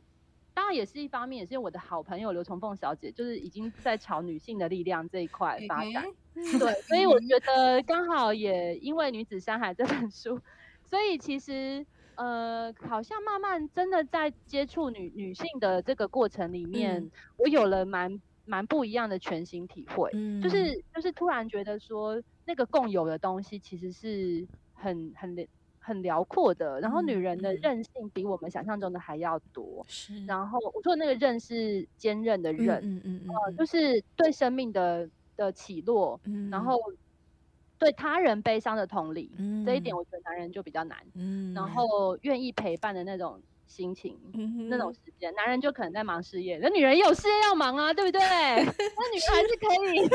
[0.54, 10.42] 当然也是一方面，也是因为我的好朋友刘崇凤小姐，就是已经在朝女性的力量这一块发展，嗯、对，所以我觉得刚好也因为《女子山海》这本书，
[10.84, 11.86] 所以其实。
[12.18, 20.58] 呃，好像慢慢真的在接触女女性的这个过程里面，嗯、我有了蛮蛮不一样的全新体会，嗯、就是
[20.94, 25.36] 就是突然觉得说，那个共有的东西其实是很很
[25.80, 36.64] 很辽阔的，然后女人的韧性比我们想象中的还要多，是，然后我说的那个韧是坚韧的韧，嗯嗯嗯，呃，就是对生命的的起落，嗯、然。
[36.66, 36.76] 后。
[37.78, 40.98] 对他人悲伤的同理，嗯、这一点我觉得男人就比较难。
[41.14, 48.20] 嗯、然后愿意陪伴的那种心情，嗯、那种时间，男人就可能在忙事业，那女人也有事业要忙啊，对不对？
[48.26, 50.08] 那女人还是可以。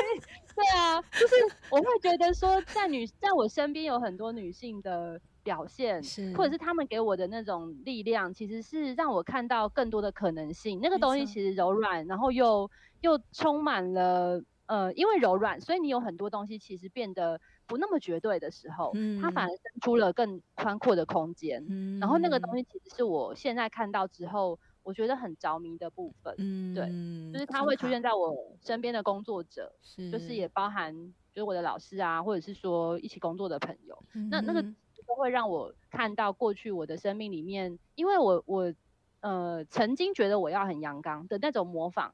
[0.54, 1.34] 对啊，就是
[1.70, 6.02] 我会觉得说，在女在我身边有很多女性的表现，
[6.36, 10.80] 或者是他们给我的那种力量，其实是让我看到更多的可能性。
[10.82, 12.70] 那个东西其实柔软，然后又
[13.00, 17.40] 又充满了呃，因为柔软，所以你有很多东西其实变得。
[17.72, 21.64] 不那么绝对的时候，嗯、它反而生出了更宽阔的空间。
[21.70, 26.34] 嗯、然后那个东西其实是我现在看到之后，我觉得很着迷的部分。
[26.36, 26.84] 嗯、对，
[27.32, 30.94] 就是它会出现在我身边的工作者，是就是也包含
[31.32, 34.04] 就是我的老师啊，或者是说一起工作的朋友。
[34.12, 38.74] 嗯、那那个都会让我看到过去我的生命里面，因为我我
[39.20, 42.12] 呃曾经觉得我要很阳刚的那种模仿，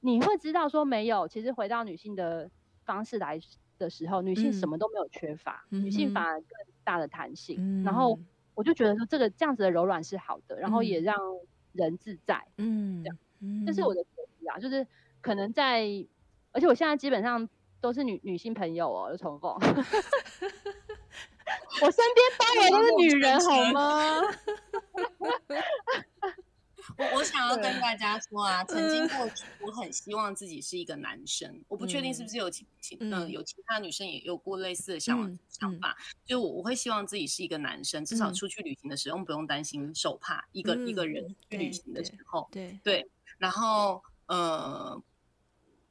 [0.00, 2.50] 你会知道说没有，其实回到女性的
[2.84, 3.40] 方式来
[3.78, 6.50] 的时候，女性什么都没有缺乏，嗯、女性反而更
[6.84, 7.56] 大的弹性。
[7.58, 8.18] 嗯、然后
[8.54, 11.16] 我就觉得说，这个这样子的柔软是好的，嗯、然后也让
[11.72, 12.44] 人自在。
[12.56, 14.86] 嗯，这样，嗯、这是我的觉得啊，就是
[15.20, 15.86] 可能在，
[16.52, 17.48] 而且我现在基本上
[17.80, 19.56] 都是女女性朋友哦，重逢。
[21.80, 24.20] 我身边当然都是女人，好吗？
[26.96, 42.78] 我我想要跟大家说啊，曾经过去，我我很希望自己是一个男生，我不确定是不是有其其嗯、呃、有其他女生也有过类似的想想法，就我我会希望自己是一个男生，至少出去旅行的时候不用担心手帕，一个、嗯、一个人去旅行的时候，对。
[42.82, 45.02] 对，对，然后呃，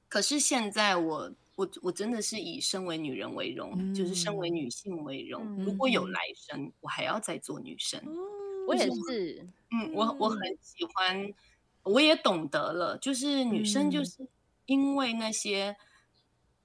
[0.07, 8.01] 可是现在我我我真的是以身为女人为荣、嗯，就是身为女性为荣、嗯，如果有来生，我还要再做女生。
[8.05, 8.36] 嗯
[8.67, 11.33] 我也是，嗯，我我很喜欢，
[11.83, 14.27] 我也懂得了，就是女生就是
[14.65, 15.77] 因为那些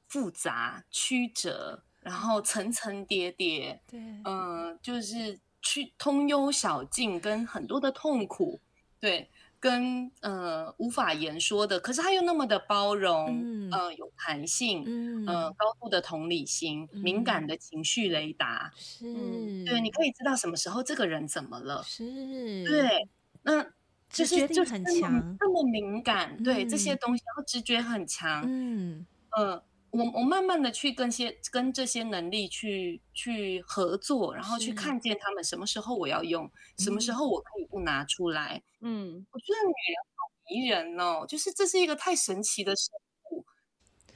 [0.09, 8.61] 复杂曲折，然后层层叠叠，对，嗯、呃，就是去通幽小径跟很多的痛苦，
[8.99, 9.31] 对。
[9.63, 23.09] 跟呃无法言说的，可是他又那么的包容，嗯、呃有弹性，嗯、呃高度的同理心，嗯、敏感的情绪雷达，是、嗯，对，你可以知道什么时候这个人怎么了，是，对，
[23.43, 23.65] 那
[24.11, 29.07] 就是就很强，这么敏感，嗯、对这些东西，然后直觉很强，嗯，
[29.37, 38.62] 呃我我慢慢的去跟些跟这些能力去去合作，然后去看见他们什么时候我要用，什么时候我可以不拿出来。
[38.81, 42.90] 嗯，我觉得女人好迷人哦，就是这是一个太神奇的生
[43.31, 43.44] 物。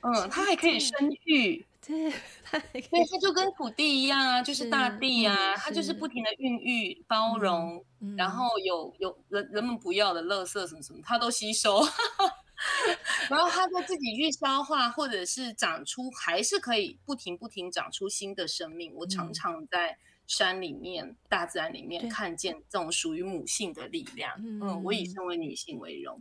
[0.00, 2.10] 嗯，它还可以生育，对，
[2.42, 11.80] 它对，它就跟土地一样啊，就是大地啊，它就是不停的孕育、包容，嗯、然后有有人人们不要的垃圾什么什么，它都吸收。
[13.28, 18.92] 然后它就自己去消化，或者是长出，还是可以不停不停长出新的生命。
[18.94, 24.34] 我常常在山里面、嗯、大自然里面看见这种属于母性的力量。
[24.38, 26.20] 嗯，我以身为女性为荣。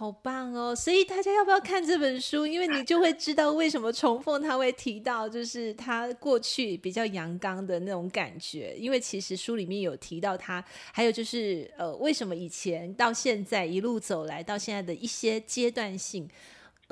[0.00, 0.74] 好棒哦！
[0.74, 2.46] 所以大家要不要看这本书？
[2.46, 8.74] 因为你就会知道为什么重逢他会提到，就是他过去比较阳刚的那种感觉。
[8.78, 16.26] 因为其实书里面有提到他，还有就是呃，为什么以前到现在一路走来到现在的一些阶段性。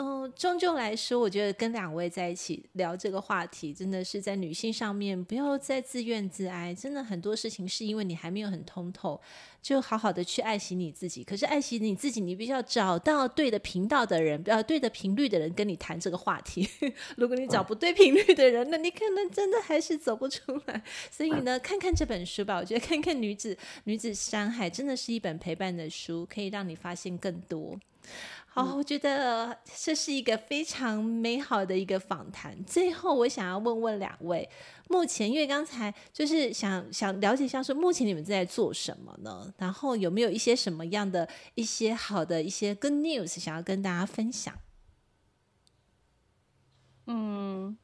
[0.01, 6.73] 嗯，终究来说，我觉得跟两位在一起聊这个话题，真的是在女性上面不要再自怨自艾。
[6.73, 9.21] 真的很多事情是因为你还没有很通透，
[9.61, 11.25] 就好好的去爱惜你自己。
[11.25, 16.69] 可是爱惜你自己，你必须要找到对的频道的人，呃，对的频率的人跟你谈这个话题。
[17.19, 20.81] 如果你找不对频率的人，那你可能真的还是走不出来。
[21.11, 27.77] 所以呢，看看这本书吧，我觉得看看女子女子山海真的是一本陪伴的书，可以让你发现更多。
[28.65, 32.61] 好，我觉得这是一个非常美好的一个访谈。
[32.65, 34.49] 最后，我想要问问两位，
[34.89, 39.55] 目前因为刚才就是想想了解一下，说目前你们在做什么呢？
[39.59, 44.53] 然后有没有一些什么样的一些好的一些 good news 想要跟大家分享？
[47.07, 47.79] 嗯，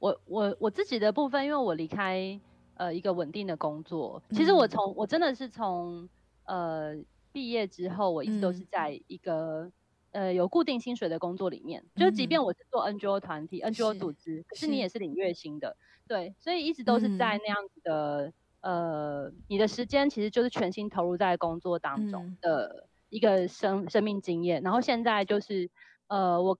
[0.00, 2.40] 我我我自己的部分，因为我离开
[2.74, 6.08] 呃一个稳定的工作，其实我从、嗯、我真的是从
[6.46, 6.96] 呃。
[7.34, 9.64] 毕业之后，我一直都是在一个、
[10.12, 11.84] 嗯、呃有固定薪水的工作里面。
[11.96, 24.62] 就即便我是做 NGO 团体、嗯、NGO 组织，可是你也是领月薪的，对，所以一直都是在那样子的、嗯、呃，你的时间其实就是全心投入在工作当中的一个生生命经验。
[24.62, 25.68] 然后现在就是
[26.06, 26.56] 呃，我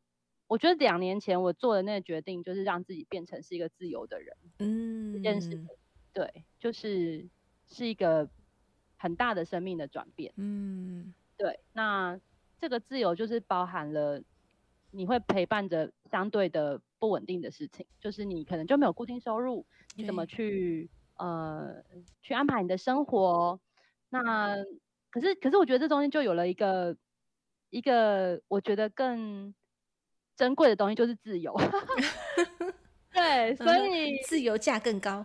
[0.49, 4.37] 我觉得两年前我做的那个决定，就是让自己变成是一个自由的人。
[4.59, 5.65] 嗯，这件事，
[6.13, 7.29] 对，就是
[7.69, 8.29] 是一个。
[8.97, 12.19] 很大的生命的转变，嗯，对，那
[12.59, 14.23] 这个自由就是包含了
[14.91, 19.67] 你会陪伴着相对的不稳定的事情，就是你可能就没有固定收入，
[19.97, 21.83] 你怎么去呃
[22.23, 23.61] 去安排你的生活？
[24.09, 24.57] 那
[25.11, 26.97] 可是可是我觉得这中间就有了一个
[27.71, 29.55] 一个我觉得更
[30.37, 31.55] 珍贵的东西，就是自由。
[33.15, 35.25] 对，所以自由价更高。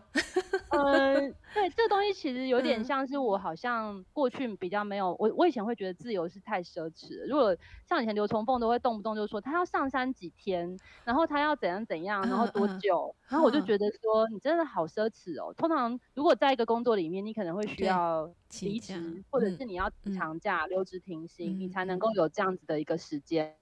[0.70, 1.20] 呃，
[1.53, 7.26] 对，这个东西其实有点像是我好像过去比较没有，我我以前会觉得自由是太奢侈了。
[7.28, 7.57] 如果
[7.88, 15.52] 像以前刘崇凤都会动不动就说他要上山几天，然后他要怎样怎样，然后多久，然后我就觉得说你真的好奢侈哦。
[15.57, 23.56] 通常如果在一个工作里面，你可能会需要离职，或者是你要长假留职停薪，你才能够有这样子的一个时间。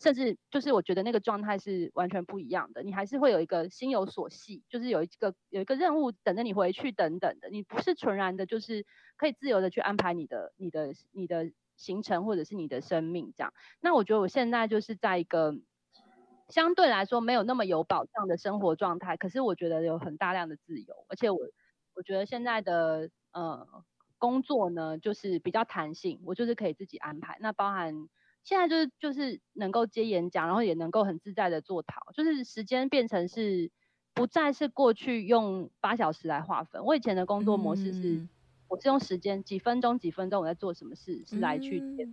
[0.00, 13.52] 甚至就是我觉得那个状态是完全不一样的，你还是会有一个心有所系，就是有一个有一个任务等着你回去等等的，你不是纯然的，就是可以自由的去安排你的你的你的行程或者是你的生命这样。
[13.80, 15.54] 那我觉得我现在就是在一个
[16.48, 21.38] 相对来说没有那么有保障的生活状态，可是我觉得有很大量的自由，而且我
[21.94, 23.66] 我觉得现在的呃
[24.18, 28.08] 工作呢就是比较弹性，我就是可以自己安排，那包含。
[28.44, 33.70] 现在就是就是能够接演讲，然后也能够很自在的做讨，就是时间变成是
[34.14, 36.84] 不再是过去用八小时来划分。
[36.84, 38.28] 我以前的工作模式是，嗯、
[38.68, 42.12] 我是用时间几分钟几分钟我在做什么事是来去切分。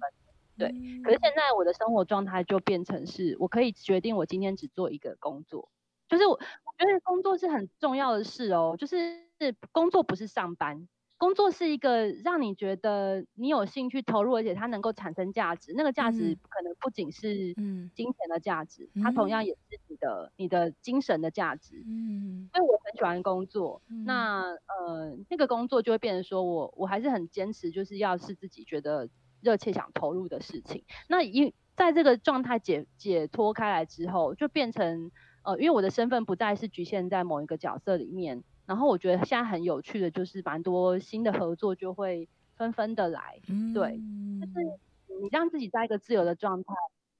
[0.57, 0.69] 对。
[1.03, 5.69] 可是现在我的生活状态就变成是，我可以决定我今天只做一个工作，
[6.07, 9.25] 就是我我觉得工作是很重要的事哦，就是
[9.71, 10.87] 工作不是上班。
[11.19, 15.73] 工作是一个让你觉得你有兴趣投入，而且它能够产生价值。
[15.75, 17.53] 那个价值可能不仅是
[17.93, 21.83] 金钱的价值，嗯、它同样也是你的你的精神的价值。
[21.85, 23.81] 嗯，所以我很喜欢工作。
[23.89, 29.09] 嗯、那呃，那个工作就会变成说我我还是很坚持，就是要是自己觉得
[29.41, 30.85] 热切想投入的事情。
[31.09, 35.11] 那因在这个状态解解脱开来之后，就变成
[35.43, 38.41] 呃，因为我的身份不再是局限在某一个角色里面。
[38.69, 43.99] 然后我觉得现在很有趣的就是，蛮多新的合作就会纷纷的来，嗯、对，
[44.39, 46.71] 就是你让自己在一个自由的状态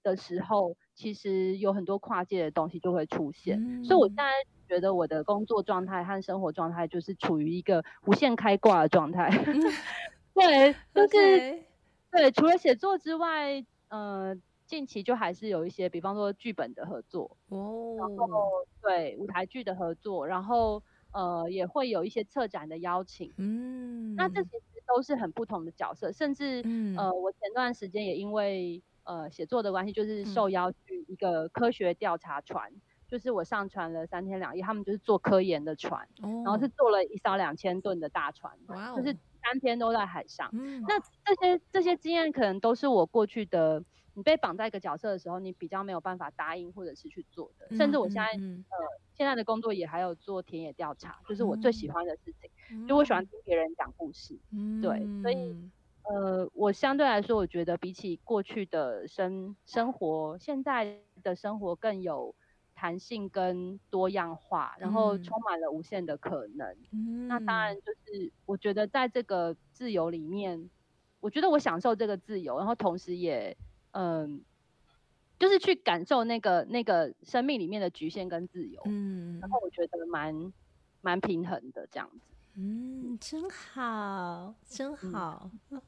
[0.03, 3.57] 的时候，其实有很多跨界的东西就会出现。
[3.59, 4.25] 嗯、所以我现在
[4.67, 9.29] 觉得我的工作状态和生活状态就是处于一个无限开挂的状态。
[9.47, 9.59] 嗯、
[10.35, 11.63] 对，就是.
[12.11, 18.51] 对，除了写作之外，呃，近期就还是有一些，比方说剧本的合作哦，然后
[18.83, 20.83] 对舞台剧的合作，然后。
[21.11, 38.53] 呃，也会有一些策展的邀请，嗯，那这其实都是很不同的角色，甚至，嗯、呃，我前段时间也因为呃写作的关系，就是受邀去一个科学调查船，嗯、就是我上船了三天两夜，他们就是做科研的船，哦、然后是做了一艘两千吨的大船，
[38.95, 43.83] 就是三天都在海上，嗯、那这些这些经验可能都是我过去的。
[44.19, 47.67] 你被绑在一个角色的时候，你比较没有办法答应或者是去做的。
[47.69, 48.77] 嗯、甚至我现在、嗯嗯、呃
[49.13, 52.51] 现在的工作也还有做田野调查，就是我最喜欢的事情。
[52.69, 55.55] 嗯、就我喜欢听别人讲故事，嗯、对，所以
[56.03, 62.35] 呃我相对来说，我觉得比起过去的生生活，现在的生活更有
[62.75, 66.75] 弹性跟多样化，然后充满了无限的可能。
[66.91, 70.69] 嗯、那当然就是我觉得在这个自由里面，
[71.21, 73.55] 我觉得我享受这个自由，然后同时也。
[73.91, 74.43] 嗯，
[75.39, 80.53] 就是去感受那个那个生命里面的局限跟自由，嗯，然后我觉得蛮
[81.01, 82.19] 蛮平衡的这样子，
[82.55, 85.49] 嗯，真好，真好。
[85.69, 85.81] 嗯、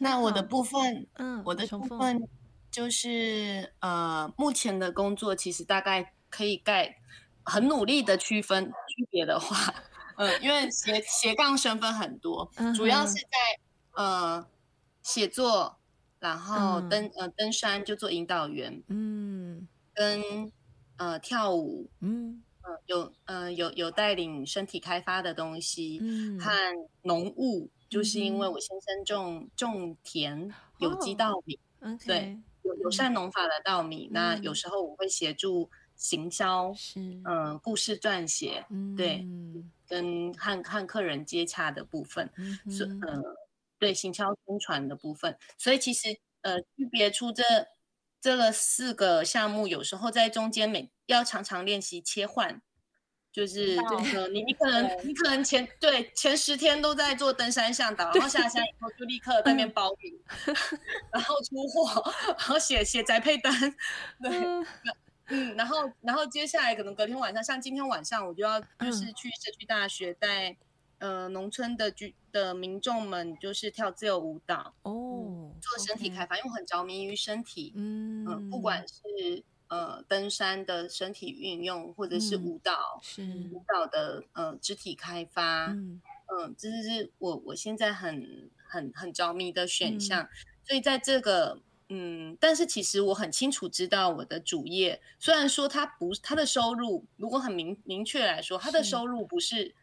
[0.00, 2.26] 那我的部分，嗯，我的部分
[2.70, 6.96] 就是呃，目前的工作其实大概可以盖
[7.44, 9.74] 很努力的区分区别的话，
[10.16, 13.28] 嗯，因为斜斜杠身份很多，嗯、主要是在
[13.96, 14.46] 呃
[15.02, 15.76] 写作。
[16.22, 20.22] 然后登、嗯、呃登山就做引导员，嗯，跟
[20.96, 26.48] 呃跳舞，嗯，呃、有呃有有带领身体开发的东西，嗯，和
[27.02, 39.26] 农务，就是因为我先生种、嗯、种田有机稻米，哦、对，有友善农法的稻米，嗯、那有时候我会协助行销，是，嗯、呃，故事撰写，嗯，对，
[39.88, 43.41] 跟和和客人接洽的部分，嗯是呃。
[43.82, 47.42] 对行销宣传的部分，所以其实呃，区别出这
[48.20, 52.62] 这个四个项目，有时候在中间每要常常练习切换，
[53.32, 53.76] 就是
[54.14, 60.16] 呃，你你可能你可能前对前十天都在做登山向导，然后下山以后就立刻在那边包饼，
[61.12, 63.52] 然后出货，然后写写宅配单，
[64.22, 64.30] 对，
[65.26, 70.56] 嗯，然后然后接下来可能隔天晚上，像今天晚上我就要就是去社区大学带。
[71.02, 86.00] 呃，农村的居的民众们就是跳自由舞蹈哦，做身体开发.因为我很着迷于身体，嗯、呃、不管是呃登山的身体运用，或者是舞蹈，是、嗯、舞蹈的呃肢体开发，嗯
[86.56, 90.22] 这是我我现在很很很着迷的选项。
[90.22, 90.28] 嗯、
[90.64, 91.58] 所以在这个
[91.88, 99.74] 嗯，但是其实我很清楚知道我的主业，虽然说他不他的收入，如果很明明确来说，他的收入不是。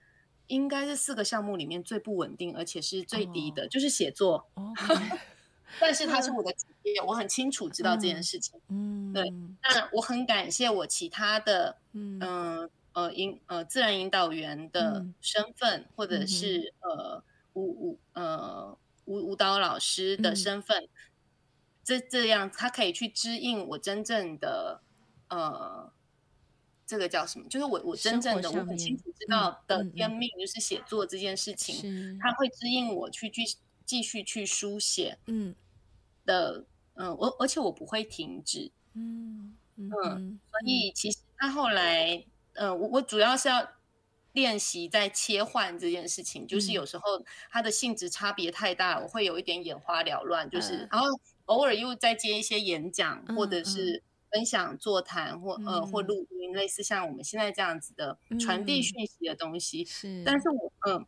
[0.50, 3.72] 应该是四个项目里面最不稳定，而且是最低的，oh.
[3.72, 4.46] 就是写作。
[4.56, 4.68] Oh.
[5.80, 8.60] 但是它是我的职业，我很清楚知道这件事情。
[8.70, 9.24] 嗯，对。
[9.62, 17.24] 那我很感谢我其他的，嗯、呃、呃引呃自然引导员的身份，嗯、或者是、嗯、呃
[17.54, 20.90] 舞舞呃舞舞蹈老师的身份，嗯、
[21.84, 24.82] 这这样他可以去指引我真正的
[25.30, 25.92] 呃。
[26.90, 27.48] 这个叫什么？
[27.48, 33.44] 就是我我真正的我很清楚知道的天命，就是写作这件事情，它会指引我去继
[33.86, 35.54] 继续去书写，嗯
[36.26, 43.70] 的，嗯，我而且我不会停止，嗯嗯，所以其实他后来，嗯，我我主要是要
[44.34, 47.04] 练习在切换这件事情，就是有时候
[47.52, 51.06] 它的性质差别太大，我会有一点眼花缭乱，就是然后
[51.46, 54.02] 偶尔又再接一些演讲或者是。
[54.32, 59.84] 分享、座谈或呃或录音，类似像我们现在这样子的传递讯息的东西。
[59.86, 61.06] 是，但是我嗯，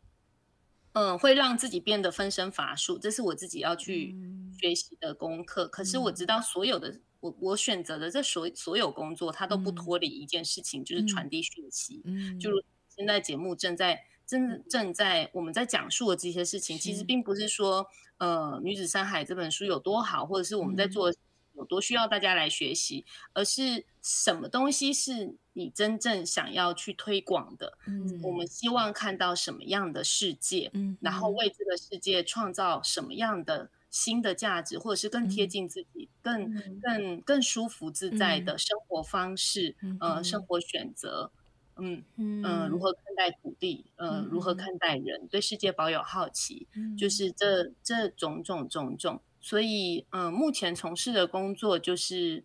[0.93, 4.15] 嗯，会让自己变得分身乏术，这是我自己要去
[4.59, 5.65] 学习的功课。
[5.65, 12.01] 嗯、可是我知道，所有的我我选择的这所所有工作，它都不脱离一件事情，嗯、就是传递讯息。
[12.05, 12.49] 嗯，就
[12.89, 17.85] 现在节目正在正正在我们在讲述的这些事情，其实并不是说
[18.17, 21.13] 呃《女子山海》这本书有多好，或者是我们在做
[21.61, 25.37] 有多需要大家来学习，而是什么东西是。
[25.53, 36.49] 你真正想要去推广的，嗯，我们希望看到什么样的世界，嗯，然后为这个世界创造什么样的新的价值，或者是更贴近自己、更
[36.81, 41.29] 更更舒服自在的生活方式，呃，生活选择，
[41.75, 42.79] 嗯嗯，如。
[42.79, 46.65] 何看待土地，呃，如何看待人，对世界保有好奇，
[46.97, 52.43] 就是这这种种种种，所以，嗯，目前从事的工作就是。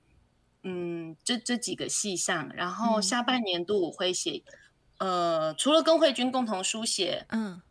[0.69, 4.43] 嗯，这这几个细项，然后下半年度我会写，
[4.99, 7.63] 嗯、呃，除了跟慧君共同书写，嗯，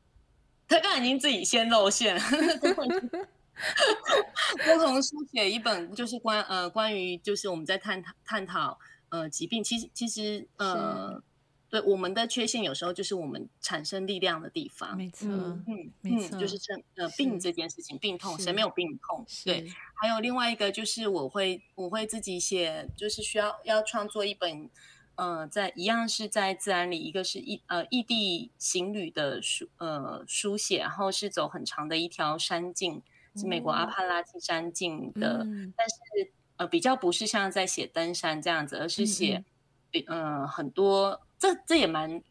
[0.65, 2.17] 他刚才已经自己先露馅，
[4.65, 8.79] 共同书写一本就是关呃关于就是我们在探讨探讨
[9.09, 11.21] 呃疾病，其实其实呃。
[11.75, 14.95] 对，我们的缺陷有时候就是我们产生力量的地方。
[14.95, 19.25] 没错，嗯嗯，没错，就是这呃病这件事情，病痛谁没有病痛？
[19.43, 19.67] 对，
[20.01, 24.69] 还有另外一个就是我会我会自己写，就是需要要创作一本
[25.15, 33.01] 呃在一样是在自然里，一个是异呃异地行旅的书呃书写，然后是走很长的一条山径，
[33.35, 39.43] 是美国阿帕拉契山径的，嗯、但是呃比较不是像在写登山这样子，而是写
[40.07, 41.19] 嗯、呃、很多。
[41.45, 42.21] 这这也蛮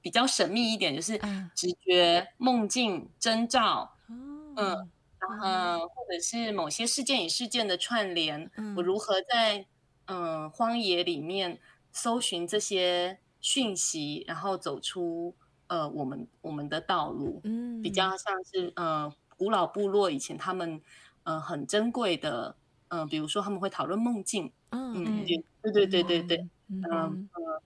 [0.00, 1.20] 比较神秘一点，就是
[1.54, 5.38] 直觉、梦境、征兆，嗯，然
[5.78, 9.66] 后或者是某些事件与事件的串联，我如何在
[10.06, 11.60] 嗯荒野里面
[11.92, 15.34] 搜寻这些讯息，然后走出
[15.68, 20.80] 呃我们我们的道路，嗯，比较像是呃古老部落以前他们
[21.22, 22.56] 呃很珍贵的，
[22.88, 25.24] 嗯、呃，比如说他们会讨论梦境，嗯，
[25.62, 26.48] 对对对对对。
[26.68, 27.16] 嗯呃，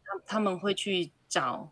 [0.05, 1.71] 他他们会去找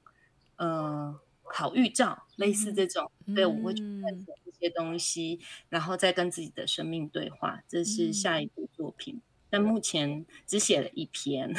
[0.57, 1.15] 呃
[1.45, 9.17] 好预兆，类似这种，嗯、对，我会去探索这些东西，嗯、然后再跟自己的生命对话，这是下一部作品。
[9.17, 11.53] 嗯、但目前只写了一篇，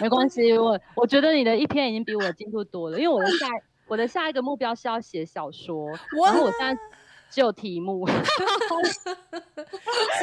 [0.00, 3.46] 没关系，我我觉得你的一篇已经比我的进度多了，因为我的下
[3.86, 5.88] 我的下一个目标是要写小说，
[6.24, 6.76] 然后我现在。
[7.30, 8.14] 只有题目， 所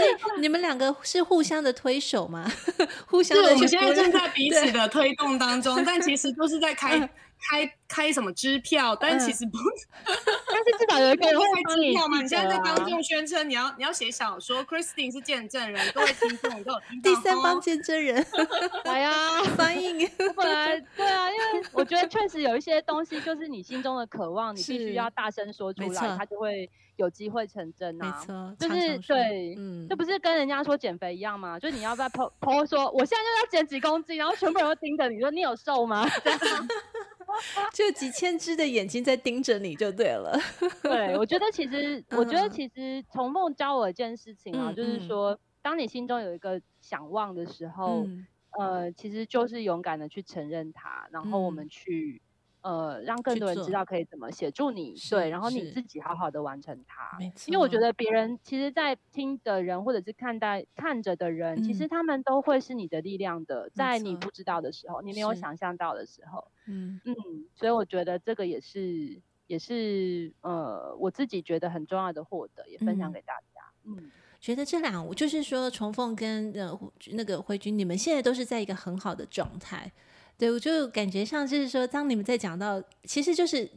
[0.05, 2.51] 以你们两个是互相的推手吗？
[3.05, 7.09] 互相的，我们现在正在彼此的推动当中，但其实都是在开
[7.49, 9.57] 开开什么支票，但其实不，
[10.05, 11.45] 但是至少有一个人会
[11.75, 12.21] 支票嘛。
[12.21, 18.25] 你现在在当众宣称你要你要写小说，Christine 是见证人，各位听众都有听到第三方见证人，
[18.85, 20.07] 来呀，翻译。
[20.35, 26.69] 本来对啊，因为我觉得确实有一些东西，就是你心中的渴望，你必须要大声说出来，它就会。
[26.97, 28.05] 有机会成真啊！
[28.05, 31.57] 没错，就是对，嗯，这不是跟人家说减肥一样吗？
[31.59, 36.07] 就是你要不要 po po 说，我现在就要减几公斤，然后全部人都盯着你说你有瘦吗？
[36.23, 36.67] 这样，
[37.73, 40.37] 就几千只的眼睛在盯着你就对了。
[40.83, 48.05] 对，我觉得其实，我觉得其实从梦教我一件事情啊，就是说，当你心中有一个想望的时候，
[48.59, 52.21] 呃，其实就是勇敢的去承认它，然后我们去。
[52.63, 57.17] 呃，让更多人知道可以怎么协助你，对，然后你自己好好的完成它。
[57.45, 66.99] 因为我觉得别人其实，在听的人或者是看待看着的人，其实他们都会是你的力量的，在你不知道的时候，你没有想象到的时候，嗯。
[67.03, 67.13] 嗯，
[67.53, 73.61] 所以我觉得这个也是也是呃，我自己觉得很重要的获得，也分享给大家。
[73.83, 74.09] 嗯，
[74.39, 76.79] 觉得这两，就是说重凤跟呃
[77.11, 79.91] 那个辉君，你们现在都是在一个很好的状态。
[80.43, 83.69] 对，我就感觉上就是说，当你们在讲到，其实就是，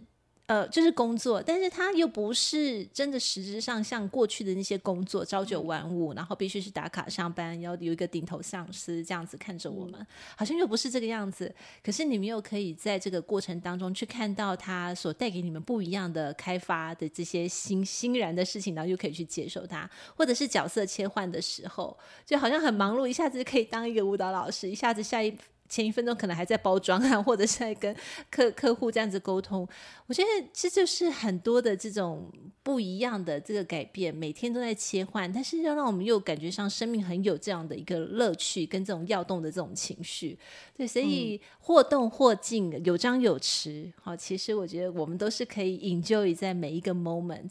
[0.47, 10.07] 呃，就是工作，但是他又不是真的实质上像过去的那些工作，朝九晚五，然后必须是打卡上班，要有一个顶头上司这样子看着我们，嗯、
[10.37, 11.55] 好像又不是这个样子。
[11.85, 25.33] 可是你们又可以在这个过程当中去看到他所带给你们不一样的开发的这些新欣然的事情，然后又可以去接受它，或者是角色切换的时候，就好像很忙碌，一下子可以当一个舞蹈老师，一下子下一。
[25.69, 27.95] 前一分钟可能还在包装啊， 或者是在跟
[28.31, 29.67] 客客户这样子沟通。
[30.07, 32.31] 我觉得这就是很多的这种
[32.63, 40.39] 不一样的这个改变，每天都在切换，但是要让我们又感觉上生命很有这样的一个乐趣跟这种要动的这种情绪。
[40.77, 43.93] 对，所以或动或静，有张有弛。
[44.01, 47.51] 好，其实我觉得我们都是可以 enjoy 在每一个 moment。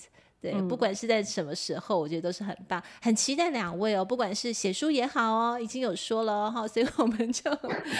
[0.51, 4.05] 对，不管是在什么时候，我觉得都是很棒，很期待两位哦。
[4.05, 7.49] 不管是写书也好哦，已经有说了哈、哦，所以我们就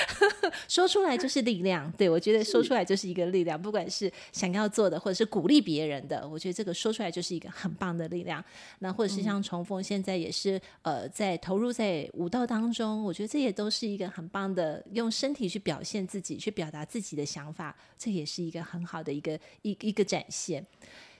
[0.69, 1.91] 说出来就是力量。
[1.93, 8.43] 对，我觉得说出来就是一个力量，不管是想要做的，或者是鼓励别人的，我觉得这个说出来就是一个很棒的力量。
[8.80, 20.63] 那或者是像重逢现在也是呃，在投入在舞蹈当中，我觉得这也都是一个很棒的，用身体去表现自己，去表达自己的想法，这也是一个很好的一个一一个展现。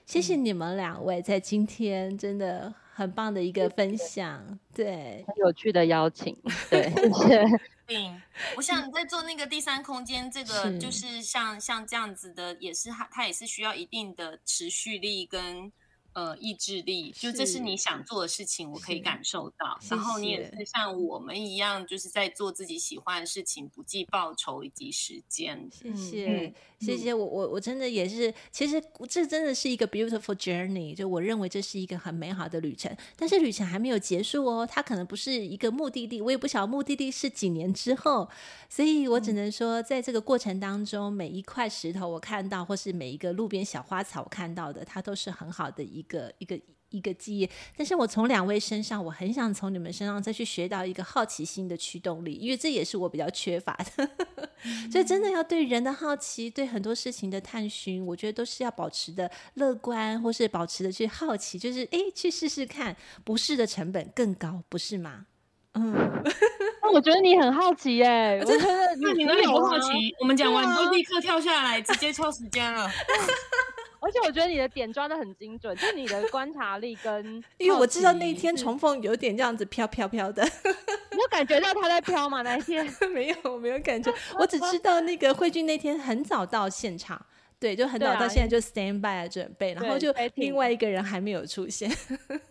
[0.06, 6.34] 谢谢你们两位在今天真的很棒的一个分享，对，很有趣的邀请，
[6.70, 7.60] 对，谢谢。
[7.88, 8.22] 嗯，
[8.56, 15.70] 我想在做那个第三空间，这个就是像像这样子的，也是它它也是需要一定的持续力跟。
[16.16, 19.78] 呃，意志力，就这是你想做的事情，我可以感受到。
[19.90, 25.68] 然后你也是像我们一样，就是在做自己喜欢的事情，不计报酬以及时间。
[25.70, 32.96] 谢谢，嗯、谢谢我我我真的也是，其实这真的是一个 beautiful journey，就我认为这是一个很美好的旅程。
[33.14, 38.26] 但是旅程还没有结束哦，它可能不是一个目的地，我也不晓得目的地是几年之后，
[38.70, 46.32] 所以我只能说，在这个过程当中，每一块石头我看到，或是每一个路边小花草我看到的，它都是很好的一个。
[46.38, 46.60] 一个一个
[46.90, 54.08] 一个记忆，但是我从两位身上，我很想从你们身上再去学到一个好奇心的驱动力，因为这也是我比较缺乏的。
[54.90, 65.26] 所以真的要对人的好奇，对很多事情的探寻，我觉得都是要保持的乐观，或是保持的去好奇，就是哎，去试试看，不试的成本更高，不是吗？
[65.74, 65.92] 嗯，
[66.80, 69.90] 那我觉得你很好奇耶，我觉得你哪里不好奇？
[70.20, 72.88] 我们讲完你就立刻跳下来，直接抽时间了。
[74.00, 80.42] 而且我觉得你的点抓的很精准，就你的观察力跟， 因为我知道那一天重逢有点这样子飘飘飘的，
[81.12, 82.42] 你有感觉到他在飘吗？
[82.42, 87.20] 那一天 没有，没有感觉，我只知道那个慧君那天很早到现场，
[87.58, 91.90] 对，就很早到现在就 stand by 准备，然后就另外一个人还没有出现，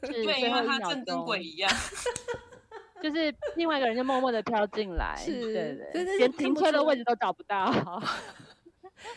[0.01, 1.71] 对，因为他正跟鬼一样，
[3.01, 8.01] 就是另外一个人就默默的飘进来，是，对对，连停车的位置都找不到。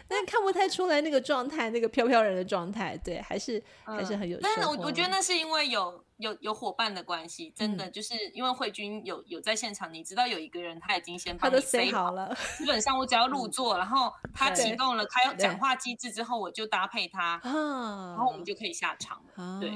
[0.06, 4.38] 但看不太出来那个状态，那个飘飘然的状态，对，还是、嗯、还是很有。
[4.40, 19.60] 但是我我觉得那是因为有有有伙伴的关系，真的、嗯、就是因为慧君有有在现场，你知道有一个人他已经先帮你塞好了，基本上我只要 入座，嗯、然后他启动了开讲话机制之后，我就搭配他，然后我们就可以下场了。
[19.60, 19.70] 对，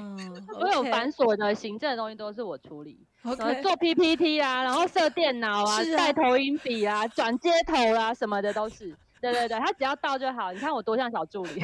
[0.53, 3.61] 所有繁琐的行政的东西都是我处理，okay.
[3.61, 8.95] 做 PPT 啊，然后设电脑啊，带、啊、投影笔啊，转接头啊什么的都是。
[9.31, 10.51] 对对对，他只要到就好。
[10.51, 11.63] 你看我多像小助理，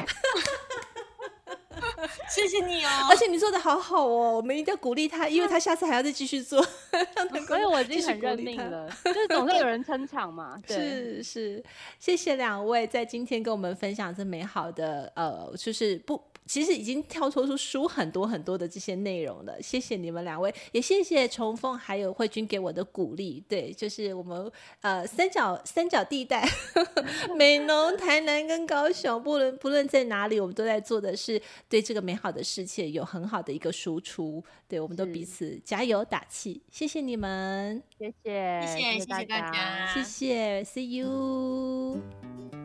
[2.28, 2.88] 谢谢你哦。
[3.10, 6.64] 而且你做的好好哦，我们一定要鼓励他，因为他下次还要再继续做。
[7.46, 10.58] 所以我已经很认命了， 就是总是有人撑场嘛。
[10.66, 11.64] 对是是，
[11.98, 16.29] 谢谢两位在今天跟我们分享这美好的呃，就是不。
[16.50, 23.40] 其实已经跳脱出书很多很多的这些内容了，谢谢你们两位，也谢谢重逢还有慧君给我的鼓励。
[23.48, 24.50] 对，就是我们
[24.80, 26.44] 呃三角三角地带，
[27.38, 34.42] 美浓、台南跟高雄，不论不论在哪里，我们都在做的是对这个美好的世界有很好的一个输出。
[34.66, 42.00] 对，我们都彼此加油打气，谢谢你们，谢谢谢谢谢谢大家，谢谢，See you，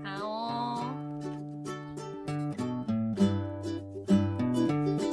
[0.03, 1.04] 好哦。